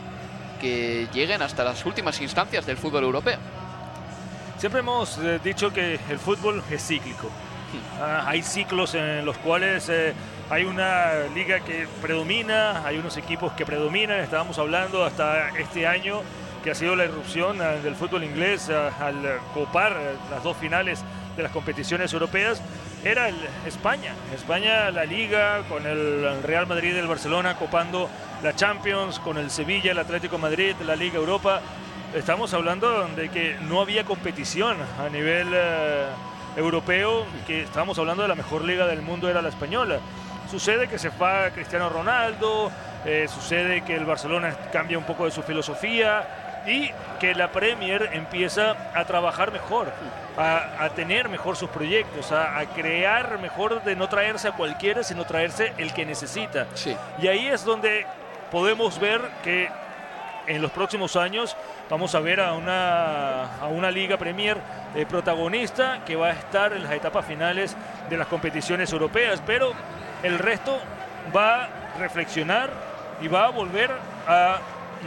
que 0.66 1.08
lleguen 1.12 1.42
hasta 1.42 1.62
las 1.62 1.84
últimas 1.86 2.20
instancias 2.20 2.66
del 2.66 2.76
fútbol 2.76 3.04
europeo. 3.04 3.38
Siempre 4.58 4.80
hemos 4.80 5.18
eh, 5.18 5.38
dicho 5.42 5.72
que 5.72 6.00
el 6.10 6.18
fútbol 6.18 6.62
es 6.70 6.84
cíclico. 6.84 7.30
Ah, 8.00 8.24
hay 8.26 8.42
ciclos 8.42 8.94
en 8.94 9.24
los 9.24 9.36
cuales 9.38 9.88
eh, 9.88 10.12
hay 10.50 10.64
una 10.64 11.24
liga 11.34 11.60
que 11.60 11.86
predomina, 12.02 12.84
hay 12.84 12.98
unos 12.98 13.16
equipos 13.16 13.52
que 13.52 13.64
predominan. 13.64 14.20
Estábamos 14.20 14.58
hablando 14.58 15.04
hasta 15.04 15.50
este 15.50 15.86
año 15.86 16.22
que 16.64 16.72
ha 16.72 16.74
sido 16.74 16.96
la 16.96 17.04
irrupción 17.04 17.60
ah, 17.60 17.76
del 17.76 17.94
fútbol 17.94 18.24
inglés 18.24 18.68
ah, 18.70 18.90
al 19.00 19.38
copar 19.54 19.92
eh, 19.92 20.16
las 20.30 20.42
dos 20.42 20.56
finales 20.56 21.04
de 21.36 21.42
las 21.44 21.52
competiciones 21.52 22.12
europeas 22.12 22.60
era 23.06 23.28
el 23.28 23.36
España. 23.66 24.14
España, 24.34 24.90
la 24.90 25.04
Liga, 25.04 25.62
con 25.68 25.86
el 25.86 26.42
Real 26.42 26.66
Madrid 26.66 26.94
y 26.94 26.98
el 26.98 27.06
Barcelona 27.06 27.56
copando 27.56 28.08
la 28.42 28.54
Champions, 28.54 29.20
con 29.20 29.38
el 29.38 29.50
Sevilla, 29.50 29.92
el 29.92 29.98
Atlético 29.98 30.38
Madrid, 30.38 30.74
la 30.84 30.96
Liga 30.96 31.16
Europa. 31.16 31.60
Estamos 32.14 32.52
hablando 32.52 33.06
de 33.08 33.28
que 33.28 33.56
no 33.62 33.80
había 33.80 34.04
competición 34.04 34.76
a 34.98 35.08
nivel 35.08 35.48
eh, 35.54 36.06
europeo, 36.56 37.26
que 37.46 37.62
estamos 37.62 37.98
hablando 37.98 38.22
de 38.22 38.28
la 38.28 38.34
mejor 38.34 38.64
liga 38.64 38.86
del 38.86 39.02
mundo, 39.02 39.28
era 39.28 39.40
la 39.40 39.50
española. 39.50 40.00
Sucede 40.50 40.88
que 40.88 40.98
se 40.98 41.10
va 41.10 41.50
Cristiano 41.50 41.88
Ronaldo, 41.88 42.72
eh, 43.04 43.26
sucede 43.32 43.82
que 43.82 43.94
el 43.94 44.04
Barcelona 44.04 44.52
cambia 44.72 44.98
un 44.98 45.04
poco 45.04 45.26
de 45.26 45.30
su 45.30 45.42
filosofía, 45.42 46.45
y 46.66 46.90
que 47.20 47.34
la 47.34 47.52
Premier 47.52 48.10
empieza 48.12 48.76
a 48.94 49.04
trabajar 49.04 49.52
mejor, 49.52 49.92
a, 50.36 50.88
tener 50.94 51.28
mejor 51.28 51.56
sus 51.56 51.70
proyectos, 51.70 52.32
a, 52.32 52.64
crear 52.74 53.38
mejor 53.38 53.82
de 53.84 53.96
no 53.96 54.08
traerse 54.08 54.48
a 54.48 54.52
cualquiera, 54.52 55.02
sino 55.02 55.24
traerse 55.24 55.72
el 55.78 55.92
que 55.92 56.04
necesita. 56.04 56.66
Y 57.20 57.28
ahí 57.28 57.46
es 57.46 57.64
donde 57.64 58.06
podemos 58.50 58.98
ver 58.98 59.20
que 59.42 59.68
en 60.46 60.62
los 60.62 60.70
próximos 60.70 61.16
años 61.16 61.56
vamos 61.90 62.14
a 62.14 62.20
ver 62.20 62.40
a 62.40 62.52
una, 62.52 63.56
a 63.56 63.66
una 63.66 63.90
Liga 63.90 64.16
Premier 64.16 64.58
eh, 64.94 65.04
protagonista 65.06 66.00
que 66.04 66.16
va 66.16 66.28
a 66.28 66.32
estar 66.32 66.72
en 66.72 66.82
las 66.84 66.92
etapas 66.92 67.24
finales 67.26 67.76
de 68.08 68.16
las 68.16 68.28
competiciones 68.28 68.92
europeas, 68.92 69.42
pero 69.44 69.72
el 70.22 70.38
resto 70.38 70.78
va 71.34 71.64
a 71.64 71.68
reflexionar 71.98 72.70
y 73.20 73.28
va 73.28 73.46
a 73.46 73.50
volver 73.50 73.90
a 74.28 74.58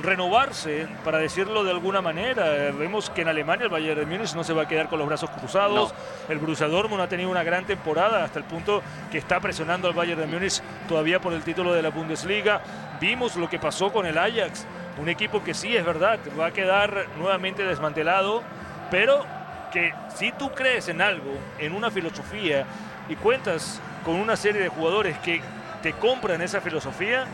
renovarse, 0.04 0.88
para 1.04 1.18
decirlo 1.18 1.64
de 1.64 1.72
alguna 1.72 2.02
manera. 2.02 2.72
Vemos 2.72 3.10
que 3.10 3.22
en 3.22 3.28
Alemania 3.28 3.66
el 3.66 3.70
Bayern 3.70 4.00
de 4.00 4.06
Múnich 4.06 4.34
no 4.34 4.44
se 4.44 4.54
va 4.54 4.64
a 4.64 4.68
quedar 4.68 4.90
con 4.90 5.00
los 5.00 5.08
brazos 5.08 5.30
cruzados. 5.32 5.94
El 6.28 6.38
Borussia 6.38 6.68
Dortmund 6.68 7.02
ha 7.02 7.10
tenido 7.10 7.30
una 7.30 7.44
gran 7.44 7.66
temporada 7.66 8.24
hasta 8.24 8.40
el 8.40 8.46
punto 8.46 8.82
que 9.12 9.18
está 9.18 9.40
presionando 9.40 9.88
al 9.88 9.94
Bayern 9.94 10.20
de 10.22 10.28
Múnich 10.28 10.62
todavía 10.88 11.20
por 11.20 11.34
el 11.34 11.44
título 11.44 11.74
de 11.74 11.82
la 11.82 11.90
Bundesliga. 11.90 12.62
Vimos 13.00 13.36
lo 13.36 13.50
que 13.50 13.60
pasó 13.60 13.92
con 13.92 14.06
el 14.06 14.18
Ajax, 14.18 14.66
un 15.00 15.10
equipo 15.10 15.44
que 15.44 15.54
sí 15.54 15.76
es 15.76 15.86
verdad, 15.86 16.20
va 16.40 16.48
a 16.48 16.52
quedar 16.52 17.08
nuevamente 17.18 17.64
desmantelado, 17.64 18.44
pero 18.92 19.26
que 19.72 19.94
si 20.16 20.32
tú 20.32 20.52
crees 20.52 20.90
en 20.90 21.02
algo, 21.02 21.38
en 21.60 21.74
una 21.74 21.92
filosofía 21.92 22.66
y 23.08 23.16
cuentas 23.16 23.82
con 24.04 24.16
una 24.16 24.36
serie 24.36 24.62
de 24.62 24.70
jugadores 24.70 25.18
que 25.20 25.42
te 25.82 25.94
compran 25.94 26.42
esa 26.42 26.60
filosofía, 26.60 27.26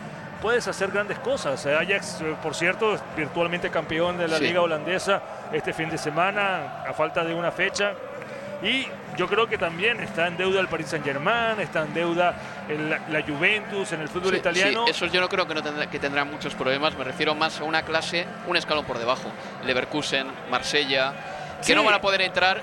puedes 0.45 0.67
hacer 0.67 0.91
grandes 0.91 1.17
cosas. 1.17 1.65
Eh, 1.65 1.75
Ajax, 1.75 2.21
eh, 2.21 2.35
por 2.39 2.53
cierto, 2.53 2.95
virtualmente 3.17 3.71
campeón 3.71 4.15
de 4.15 4.27
la 4.27 4.37
liga 4.37 4.61
holandesa 4.61 5.19
este 5.51 5.73
fin 5.73 5.89
de 5.89 5.97
semana, 5.97 6.83
a 6.87 6.93
falta 6.93 7.23
de 7.23 7.33
una 7.33 7.51
fecha. 7.51 7.93
Y 8.61 8.85
yo 9.17 9.27
creo 9.27 9.47
que 9.47 9.57
también 9.57 9.99
está 10.01 10.27
en 10.27 10.37
deuda 10.37 10.59
el 10.59 10.67
Paris 10.67 10.89
Saint 10.89 11.03
Germain, 11.03 11.59
está 11.59 11.81
en 11.81 11.95
deuda 11.95 12.35
la 13.09 13.23
Juventus 13.23 13.91
en 13.93 14.01
el 14.01 14.07
fútbol 14.07 14.35
italiano. 14.35 14.83
Sí, 14.85 14.91
eso 14.91 15.07
yo 15.07 15.19
no 15.19 15.29
creo 15.29 15.47
que, 15.47 15.55
no 15.55 15.63
tendrá, 15.63 15.89
que 15.89 15.97
tendrán 15.97 16.29
muchos 16.29 16.53
problemas, 16.53 16.95
me 16.95 17.03
refiero 17.03 17.33
más 17.33 17.59
a 17.59 17.63
una 17.63 17.81
clase, 17.81 18.27
un 18.45 18.55
escalón 18.55 18.85
por 18.85 18.99
debajo. 18.99 19.31
Leverkusen, 19.65 20.27
Marsella, 20.51 21.11
que 21.65 21.73
no 21.73 21.83
van 21.83 21.95
a 21.95 22.01
poder 22.01 22.21
entrar, 22.21 22.61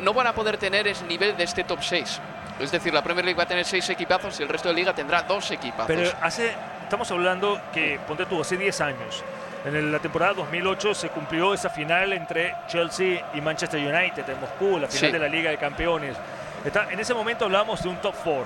no 0.00 0.12
van 0.12 0.26
a 0.26 0.34
poder 0.34 0.58
tener 0.58 0.86
ese 0.86 1.06
nivel 1.06 1.34
de 1.34 1.44
este 1.44 1.64
top 1.64 1.82
6. 1.82 2.20
Es 2.60 2.70
decir, 2.70 2.94
la 2.94 3.02
Premier 3.02 3.24
League 3.24 3.36
va 3.36 3.44
a 3.44 3.48
tener 3.48 3.64
seis 3.64 3.88
equipazos 3.90 4.38
y 4.38 4.42
el 4.42 4.48
resto 4.48 4.68
de 4.68 4.74
liga 4.74 4.94
tendrá 4.94 5.22
dos 5.22 5.50
equipazos. 5.50 5.86
Pero 5.86 6.12
hace, 6.20 6.54
estamos 6.84 7.10
hablando 7.10 7.60
que, 7.72 7.98
ponte 8.06 8.26
tú, 8.26 8.40
hace 8.40 8.56
10 8.56 8.80
años, 8.80 9.24
en 9.64 9.90
la 9.90 9.98
temporada 9.98 10.34
2008 10.34 10.94
se 10.94 11.08
cumplió 11.08 11.54
esa 11.54 11.70
final 11.70 12.12
entre 12.12 12.54
Chelsea 12.68 13.30
y 13.34 13.40
Manchester 13.40 13.80
United 13.80 14.28
en 14.28 14.40
Moscú, 14.40 14.78
la 14.78 14.88
final 14.88 15.12
de 15.12 15.18
la 15.18 15.28
Liga 15.28 15.50
de 15.50 15.56
Campeones. 15.56 16.16
Está, 16.64 16.90
en 16.92 17.00
ese 17.00 17.14
momento 17.14 17.46
hablábamos 17.46 17.82
de 17.82 17.88
un 17.88 17.96
top 17.96 18.14
4, 18.22 18.44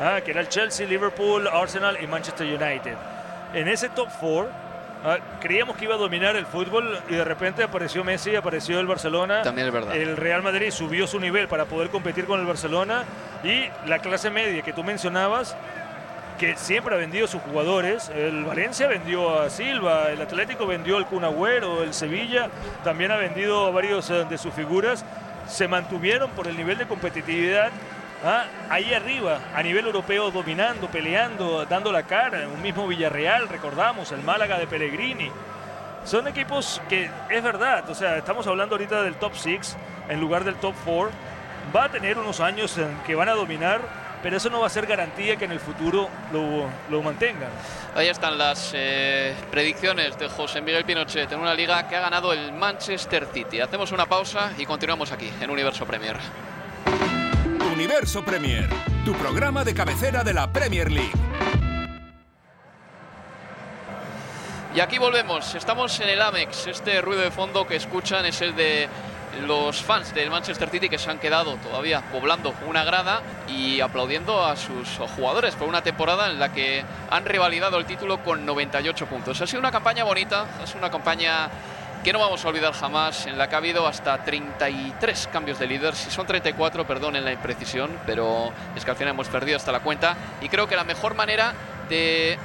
¿ah? 0.00 0.20
que 0.24 0.30
era 0.30 0.40
el 0.40 0.48
Chelsea, 0.48 0.86
Liverpool, 0.86 1.48
Arsenal 1.48 1.98
y 2.00 2.06
Manchester 2.06 2.46
United. 2.46 2.94
En 3.54 3.68
ese 3.68 3.88
top 3.88 4.08
4 4.20 4.70
Ah, 5.02 5.16
creíamos 5.40 5.76
que 5.76 5.86
iba 5.86 5.94
a 5.94 5.98
dominar 5.98 6.36
el 6.36 6.44
fútbol 6.44 6.98
y 7.08 7.14
de 7.14 7.24
repente 7.24 7.62
apareció 7.62 8.04
Messi, 8.04 8.36
apareció 8.36 8.78
el 8.80 8.86
Barcelona. 8.86 9.40
También 9.42 9.68
es 9.68 9.72
verdad. 9.72 9.96
El 9.96 10.16
Real 10.16 10.42
Madrid 10.42 10.70
subió 10.70 11.06
su 11.06 11.18
nivel 11.18 11.48
para 11.48 11.64
poder 11.64 11.88
competir 11.88 12.26
con 12.26 12.38
el 12.38 12.46
Barcelona 12.46 13.04
y 13.42 13.64
la 13.88 14.00
clase 14.00 14.28
media 14.28 14.60
que 14.60 14.74
tú 14.74 14.84
mencionabas, 14.84 15.56
que 16.40 16.56
siempre 16.56 16.94
ha 16.94 16.98
vendido 16.98 17.26
sus 17.26 17.42
jugadores. 17.42 18.08
El 18.08 18.44
Valencia 18.44 18.88
vendió 18.88 19.42
a 19.42 19.50
Silva, 19.50 20.08
el 20.10 20.22
Atlético 20.22 20.66
vendió 20.66 20.96
al 20.96 21.06
Kun 21.06 21.22
el 21.22 21.92
Sevilla 21.92 22.48
también 22.82 23.10
ha 23.10 23.16
vendido 23.16 23.66
a 23.66 23.70
varios 23.70 24.08
eh, 24.08 24.24
de 24.24 24.38
sus 24.38 24.54
figuras. 24.54 25.04
Se 25.46 25.68
mantuvieron 25.68 26.30
por 26.30 26.48
el 26.48 26.56
nivel 26.56 26.78
de 26.78 26.86
competitividad 26.86 27.70
¿Ah? 28.24 28.44
ahí 28.70 28.94
arriba, 28.94 29.38
a 29.54 29.62
nivel 29.62 29.84
europeo, 29.84 30.30
dominando, 30.30 30.88
peleando, 30.88 31.66
dando 31.66 31.92
la 31.92 32.04
cara. 32.04 32.48
Un 32.48 32.62
mismo 32.62 32.86
Villarreal, 32.86 33.46
recordamos, 33.46 34.10
el 34.10 34.22
Málaga 34.22 34.58
de 34.58 34.66
Pellegrini. 34.66 35.30
Son 36.04 36.26
equipos 36.26 36.80
que 36.88 37.10
es 37.28 37.42
verdad, 37.42 37.88
o 37.90 37.94
sea, 37.94 38.16
estamos 38.16 38.46
hablando 38.46 38.76
ahorita 38.76 39.02
del 39.02 39.16
top 39.16 39.32
6 39.34 39.76
en 40.08 40.18
lugar 40.18 40.44
del 40.44 40.54
top 40.54 40.74
4. 40.86 41.10
Va 41.76 41.84
a 41.84 41.88
tener 41.90 42.16
unos 42.16 42.40
años 42.40 42.78
en 42.78 42.96
que 43.06 43.14
van 43.14 43.28
a 43.28 43.34
dominar, 43.34 43.82
pero 44.22 44.36
eso 44.36 44.50
no 44.50 44.60
va 44.60 44.66
a 44.66 44.70
ser 44.70 44.86
garantía 44.86 45.36
que 45.36 45.46
en 45.46 45.52
el 45.52 45.60
futuro 45.60 46.08
lo, 46.32 46.68
lo 46.90 47.02
mantengan. 47.02 47.50
Ahí 47.94 48.08
están 48.08 48.36
las 48.38 48.72
eh, 48.74 49.34
predicciones 49.50 50.18
de 50.18 50.28
José 50.28 50.60
Miguel 50.60 50.84
Pinochet 50.84 51.30
en 51.32 51.40
una 51.40 51.54
liga 51.54 51.88
que 51.88 51.96
ha 51.96 52.00
ganado 52.00 52.32
el 52.32 52.52
Manchester 52.52 53.26
City. 53.32 53.60
Hacemos 53.60 53.92
una 53.92 54.06
pausa 54.06 54.52
y 54.58 54.66
continuamos 54.66 55.12
aquí 55.12 55.30
en 55.40 55.50
Universo 55.50 55.86
Premier. 55.86 56.16
Universo 57.72 58.22
Premier, 58.24 58.68
tu 59.04 59.14
programa 59.14 59.64
de 59.64 59.74
cabecera 59.74 60.22
de 60.22 60.34
la 60.34 60.52
Premier 60.52 60.90
League. 60.90 61.12
Y 64.72 64.78
aquí 64.78 64.98
volvemos, 64.98 65.56
estamos 65.56 65.98
en 65.98 66.10
el 66.10 66.22
Amex. 66.22 66.68
Este 66.68 67.00
ruido 67.00 67.22
de 67.22 67.32
fondo 67.32 67.66
que 67.66 67.74
escuchan 67.74 68.24
es 68.24 68.40
el 68.40 68.54
de 68.54 68.88
los 69.46 69.82
fans 69.82 70.14
del 70.14 70.30
Manchester 70.30 70.68
City 70.68 70.88
que 70.88 70.98
se 70.98 71.10
han 71.10 71.18
quedado 71.18 71.56
todavía 71.56 72.02
poblando 72.12 72.54
una 72.66 72.84
grada 72.84 73.22
y 73.48 73.80
aplaudiendo 73.80 74.44
a 74.44 74.56
sus 74.56 74.88
jugadores. 75.16 75.54
Por 75.54 75.68
una 75.68 75.82
temporada 75.82 76.30
en 76.30 76.38
la 76.38 76.52
que 76.52 76.84
han 77.10 77.24
revalidado 77.24 77.78
el 77.78 77.86
título 77.86 78.22
con 78.22 78.44
98 78.44 79.06
puntos. 79.06 79.40
Ha 79.40 79.46
sido 79.46 79.60
una 79.60 79.70
campaña 79.72 80.04
bonita, 80.04 80.46
ha 80.62 80.66
sido 80.66 80.78
una 80.78 80.90
campaña 80.90 81.48
que 82.02 82.12
no 82.12 82.18
vamos 82.18 82.44
a 82.44 82.48
olvidar 82.48 82.72
jamás, 82.72 83.26
en 83.26 83.36
la 83.36 83.48
que 83.48 83.54
ha 83.54 83.58
habido 83.58 83.86
hasta 83.86 84.22
33 84.24 85.28
cambios 85.30 85.58
de 85.58 85.66
líder, 85.66 85.94
si 85.94 86.10
son 86.10 86.26
34, 86.26 86.86
perdón 86.86 87.16
en 87.16 87.24
la 87.24 87.32
imprecisión, 87.32 87.90
pero 88.06 88.52
es 88.74 88.84
que 88.84 88.90
al 88.90 88.96
final 88.96 89.14
hemos 89.14 89.28
perdido 89.28 89.58
hasta 89.58 89.70
la 89.70 89.80
cuenta. 89.80 90.16
Y 90.40 90.48
creo 90.48 90.66
que 90.66 90.76
la 90.76 90.84
mejor 90.84 91.14
manera 91.14 91.52
de, 91.90 92.38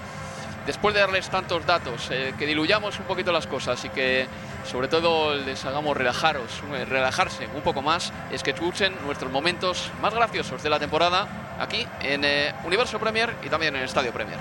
después 0.66 0.94
de 0.94 1.02
darles 1.02 1.30
tantos 1.30 1.66
datos, 1.66 2.10
eh, 2.12 2.34
que 2.38 2.46
diluyamos 2.46 3.00
un 3.00 3.06
poquito 3.06 3.32
las 3.32 3.48
cosas 3.48 3.84
y 3.86 3.90
que 3.90 4.28
sobre 4.66 4.88
todo 4.88 5.36
les 5.36 5.63
hagamos 5.66 5.95
relajaros, 5.95 6.61
relajarse 6.88 7.47
un 7.55 7.61
poco 7.61 7.82
más, 7.82 8.11
es 8.32 8.43
que 8.43 8.51
escuchen 8.51 8.93
nuestros 9.05 9.32
momentos 9.32 9.91
más 10.01 10.13
graciosos 10.13 10.61
de 10.63 10.70
la 10.70 10.80
temporada 10.80 11.55
aquí 11.59 11.88
en 12.01 12.24
eh, 12.26 12.53
Universo 12.66 12.99
Premier 12.99 13.34
y 13.43 13.49
también 13.49 13.76
en 13.76 13.84
Estadio 13.84 14.11
Premier. 14.11 14.39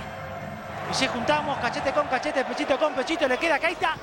Y 0.90 0.94
si 0.94 1.06
juntamos 1.06 1.58
cachete 1.58 1.92
con 1.92 2.06
cachete, 2.08 2.44
pechito 2.44 2.78
con 2.78 2.94
pechito, 2.94 3.26
le 3.26 3.38
queda 3.38 3.58
Keita. 3.58 3.96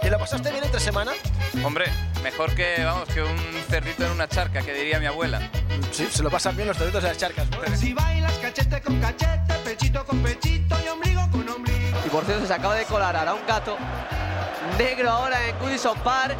¿Te 0.00 0.10
lo 0.10 0.18
pasaste 0.18 0.50
bien 0.50 0.64
entre 0.64 0.80
semana? 0.80 1.12
Hombre, 1.64 1.86
mejor 2.22 2.54
que, 2.54 2.84
vamos, 2.84 3.08
que 3.08 3.22
un 3.22 3.36
cerdito 3.68 4.04
en 4.04 4.12
una 4.12 4.28
charca, 4.28 4.62
que 4.62 4.72
diría 4.72 5.00
mi 5.00 5.06
abuela. 5.06 5.40
Sí, 5.90 6.06
se 6.10 6.22
lo 6.22 6.30
pasan 6.30 6.56
bien 6.56 6.68
los 6.68 6.76
cerditos 6.76 7.02
en 7.02 7.08
las 7.08 7.18
charcas. 7.18 7.46
Si 7.74 7.92
bailas 7.92 8.32
cachete 8.38 8.80
con 8.80 9.00
cachete, 9.00 9.54
pechito 9.64 10.04
con 10.04 10.22
pechito 10.22 10.76
y 10.84 10.88
ombligo 10.88 11.28
con 11.30 11.48
ombligo. 11.48 11.65
Por 12.16 12.24
cierto, 12.24 12.46
se 12.46 12.54
acaba 12.54 12.74
de 12.74 12.86
colar 12.86 13.14
ahora 13.14 13.34
un 13.34 13.46
gato 13.46 13.76
negro 14.78 15.10
ahora 15.10 15.48
en 15.48 15.58
Goodison 15.58 15.98
Park 15.98 16.34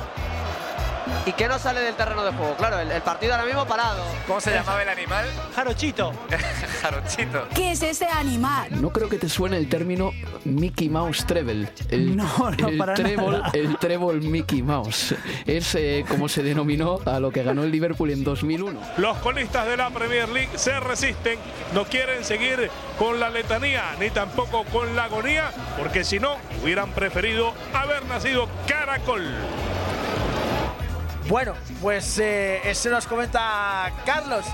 y 1.24 1.32
que 1.32 1.48
no 1.48 1.58
sale 1.58 1.80
del 1.80 1.94
terreno 1.94 2.24
de 2.24 2.32
juego. 2.32 2.54
Claro, 2.56 2.78
el, 2.80 2.90
el 2.90 3.02
partido 3.02 3.34
ahora 3.34 3.46
mismo 3.46 3.66
parado. 3.66 4.02
¿Cómo 4.26 4.40
se 4.40 4.52
llamaba 4.52 4.82
el 4.82 4.88
animal? 4.88 5.26
Jarochito. 5.54 6.12
Jarochito. 6.82 7.48
¿Qué 7.54 7.72
es 7.72 7.82
ese 7.82 8.06
animal? 8.06 8.80
No 8.80 8.90
creo 8.90 9.08
que 9.08 9.18
te 9.18 9.28
suene 9.28 9.56
el 9.56 9.68
término 9.68 10.12
Mickey 10.44 10.88
Mouse 10.88 11.24
Treble. 11.26 11.68
El, 11.90 12.16
No, 12.16 12.50
no, 12.50 12.68
el 12.68 12.78
para 12.78 12.94
trébol, 12.94 13.32
nada. 13.32 13.50
El 13.52 13.76
trébol 13.78 14.22
Mickey 14.22 14.62
Mouse. 14.62 15.14
Es 15.46 15.74
eh, 15.74 16.04
como 16.08 16.28
se 16.28 16.42
denominó 16.42 16.98
a 17.04 17.20
lo 17.20 17.30
que 17.30 17.42
ganó 17.42 17.62
el 17.64 17.70
Liverpool 17.70 18.10
en 18.10 18.24
2001. 18.24 18.80
Los 18.98 19.16
colistas 19.18 19.66
de 19.66 19.76
la 19.76 19.90
Premier 19.90 20.28
League 20.28 20.50
se 20.56 20.78
resisten, 20.80 21.38
no 21.74 21.84
quieren 21.84 22.24
seguir 22.24 22.70
con 22.98 23.20
la 23.20 23.30
letanía 23.30 23.94
ni 24.00 24.10
tampoco 24.10 24.64
con 24.72 24.94
la 24.96 25.04
agonía, 25.04 25.50
porque 25.78 26.04
si 26.04 26.18
no, 26.18 26.36
hubieran 26.62 26.90
preferido 26.90 27.52
haber 27.74 28.04
nacido 28.06 28.48
caracol. 28.66 29.22
Bueno, 31.28 31.54
pues 31.82 32.20
eh, 32.20 32.60
ese 32.64 32.88
nos 32.88 33.04
comenta 33.04 33.92
Carlos. 34.04 34.46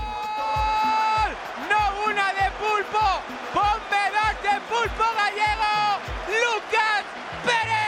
¡No 1.69 2.11
una 2.11 2.33
de 2.33 2.49
pulpo! 2.57 3.21
¡Ponme 3.53 4.03
de 4.41 4.59
pulpo 4.61 5.03
gallego! 5.15 5.99
¡Lucas 6.27 7.03
Pérez! 7.45 7.82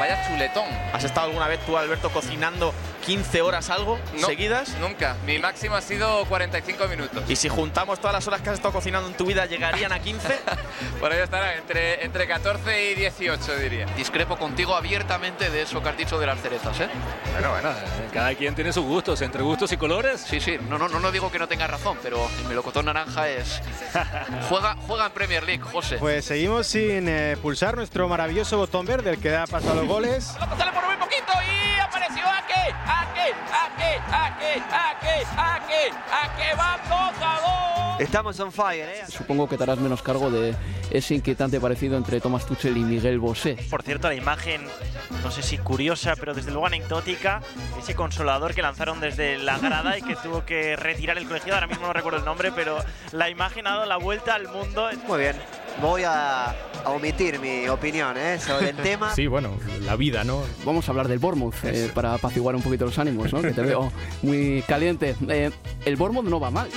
Vaya 0.00 0.26
chuletón. 0.26 0.64
¿Has 0.94 1.04
estado 1.04 1.26
alguna 1.26 1.46
vez 1.46 1.60
tú, 1.66 1.76
Alberto, 1.76 2.08
cocinando 2.08 2.72
15 3.04 3.42
horas 3.42 3.68
algo 3.68 3.98
No, 4.18 4.26
seguidas? 4.26 4.74
Nunca. 4.80 5.14
Mi 5.26 5.38
máximo 5.38 5.74
ha 5.76 5.82
sido 5.82 6.24
45 6.24 6.88
minutos. 6.88 7.22
Y 7.28 7.36
si 7.36 7.50
juntamos 7.50 7.98
todas 8.00 8.14
las 8.14 8.26
horas 8.26 8.40
que 8.40 8.48
has 8.48 8.54
estado 8.54 8.72
cocinando 8.72 9.10
en 9.10 9.14
tu 9.14 9.26
vida, 9.26 9.44
¿llegarían 9.44 9.92
a 9.92 9.98
15? 10.00 10.40
Por 11.00 11.12
ahí 11.12 11.18
estará 11.18 11.54
entre, 11.54 12.02
entre 12.02 12.26
14 12.26 12.92
y 12.92 12.94
18, 12.94 13.56
diría. 13.56 13.84
Discrepo 13.94 14.38
contigo 14.38 14.74
abiertamente 14.74 15.50
de 15.50 15.62
eso 15.62 15.82
que 15.82 15.90
has 15.90 15.96
dicho 15.98 16.18
de 16.18 16.26
las 16.26 16.40
cerezas, 16.40 16.80
¿eh? 16.80 16.88
Bueno, 17.32 17.50
bueno, 17.50 17.70
cada 18.10 18.34
quien 18.34 18.54
tiene 18.54 18.72
sus 18.72 18.84
gustos, 18.84 19.20
entre 19.20 19.42
gustos 19.42 19.70
y 19.72 19.76
colores. 19.76 20.24
Sí, 20.26 20.40
sí, 20.40 20.56
no, 20.66 20.78
no, 20.78 20.88
no, 20.88 20.98
no 20.98 21.12
digo 21.12 21.30
que 21.30 21.38
no 21.38 21.46
tenga 21.46 21.66
razón, 21.66 21.98
pero 22.02 22.26
el 22.38 22.48
melocotón 22.48 22.86
naranja 22.86 23.28
es... 23.28 23.60
Juega, 24.48 24.76
juega 24.86 25.06
en 25.06 25.12
Premier 25.12 25.42
League, 25.42 25.62
José. 25.62 25.96
Pues 25.98 26.24
seguimos 26.24 26.66
sin 26.66 27.06
eh, 27.08 27.36
pulsar 27.42 27.76
nuestro 27.76 28.08
maravilloso 28.08 28.56
botón 28.56 28.86
verde, 28.86 29.10
el 29.10 29.18
que 29.18 29.28
da 29.28 29.46
paso 29.46 29.70
a 29.72 29.74
los 29.74 29.86
goles. 29.90 30.24
Sale 30.24 30.72
por 30.72 30.86
muy 30.86 30.96
poquito 30.96 31.32
y 31.42 31.80
apareció 31.80 32.22
Ake, 32.24 32.72
Ake, 32.86 33.34
Ake, 33.50 34.00
Ake, 34.12 34.62
Ake, 34.70 35.26
Ake, 35.36 35.92
Ake, 36.22 36.54
va 36.56 36.78
2 36.88 36.92
a 37.20 37.94
2. 37.96 38.00
Estamos 38.00 38.38
on 38.38 38.52
fire, 38.52 38.88
¿eh? 38.88 39.02
Supongo 39.08 39.48
que 39.48 39.56
te 39.56 39.64
harás 39.64 39.78
menos 39.78 40.00
cargo 40.00 40.30
de 40.30 40.54
ese 40.90 41.16
inquietante 41.16 41.60
parecido 41.60 41.96
entre 41.96 42.20
Thomas 42.20 42.46
Tuchel 42.46 42.76
y 42.76 42.80
Miguel 42.80 43.18
Bosé. 43.18 43.58
Por 43.68 43.82
cierto, 43.82 44.08
la 44.08 44.14
imagen, 44.14 44.64
no 45.24 45.30
sé 45.30 45.42
si 45.42 45.58
curiosa, 45.58 46.14
pero 46.16 46.32
desde 46.34 46.52
luego 46.52 46.66
anecdótica, 46.66 47.42
ese 47.78 47.94
consolador 47.96 48.54
que 48.54 48.62
lanzaron 48.62 49.00
desde 49.00 49.38
la 49.38 49.58
grada 49.58 49.98
y 49.98 50.02
que 50.02 50.14
tuvo 50.16 50.46
que 50.46 50.76
retirar 50.76 51.18
el 51.18 51.26
colegiado, 51.26 51.56
ahora 51.56 51.66
mismo 51.66 51.88
no 51.88 51.92
recuerdo 51.92 52.20
el 52.20 52.24
nombre, 52.24 52.52
pero 52.52 52.78
la 53.10 53.28
imagen 53.28 53.66
ha 53.66 53.70
dado 53.70 53.86
la 53.86 53.96
vuelta 53.96 54.34
al 54.34 54.48
mundo. 54.48 54.88
Muy 55.06 55.18
bien. 55.18 55.36
Voy 55.80 56.02
a, 56.04 56.50
a 56.50 56.90
omitir 56.90 57.38
mi 57.38 57.68
opinión 57.68 58.16
¿eh? 58.16 58.38
sobre 58.38 58.70
el 58.70 58.76
tema. 58.82 59.14
Sí, 59.14 59.26
bueno, 59.26 59.56
la 59.82 59.96
vida, 59.96 60.24
¿no? 60.24 60.42
Vamos 60.64 60.88
a 60.88 60.92
hablar 60.92 61.08
del 61.08 61.18
Bournemouth 61.18 61.54
eh, 61.64 61.90
para 61.94 62.14
apaciguar 62.14 62.54
un 62.54 62.62
poquito 62.62 62.84
los 62.84 62.98
ánimos, 62.98 63.32
¿no? 63.32 63.40
Que 63.40 63.52
te 63.52 63.62
veo 63.62 63.90
muy 64.22 64.62
caliente. 64.66 65.16
Eh, 65.28 65.50
el 65.84 65.96
Bournemouth 65.96 66.26
no 66.28 66.38
va 66.40 66.50
mal. 66.50 66.68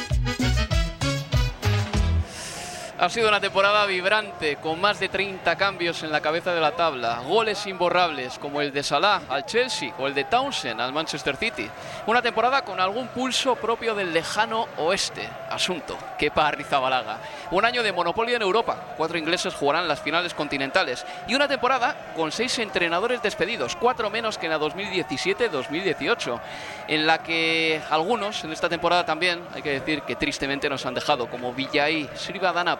Ha 3.03 3.09
sido 3.09 3.27
una 3.27 3.41
temporada 3.41 3.85
vibrante, 3.85 4.55
con 4.55 4.79
más 4.79 4.97
de 4.97 5.09
30 5.09 5.57
cambios 5.57 6.03
en 6.03 6.11
la 6.13 6.21
cabeza 6.21 6.53
de 6.53 6.61
la 6.61 6.71
tabla, 6.71 7.19
goles 7.19 7.67
imborrables 7.67 8.39
como 8.39 8.61
el 8.61 8.71
de 8.71 8.81
Salah 8.81 9.23
al 9.27 9.45
Chelsea 9.45 9.93
o 9.99 10.07
el 10.07 10.13
de 10.13 10.23
Townsend 10.23 10.79
al 10.79 10.93
Manchester 10.93 11.35
City. 11.35 11.69
Una 12.07 12.21
temporada 12.21 12.61
con 12.61 12.79
algún 12.79 13.09
pulso 13.09 13.57
propio 13.57 13.93
del 13.93 14.13
lejano 14.13 14.69
oeste, 14.77 15.27
asunto 15.49 15.97
que 16.17 16.31
Arrizabalaga. 16.33 17.17
Un 17.51 17.65
año 17.65 17.83
de 17.83 17.91
monopolio 17.91 18.37
en 18.37 18.41
Europa, 18.41 18.93
cuatro 18.95 19.17
ingleses 19.17 19.53
jugarán 19.53 19.85
las 19.85 19.99
finales 19.99 20.33
continentales 20.33 21.05
y 21.27 21.35
una 21.35 21.49
temporada 21.49 22.13
con 22.15 22.31
seis 22.31 22.57
entrenadores 22.59 23.21
despedidos, 23.21 23.75
cuatro 23.75 24.09
menos 24.09 24.37
que 24.37 24.45
en 24.45 24.53
la 24.53 24.59
2017-2018, 24.59 26.39
en 26.87 27.05
la 27.05 27.17
que 27.17 27.81
algunos 27.89 28.45
en 28.45 28.53
esta 28.53 28.69
temporada 28.69 29.05
también, 29.05 29.45
hay 29.53 29.61
que 29.61 29.81
decir 29.81 30.03
que 30.03 30.15
tristemente 30.15 30.69
nos 30.69 30.85
han 30.85 30.93
dejado, 30.93 31.27
como 31.27 31.53
Villay 31.53 32.09
Srivadana 32.15 32.79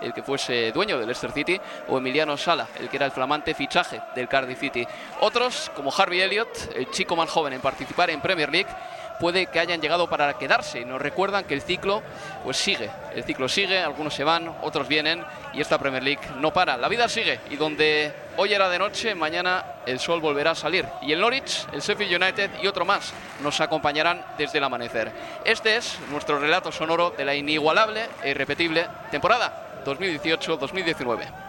El 0.00 0.12
que 0.12 0.22
fuese 0.22 0.72
dueño 0.72 0.98
del 0.98 1.06
Leicester 1.06 1.32
City, 1.32 1.60
o 1.88 1.98
Emiliano 1.98 2.36
Sala, 2.36 2.66
el 2.78 2.88
que 2.88 2.96
era 2.96 3.06
el 3.06 3.12
flamante 3.12 3.54
fichaje 3.54 4.00
del 4.14 4.28
Cardiff 4.28 4.58
City. 4.58 4.86
Otros, 5.20 5.70
como 5.74 5.92
Harvey 5.96 6.20
Elliott, 6.20 6.48
el 6.74 6.90
chico 6.90 7.16
más 7.16 7.30
joven 7.30 7.52
en 7.52 7.60
participar 7.60 8.10
en 8.10 8.20
Premier 8.20 8.50
League, 8.50 8.68
puede 9.18 9.46
que 9.46 9.60
hayan 9.60 9.80
llegado 9.80 10.08
para 10.08 10.32
quedarse 10.38 10.84
nos 10.84 11.00
recuerdan 11.00 11.44
que 11.44 11.54
el 11.54 11.62
ciclo 11.62 12.02
pues 12.44 12.56
sigue, 12.56 12.90
el 13.14 13.24
ciclo 13.24 13.48
sigue, 13.48 13.78
algunos 13.78 14.14
se 14.14 14.24
van, 14.24 14.54
otros 14.62 14.88
vienen 14.88 15.22
y 15.52 15.60
esta 15.60 15.78
Premier 15.78 16.02
League 16.02 16.20
no 16.38 16.52
para, 16.52 16.76
la 16.76 16.88
vida 16.88 17.08
sigue 17.08 17.40
y 17.50 17.56
donde 17.56 18.12
hoy 18.36 18.52
era 18.52 18.68
de 18.68 18.78
noche, 18.78 19.14
mañana 19.14 19.64
el 19.86 19.98
sol 19.98 20.20
volverá 20.20 20.52
a 20.52 20.54
salir 20.54 20.86
y 21.02 21.12
el 21.12 21.20
Norwich, 21.20 21.66
el 21.72 21.80
Sheffield 21.80 22.22
United 22.22 22.50
y 22.62 22.66
otro 22.66 22.84
más 22.84 23.12
nos 23.42 23.60
acompañarán 23.60 24.24
desde 24.38 24.58
el 24.58 24.64
amanecer. 24.64 25.10
Este 25.44 25.76
es 25.76 25.98
nuestro 26.10 26.38
relato 26.38 26.72
sonoro 26.72 27.10
de 27.10 27.24
la 27.24 27.34
inigualable 27.34 28.06
e 28.22 28.30
irrepetible 28.30 28.86
temporada 29.10 29.82
2018-2019. 29.84 31.45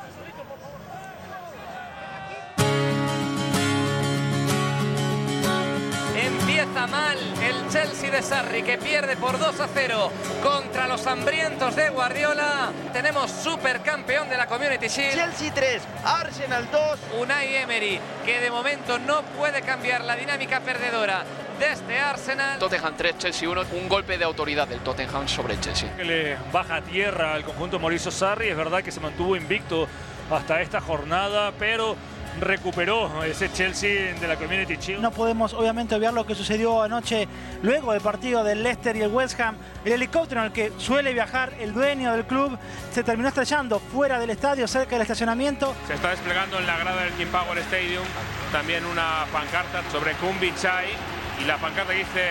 Empieza 6.77 6.95
mal 6.95 7.17
el 7.41 7.69
Chelsea 7.71 8.11
de 8.11 8.21
Sarri 8.21 8.61
que 8.61 8.77
pierde 8.77 9.17
por 9.17 9.39
2 9.39 9.59
a 9.61 9.67
0 9.67 10.11
contra 10.43 10.87
los 10.87 11.07
hambrientos 11.07 11.75
de 11.75 11.89
Guardiola. 11.89 12.71
Tenemos 12.93 13.31
supercampeón 13.31 14.29
de 14.29 14.37
la 14.37 14.45
Community 14.45 14.87
Shield. 14.87 15.15
Chelsea 15.15 15.51
3, 15.51 15.81
Arsenal 16.05 16.69
2. 16.69 16.99
Unai 17.19 17.55
Emery 17.55 17.99
que 18.23 18.39
de 18.39 18.51
momento 18.51 18.99
no 18.99 19.23
puede 19.23 19.63
cambiar 19.63 20.03
la 20.03 20.15
dinámica 20.15 20.59
perdedora 20.59 21.23
de 21.57 21.71
este 21.71 21.97
Arsenal. 21.97 22.59
Tottenham 22.59 22.93
3, 22.95 23.17
Chelsea 23.17 23.49
1, 23.49 23.61
un 23.71 23.89
golpe 23.89 24.19
de 24.19 24.25
autoridad 24.25 24.67
del 24.67 24.81
Tottenham 24.81 25.27
sobre 25.27 25.55
el 25.55 25.59
Chelsea. 25.59 25.95
Que 25.95 26.05
le 26.05 26.37
baja 26.51 26.75
a 26.75 26.81
tierra 26.83 27.33
al 27.33 27.43
conjunto 27.43 27.79
Mauricio 27.79 28.11
Sarri. 28.11 28.49
Es 28.49 28.57
verdad 28.57 28.83
que 28.83 28.91
se 28.91 28.99
mantuvo 28.99 29.35
invicto 29.35 29.87
hasta 30.29 30.61
esta 30.61 30.79
jornada, 30.79 31.53
pero 31.57 31.95
recuperó 32.39 33.23
ese 33.23 33.51
Chelsea 33.51 34.13
de 34.19 34.27
la 34.27 34.35
Community 34.35 34.75
Shield. 34.75 35.01
No 35.01 35.11
podemos 35.11 35.53
obviamente 35.53 35.95
obviar 35.95 36.13
lo 36.13 36.25
que 36.25 36.35
sucedió 36.35 36.81
anoche 36.81 37.27
luego 37.63 37.93
del 37.93 38.01
partido 38.01 38.43
del 38.43 38.63
Leicester 38.63 38.95
y 38.95 39.01
el 39.01 39.11
West 39.11 39.39
Ham. 39.39 39.55
El 39.85 39.93
helicóptero 39.93 40.41
en 40.41 40.47
el 40.47 40.53
que 40.53 40.71
suele 40.77 41.13
viajar 41.13 41.53
el 41.59 41.73
dueño 41.73 42.11
del 42.13 42.25
club 42.25 42.57
se 42.91 43.03
terminó 43.03 43.29
estrellando 43.29 43.79
fuera 43.79 44.19
del 44.19 44.29
estadio, 44.29 44.67
cerca 44.67 44.91
del 44.91 45.01
estacionamiento. 45.01 45.73
Se 45.87 45.93
está 45.93 46.09
desplegando 46.11 46.59
en 46.59 46.67
la 46.67 46.77
grada 46.77 47.03
del 47.03 47.13
King 47.13 47.27
Power 47.27 47.57
Stadium 47.59 48.05
también 48.51 48.85
una 48.85 49.25
pancarta 49.31 49.83
sobre 49.91 50.13
Kumbi 50.13 50.53
Chai 50.55 51.16
y 51.41 51.45
la 51.45 51.57
pancarta 51.57 51.93
dice 51.93 52.21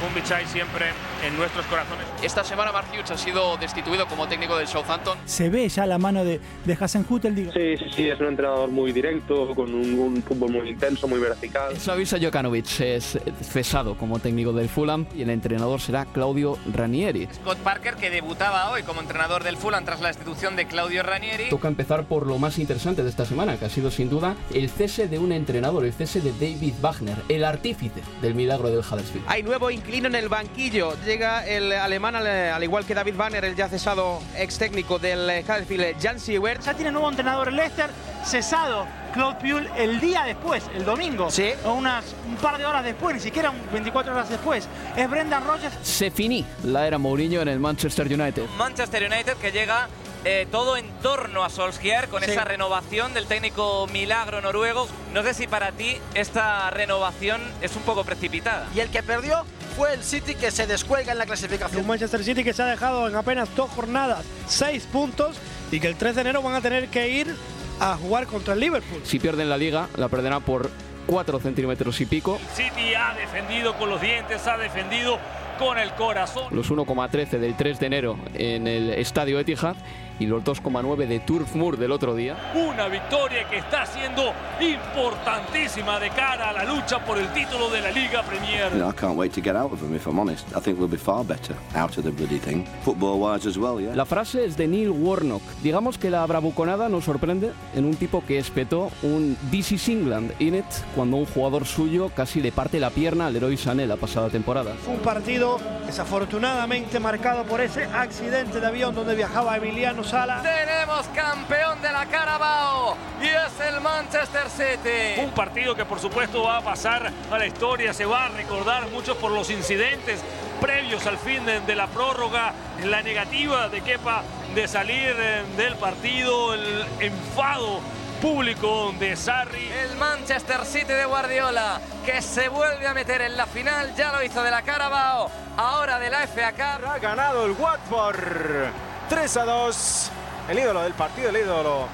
Kumbi 0.00 0.22
Chai 0.22 0.46
siempre 0.46 0.86
en 1.26 1.36
nuestros 1.36 1.64
corazones. 1.66 2.06
Esta 2.22 2.44
semana 2.44 2.72
Mark 2.72 2.86
Hughes 2.92 3.10
ha 3.10 3.18
sido 3.18 3.56
destituido 3.56 4.06
como 4.06 4.26
técnico 4.28 4.56
del 4.56 4.66
Southampton. 4.66 5.18
Se 5.24 5.48
ve 5.48 5.68
ya 5.68 5.86
la 5.86 5.98
mano 5.98 6.24
de, 6.24 6.40
de 6.64 6.78
Hasenhutel, 6.78 7.34
digo. 7.34 7.52
Sí, 7.52 7.76
sí, 7.78 7.84
sí, 7.94 8.08
es 8.08 8.18
un 8.20 8.26
entrenador 8.28 8.70
muy 8.70 8.92
directo, 8.92 9.54
con 9.54 9.74
un, 9.74 9.98
un 9.98 10.22
fútbol 10.22 10.50
muy 10.52 10.68
intenso, 10.68 11.06
muy 11.08 11.20
vertical. 11.20 11.76
Slavisa 11.76 12.18
Jokanovic 12.20 12.80
es 12.80 13.18
cesado 13.42 13.96
como 13.96 14.18
técnico 14.18 14.52
del 14.52 14.68
Fulham 14.68 15.06
y 15.14 15.22
el 15.22 15.30
entrenador 15.30 15.80
será 15.80 16.04
Claudio 16.06 16.58
Ranieri. 16.72 17.28
Scott 17.34 17.58
Parker 17.58 17.94
que 17.94 18.10
debutaba 18.10 18.70
hoy 18.70 18.82
como 18.82 19.00
entrenador 19.00 19.44
del 19.44 19.56
Fulham 19.56 19.84
tras 19.84 20.00
la 20.00 20.08
destitución 20.08 20.56
de 20.56 20.66
Claudio 20.66 21.02
Ranieri. 21.02 21.50
Toca 21.50 21.68
empezar 21.68 22.04
por 22.04 22.26
lo 22.26 22.38
más 22.38 22.58
interesante 22.58 23.02
de 23.02 23.10
esta 23.10 23.24
semana, 23.24 23.56
que 23.56 23.66
ha 23.66 23.70
sido 23.70 23.90
sin 23.90 24.08
duda 24.08 24.34
el 24.54 24.70
cese 24.70 25.08
de 25.08 25.18
un 25.18 25.32
entrenador, 25.32 25.84
el 25.84 25.92
cese 25.92 26.20
de 26.20 26.32
David 26.32 26.74
Wagner, 26.80 27.16
el 27.28 27.44
artífice 27.44 28.00
del 28.22 28.34
milagro 28.34 28.70
del 28.70 28.78
Huddersfield. 28.78 29.26
Hay 29.28 29.42
nuevo 29.42 29.70
inclino 29.70 30.06
en 30.06 30.14
el 30.14 30.28
banquillo. 30.28 30.94
Llega 31.04 31.46
el 31.46 31.72
alemán, 31.72 32.16
al, 32.16 32.26
al 32.26 32.62
igual 32.62 32.86
que 32.86 32.94
David 32.94 33.16
Wagner, 33.16 33.44
el 33.44 33.56
ya 33.56 33.68
cesado 33.68 34.20
ex 34.36 34.56
técnico 34.56 34.98
del 34.98 35.44
Huddersfield, 35.44 36.00
Jan 36.00 36.18
Siewert. 36.18 36.62
Ya 36.62 36.72
tiene 36.72 36.92
nuevo 36.92 37.10
entrenador 37.10 37.48
el 37.48 37.56
Leicester. 37.56 37.90
Cesado 38.24 38.86
Claude 39.12 39.36
Puel 39.40 39.68
el 39.76 40.00
día 40.00 40.24
después, 40.24 40.62
el 40.74 40.84
domingo. 40.84 41.30
Sí. 41.30 41.50
O 41.64 41.72
unas, 41.74 42.04
un 42.26 42.36
par 42.36 42.56
de 42.58 42.64
horas 42.64 42.84
después, 42.84 43.14
ni 43.14 43.20
siquiera 43.20 43.50
un 43.50 43.58
24 43.72 44.12
horas 44.12 44.28
después. 44.30 44.66
Es 44.96 45.10
Brendan 45.10 45.44
Rodgers. 45.46 45.74
Se 45.82 46.10
finí 46.10 46.44
la 46.64 46.86
era 46.86 46.98
Mourinho 46.98 47.40
en 47.42 47.48
el 47.48 47.58
Manchester 47.60 48.06
United. 48.06 48.46
Manchester 48.56 49.02
United 49.10 49.34
que 49.36 49.52
llega 49.52 49.88
eh, 50.24 50.46
todo 50.50 50.76
en 50.76 50.88
torno 51.02 51.44
a 51.44 51.50
Solskjaer 51.50 52.08
con 52.08 52.22
Sí. 52.22 52.30
esa 52.30 52.44
renovación 52.44 53.12
del 53.12 53.26
técnico 53.26 53.86
milagro 53.92 54.40
noruego. 54.40 54.86
No 55.12 55.22
sé 55.22 55.34
si 55.34 55.46
para 55.46 55.72
ti 55.72 55.98
esta 56.14 56.70
renovación 56.70 57.40
es 57.60 57.74
un 57.76 57.82
poco 57.82 58.04
precipitada. 58.04 58.66
Y 58.74 58.80
el 58.80 58.88
que 58.88 59.02
perdió 59.02 59.44
fue 59.76 59.92
el 59.94 60.02
City 60.04 60.34
que 60.36 60.50
se 60.50 60.66
descuelga 60.66 61.12
en 61.12 61.18
la 61.18 61.26
clasificación. 61.26 61.80
Un 61.82 61.86
Manchester 61.88 62.22
City 62.24 62.44
que 62.44 62.52
se 62.52 62.62
ha 62.62 62.66
dejado 62.66 63.08
en 63.08 63.16
apenas 63.16 63.48
dos 63.56 63.68
jornadas 63.70 64.24
seis 64.46 64.84
puntos 64.90 65.36
y 65.70 65.80
que 65.80 65.88
el 65.88 65.96
3 65.96 66.14
de 66.14 66.20
enero 66.20 66.40
van 66.42 66.54
a 66.54 66.60
tener 66.60 66.88
que 66.88 67.08
ir 67.08 67.34
a 67.82 67.96
jugar 67.96 68.26
contra 68.26 68.54
el 68.54 68.60
Liverpool. 68.60 69.00
Si 69.04 69.18
pierden 69.18 69.48
la 69.48 69.56
liga, 69.56 69.88
la 69.96 70.08
perderán 70.08 70.42
por 70.42 70.70
4 71.06 71.40
centímetros 71.40 72.00
y 72.00 72.06
pico. 72.06 72.38
City 72.54 72.94
ha 72.94 73.14
defendido 73.14 73.74
con 73.74 73.90
los 73.90 74.00
dientes, 74.00 74.46
ha 74.46 74.56
defendido 74.56 75.18
con 75.58 75.78
el 75.78 75.90
corazón. 75.94 76.44
Los 76.52 76.70
1,13 76.70 77.38
del 77.38 77.56
3 77.56 77.80
de 77.80 77.86
enero 77.86 78.18
en 78.34 78.68
el 78.68 78.90
estadio 78.90 79.38
Etihad 79.40 79.76
y 80.22 80.26
los 80.26 80.44
2,9 80.44 81.08
de 81.08 81.18
Turf 81.18 81.56
Moor 81.56 81.76
del 81.76 81.90
otro 81.90 82.14
día. 82.14 82.36
Una 82.54 82.86
victoria 82.86 83.48
que 83.48 83.58
está 83.58 83.84
siendo 83.84 84.32
importantísima 84.60 85.98
de 85.98 86.10
cara 86.10 86.50
a 86.50 86.52
la 86.52 86.64
lucha 86.64 87.04
por 87.04 87.18
el 87.18 87.26
título 87.32 87.68
de 87.70 87.80
la 87.80 87.90
Liga 87.90 88.22
Premier. 88.22 88.70
You 88.70 88.78
know, 88.78 88.90
I 88.90 88.94
can't 88.94 89.16
wait 89.16 89.32
to 89.32 89.40
get 89.42 89.56
out 89.56 89.72
of 89.72 89.80
them, 89.80 89.94
if 89.96 90.06
I'm 90.06 90.20
honest. 90.20 90.46
I 90.56 90.60
think 90.60 90.78
we'll 90.78 90.88
be 90.88 90.96
far 90.96 91.24
better 91.24 91.56
out 91.74 91.98
of 91.98 92.04
the 92.04 92.12
bloody 92.12 92.38
thing. 92.38 92.64
Football 92.84 93.18
wise 93.18 93.48
as 93.48 93.58
well, 93.58 93.80
yeah. 93.80 93.96
La 93.96 94.04
frase 94.04 94.44
es 94.44 94.56
de 94.56 94.68
Neil 94.68 94.90
Warnock. 94.90 95.42
Digamos 95.62 95.98
que 95.98 96.08
la 96.08 96.24
bravuconada 96.24 96.88
nos 96.88 97.04
sorprende 97.04 97.50
en 97.74 97.84
un 97.84 97.96
tipo 97.96 98.22
que 98.24 98.38
espetó 98.38 98.92
un 99.02 99.36
This 99.50 99.72
is 99.72 99.88
England 99.88 100.30
in 100.38 100.54
it 100.54 100.64
cuando 100.94 101.16
un 101.16 101.26
jugador 101.26 101.66
suyo 101.66 102.10
casi 102.14 102.40
le 102.40 102.52
parte 102.52 102.78
la 102.78 102.90
pierna 102.90 103.26
al 103.26 103.34
héroe 103.34 103.56
Sané 103.56 103.88
la 103.88 103.96
pasada 103.96 104.30
temporada. 104.30 104.74
Fue 104.84 104.94
un 104.94 105.00
partido 105.00 105.58
desafortunadamente 105.84 107.00
marcado 107.00 107.42
por 107.42 107.60
ese 107.60 107.84
accidente 107.84 108.60
de 108.60 108.66
avión 108.66 108.94
donde 108.94 109.16
viajaba 109.16 109.56
Emiliano 109.56 110.04
Sala. 110.12 110.42
Tenemos 110.42 111.06
campeón 111.14 111.80
de 111.80 111.90
la 111.90 112.04
Carabao 112.04 112.98
y 113.18 113.28
es 113.28 113.66
el 113.66 113.80
Manchester 113.80 114.50
City. 114.50 115.22
Un 115.22 115.30
partido 115.30 115.74
que 115.74 115.86
por 115.86 116.00
supuesto 116.00 116.42
va 116.42 116.58
a 116.58 116.60
pasar 116.60 117.10
a 117.30 117.38
la 117.38 117.46
historia, 117.46 117.94
se 117.94 118.04
va 118.04 118.26
a 118.26 118.28
recordar 118.28 118.90
mucho 118.90 119.16
por 119.16 119.32
los 119.32 119.48
incidentes 119.48 120.20
previos 120.60 121.06
al 121.06 121.16
fin 121.16 121.46
de, 121.46 121.60
de 121.60 121.74
la 121.74 121.86
prórroga, 121.86 122.52
la 122.84 123.00
negativa 123.00 123.70
de 123.70 123.80
Kepa 123.80 124.22
de 124.54 124.68
salir 124.68 125.16
eh, 125.18 125.44
del 125.56 125.76
partido, 125.76 126.52
el 126.52 126.84
enfado 127.00 127.80
público 128.20 128.92
de 129.00 129.16
Sarri. 129.16 129.66
El 129.66 129.96
Manchester 129.96 130.66
City 130.66 130.92
de 130.92 131.06
Guardiola 131.06 131.80
que 132.04 132.20
se 132.20 132.50
vuelve 132.50 132.86
a 132.86 132.92
meter 132.92 133.22
en 133.22 133.34
la 133.34 133.46
final, 133.46 133.94
ya 133.96 134.12
lo 134.12 134.22
hizo 134.22 134.42
de 134.42 134.50
la 134.50 134.60
Carabao, 134.60 135.30
ahora 135.56 135.98
de 135.98 136.10
la 136.10 136.26
FA 136.26 136.52
Cup. 136.52 136.86
Ha 136.86 136.98
ganado 136.98 137.46
el 137.46 137.52
Watford 137.52 138.91
3 139.12 139.36
a 139.36 139.44
2. 139.44 140.10
El 140.48 140.58
ídolo 140.58 140.82
del 140.84 140.94
partido, 140.94 141.28
el 141.28 141.36
ídolo 141.36 141.86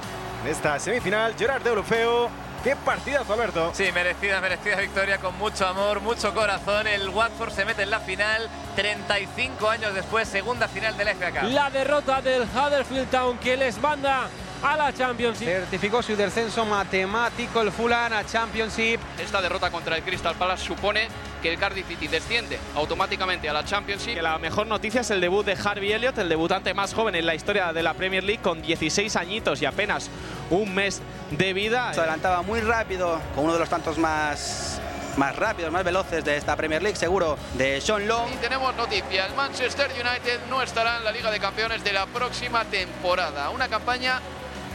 de 0.45 0.53
esta 0.53 0.79
semifinal, 0.79 1.35
Gerard 1.37 1.63
de 1.63 1.71
Olofeo. 1.71 2.31
Qué 2.63 2.77
partidazo, 2.77 3.33
Alberto. 3.33 3.73
Sí, 3.75 3.91
merecida, 3.93 4.41
merecida 4.41 4.77
victoria 4.77 5.19
con 5.19 5.37
mucho 5.37 5.67
amor, 5.67 6.01
mucho 6.01 6.33
corazón. 6.33 6.87
El 6.87 7.09
Watford 7.09 7.51
se 7.51 7.65
mete 7.65 7.83
en 7.83 7.91
la 7.91 7.99
final 7.99 8.49
35 8.77 9.69
años 9.69 9.95
después, 9.95 10.29
segunda 10.29 10.69
final 10.69 10.97
de 10.97 11.05
la 11.07 11.15
FA 11.17 11.33
Cup. 11.33 11.51
La 11.51 11.71
derrota 11.71 12.23
del 12.23 12.43
Huddersfield 12.43 13.11
Town 13.11 13.37
que 13.39 13.57
les 13.57 13.81
manda 13.81 14.29
a 14.63 14.77
la 14.77 14.93
Championship. 14.93 15.47
Certificó 15.47 16.03
su 16.03 16.17
descenso 16.17 16.65
matemático 16.65 17.61
el 17.61 17.71
Fulham 17.71 18.13
a 18.13 18.25
Championship. 18.25 19.01
Esta 19.19 19.41
derrota 19.41 19.71
contra 19.71 19.97
el 19.97 20.03
Crystal 20.03 20.35
Palace 20.35 20.65
supone 20.65 21.09
que 21.43 21.53
el 21.53 21.59
Cardiff 21.59 21.87
City 21.87 22.09
desciende 22.09 22.59
automáticamente 22.75 23.49
a 23.49 23.53
la 23.53 23.65
Championship. 23.65 24.15
Que 24.15 24.23
la 24.23 24.39
mejor 24.39 24.67
noticia 24.67 25.03
es 25.03 25.11
el 25.11 25.21
debut 25.21 25.47
de 25.47 25.53
Harvey 25.53 25.93
Elliott, 25.93 26.19
el 26.19 26.29
debutante 26.29 26.75
más 26.75 26.95
joven 26.95 27.15
en 27.15 27.27
la 27.27 27.35
historia 27.35 27.73
de 27.73 27.83
la 27.83 27.95
Premier 27.95 28.25
League, 28.25 28.43
con 28.43 28.61
16 28.61 29.15
añitos 29.17 29.63
y 29.63 29.67
apenas 29.67 30.11
un 30.51 30.75
mes 30.75 31.01
de 31.31 31.53
vida. 31.53 31.93
Se 31.95 32.01
adelantaba 32.01 32.43
muy 32.43 32.61
rápido 32.61 33.21
con 33.35 33.45
uno 33.45 33.53
de 33.53 33.61
los 33.61 33.69
tantos 33.69 33.99
más, 33.99 34.81
más 35.17 35.37
rápidos, 35.37 35.71
más 35.71 35.85
veloces 35.85 36.25
de 36.25 36.37
esta 36.37 36.57
Premier 36.57 36.83
League, 36.83 36.97
seguro, 36.97 37.39
de 37.55 37.81
Sean 37.81 38.09
Long. 38.09 38.33
Y 38.33 38.37
tenemos 38.37 38.75
noticia, 38.75 39.27
el 39.27 39.35
Manchester 39.35 39.91
United 39.93 40.41
no 40.51 40.63
estará 40.63 40.97
en 40.97 41.05
la 41.05 41.13
Liga 41.13 41.31
de 41.31 41.39
Campeones 41.39 41.85
de 41.85 41.93
la 41.93 42.07
próxima 42.07 42.65
temporada. 42.65 43.51
Una 43.51 43.69
campaña 43.69 44.21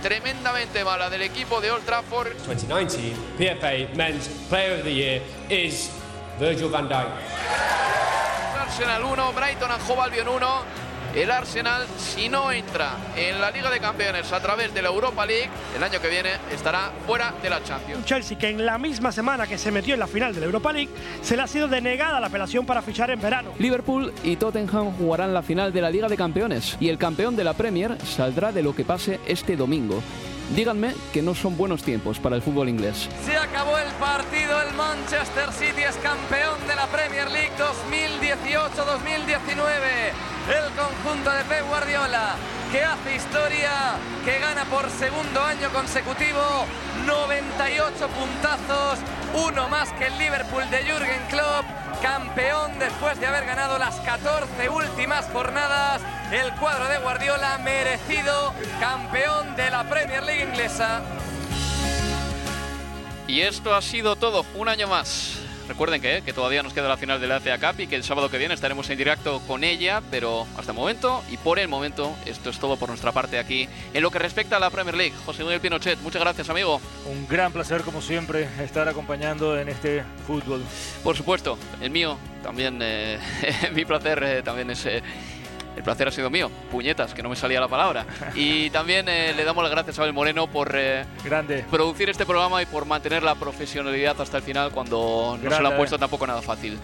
tremendamente 0.04 0.84
mala 0.84 1.10
del 1.10 1.22
equipo 1.22 1.62
de 1.62 1.72
Old 1.72 1.86
Trafford. 1.86 2.34
2019 2.46 3.16
PFA 3.38 3.96
Men's 3.96 4.28
Player 4.50 4.78
of 4.78 4.84
the 4.84 4.94
Year 4.94 5.22
is 5.50 5.90
Virgil 6.38 6.70
van 6.70 6.90
Dijk. 6.90 7.08
Arsenal 8.60 9.02
1, 9.02 9.34
Brighton 9.34 9.72
and 9.72 9.82
Hove 9.88 10.02
Albion 10.02 10.28
1. 10.28 10.83
El 11.16 11.30
Arsenal, 11.30 11.86
si 11.98 12.28
no 12.28 12.52
entra 12.52 12.98
en 13.16 13.40
la 13.40 13.52
Liga 13.52 13.70
de 13.70 13.80
Campeones 13.80 14.32
a 14.34 14.42
través 14.42 14.74
de 14.74 14.82
la 14.82 14.90
Europa 14.90 15.26
League, 15.28 15.48
el 15.78 15.84
año 15.84 16.02
que 16.02 16.10
viene 16.10 16.32
estará 16.52 16.92
fuera 17.06 17.36
de 17.42 17.52
la 17.52 17.64
Champions. 17.64 18.00
Un 18.00 18.06
Chelsea 18.06 18.36
que 18.36 18.50
en 18.50 18.66
la 18.66 18.80
misma 18.80 19.12
semana 19.12 19.46
que 19.46 19.60
se 19.60 19.70
metió 19.70 19.94
en 19.94 20.00
la 20.00 20.08
final 20.08 20.34
de 20.34 20.40
la 20.40 20.48
Europa 20.48 20.74
League 20.74 20.90
se 21.22 21.36
le 21.36 21.44
ha 21.44 21.48
sido 21.48 21.68
denegada 21.68 22.20
la 22.20 22.28
apelación 22.28 22.66
para 22.66 22.82
fichar 22.82 23.12
en 23.12 23.22
verano. 23.22 23.52
Liverpool 23.60 24.12
y 24.24 24.38
Tottenham 24.38 24.98
jugarán 24.98 25.36
la 25.36 25.44
final 25.44 25.72
de 25.72 25.82
la 25.82 25.92
Liga 25.92 26.08
de 26.08 26.18
Campeones 26.18 26.78
y 26.80 26.90
el 26.90 26.98
campeón 26.98 27.36
de 27.36 27.44
la 27.44 27.54
Premier 27.54 27.96
saldrá 28.04 28.52
de 28.52 28.64
lo 28.64 28.76
que 28.76 28.84
pase 28.84 29.20
este 29.28 29.56
domingo. 29.56 30.02
Díganme 30.56 30.94
que 31.12 31.22
no 31.22 31.34
son 31.34 31.58
buenos 31.58 31.84
tiempos 31.84 32.20
para 32.20 32.36
el 32.36 32.42
fútbol 32.42 32.70
inglés. 32.70 33.10
Se 33.26 33.38
acabó 33.38 33.78
el 33.78 33.92
partido, 33.94 34.62
el 34.62 34.74
Manchester 34.76 35.52
City 35.52 35.82
es 35.82 35.96
campeón 35.98 36.60
de 36.68 36.76
la 36.76 36.88
Premier 36.88 37.30
League 37.32 37.52
2018-2019. 37.58 40.14
El 40.50 40.66
conjunto 40.76 41.32
de 41.32 41.44
Pep 41.46 41.66
Guardiola 41.68 42.36
que 42.74 42.84
hace 42.84 43.16
historia, 43.16 44.00
que 44.26 44.40
gana 44.40 44.66
por 44.66 44.90
segundo 44.90 45.42
año 45.42 45.70
consecutivo 45.70 46.42
98 47.06 48.08
puntazos, 48.08 48.98
uno 49.34 49.68
más 49.70 49.92
que 49.94 50.08
el 50.08 50.18
Liverpool 50.18 50.70
de 50.70 50.84
Jürgen 50.84 51.22
Klopp, 51.30 51.66
campeón 52.02 52.78
después 52.80 53.20
de 53.20 53.28
haber 53.28 53.46
ganado 53.46 53.78
las 53.78 53.96
14 54.02 54.70
últimas 54.70 55.26
jornadas. 55.32 56.02
El 56.32 56.52
cuadro 56.56 56.88
de 56.88 56.98
Guardiola 57.00 57.58
merecido 57.60 58.54
campeón 58.80 59.56
de 59.56 59.70
la 59.70 59.84
Premier 59.86 60.24
League 60.24 60.44
inglesa. 60.44 61.02
Y 63.28 63.42
esto 63.42 63.74
ha 63.74 63.82
sido 63.82 64.16
todo, 64.16 64.46
un 64.56 64.70
año 64.70 64.88
más. 64.88 65.43
Recuerden 65.68 66.02
que, 66.02 66.22
que 66.24 66.34
todavía 66.34 66.62
nos 66.62 66.74
queda 66.74 66.88
la 66.88 66.98
final 66.98 67.22
de 67.22 67.28
la 67.28 67.40
FA 67.40 67.58
Cup 67.58 67.80
y 67.80 67.88
que 67.88 67.96
el 67.96 68.04
sábado 68.04 68.30
que 68.30 68.38
viene 68.38 68.54
estaremos 68.54 68.90
en 68.90 68.98
directo 68.98 69.42
con 69.48 69.64
ella, 69.64 70.02
pero 70.12 70.46
hasta 70.58 70.72
el 70.72 70.78
momento 70.78 71.24
y 71.30 71.38
por 71.38 71.58
el 71.60 71.68
momento 71.68 72.16
esto 72.26 72.50
es 72.50 72.60
todo 72.60 72.78
por 72.78 72.90
nuestra 72.90 73.12
parte 73.12 73.40
aquí 73.40 73.68
en 73.94 74.04
lo 74.04 74.12
que 74.12 74.20
respecta 74.20 74.58
a 74.58 74.60
la 74.60 74.70
Premier 74.70 74.96
League. 74.96 75.14
José 75.26 75.44
Miguel 75.44 75.62
Pinochet, 75.62 76.00
muchas 76.02 76.22
gracias 76.22 76.50
amigo. 76.50 76.82
Un 77.06 77.28
gran 77.28 77.52
placer 77.52 77.82
como 77.82 78.02
siempre 78.02 78.48
estar 78.62 78.88
acompañando 78.88 79.58
en 79.58 79.70
este 79.70 80.04
fútbol. 80.28 80.62
Por 81.04 81.16
supuesto, 81.16 81.58
el 81.82 81.92
mío 81.92 82.18
también, 82.44 82.80
eh, 82.82 83.20
mi 83.74 83.86
placer 83.86 84.22
eh, 84.24 84.42
también 84.44 84.70
es... 84.70 84.86
eh, 84.86 85.02
el 85.76 85.84
placer 85.84 86.08
ha 86.08 86.12
sido 86.12 86.30
mío, 86.30 86.50
puñetas, 86.72 87.14
que 87.14 87.24
no 87.24 87.30
me 87.30 87.36
salía 87.36 87.60
la 87.60 87.68
palabra. 87.68 88.06
Y 88.36 88.70
también 88.70 89.08
eh, 89.10 89.34
le 89.36 89.44
damos 89.44 89.64
las 89.64 89.72
gracias 89.72 89.98
a 90.00 90.04
Abel 90.04 90.14
Moreno 90.14 90.48
por 90.48 90.72
eh, 90.76 91.06
Grande. 91.24 91.66
producir 91.70 92.10
este 92.10 92.26
programa 92.26 92.62
y 92.62 92.66
por 92.66 92.86
mantener 92.86 93.24
la 93.24 93.36
profesionalidad 93.36 94.20
hasta 94.22 94.38
el 94.38 94.44
final 94.44 94.72
cuando 94.72 95.38
no 95.38 95.38
se 95.38 95.44
lo 95.44 95.50
Grande. 95.50 95.74
ha 95.74 95.78
puesto 95.78 95.98
tampoco 95.98 96.28
nada 96.28 96.42
fácil. 96.42 96.80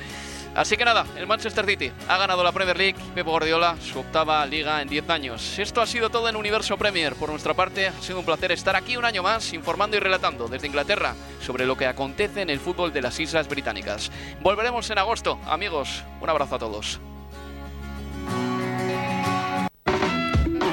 Así 0.56 0.76
que 0.76 0.84
nada, 0.84 1.06
el 1.16 1.28
Manchester 1.28 1.64
City 1.66 1.92
ha 2.08 2.18
ganado 2.18 2.44
la 2.44 2.52
Premier 2.52 2.76
League, 2.76 2.96
Pep 3.14 3.26
Guardiola 3.26 3.76
su 3.82 4.00
octava 4.00 4.44
liga 4.48 4.82
en 4.82 4.88
10 4.88 5.10
años. 5.12 5.60
Esto 5.60 5.80
ha 5.80 5.86
sido 5.86 6.10
todo 6.10 6.28
en 6.28 6.36
Universo 6.36 6.76
Premier. 6.76 7.14
Por 7.14 7.30
nuestra 7.30 7.54
parte, 7.54 7.88
ha 7.88 8.02
sido 8.02 8.20
un 8.20 8.26
placer 8.26 8.52
estar 8.52 8.76
aquí 8.76 8.98
un 8.98 9.06
año 9.06 9.22
más 9.22 9.54
informando 9.54 9.96
y 9.96 10.00
relatando 10.00 10.48
desde 10.48 10.66
Inglaterra 10.68 11.14
sobre 11.40 11.68
lo 11.68 11.78
que 11.78 11.86
acontece 11.86 12.42
en 12.42 12.50
el 12.50 12.60
fútbol 12.60 12.92
de 12.92 13.04
las 13.04 13.20
Islas 13.20 13.48
Británicas. 13.48 14.12
Volveremos 14.42 14.90
en 14.90 14.98
agosto, 14.98 15.40
amigos. 15.46 16.04
Un 16.20 16.30
abrazo 16.30 16.56
a 16.56 16.60
todos. 16.60 17.00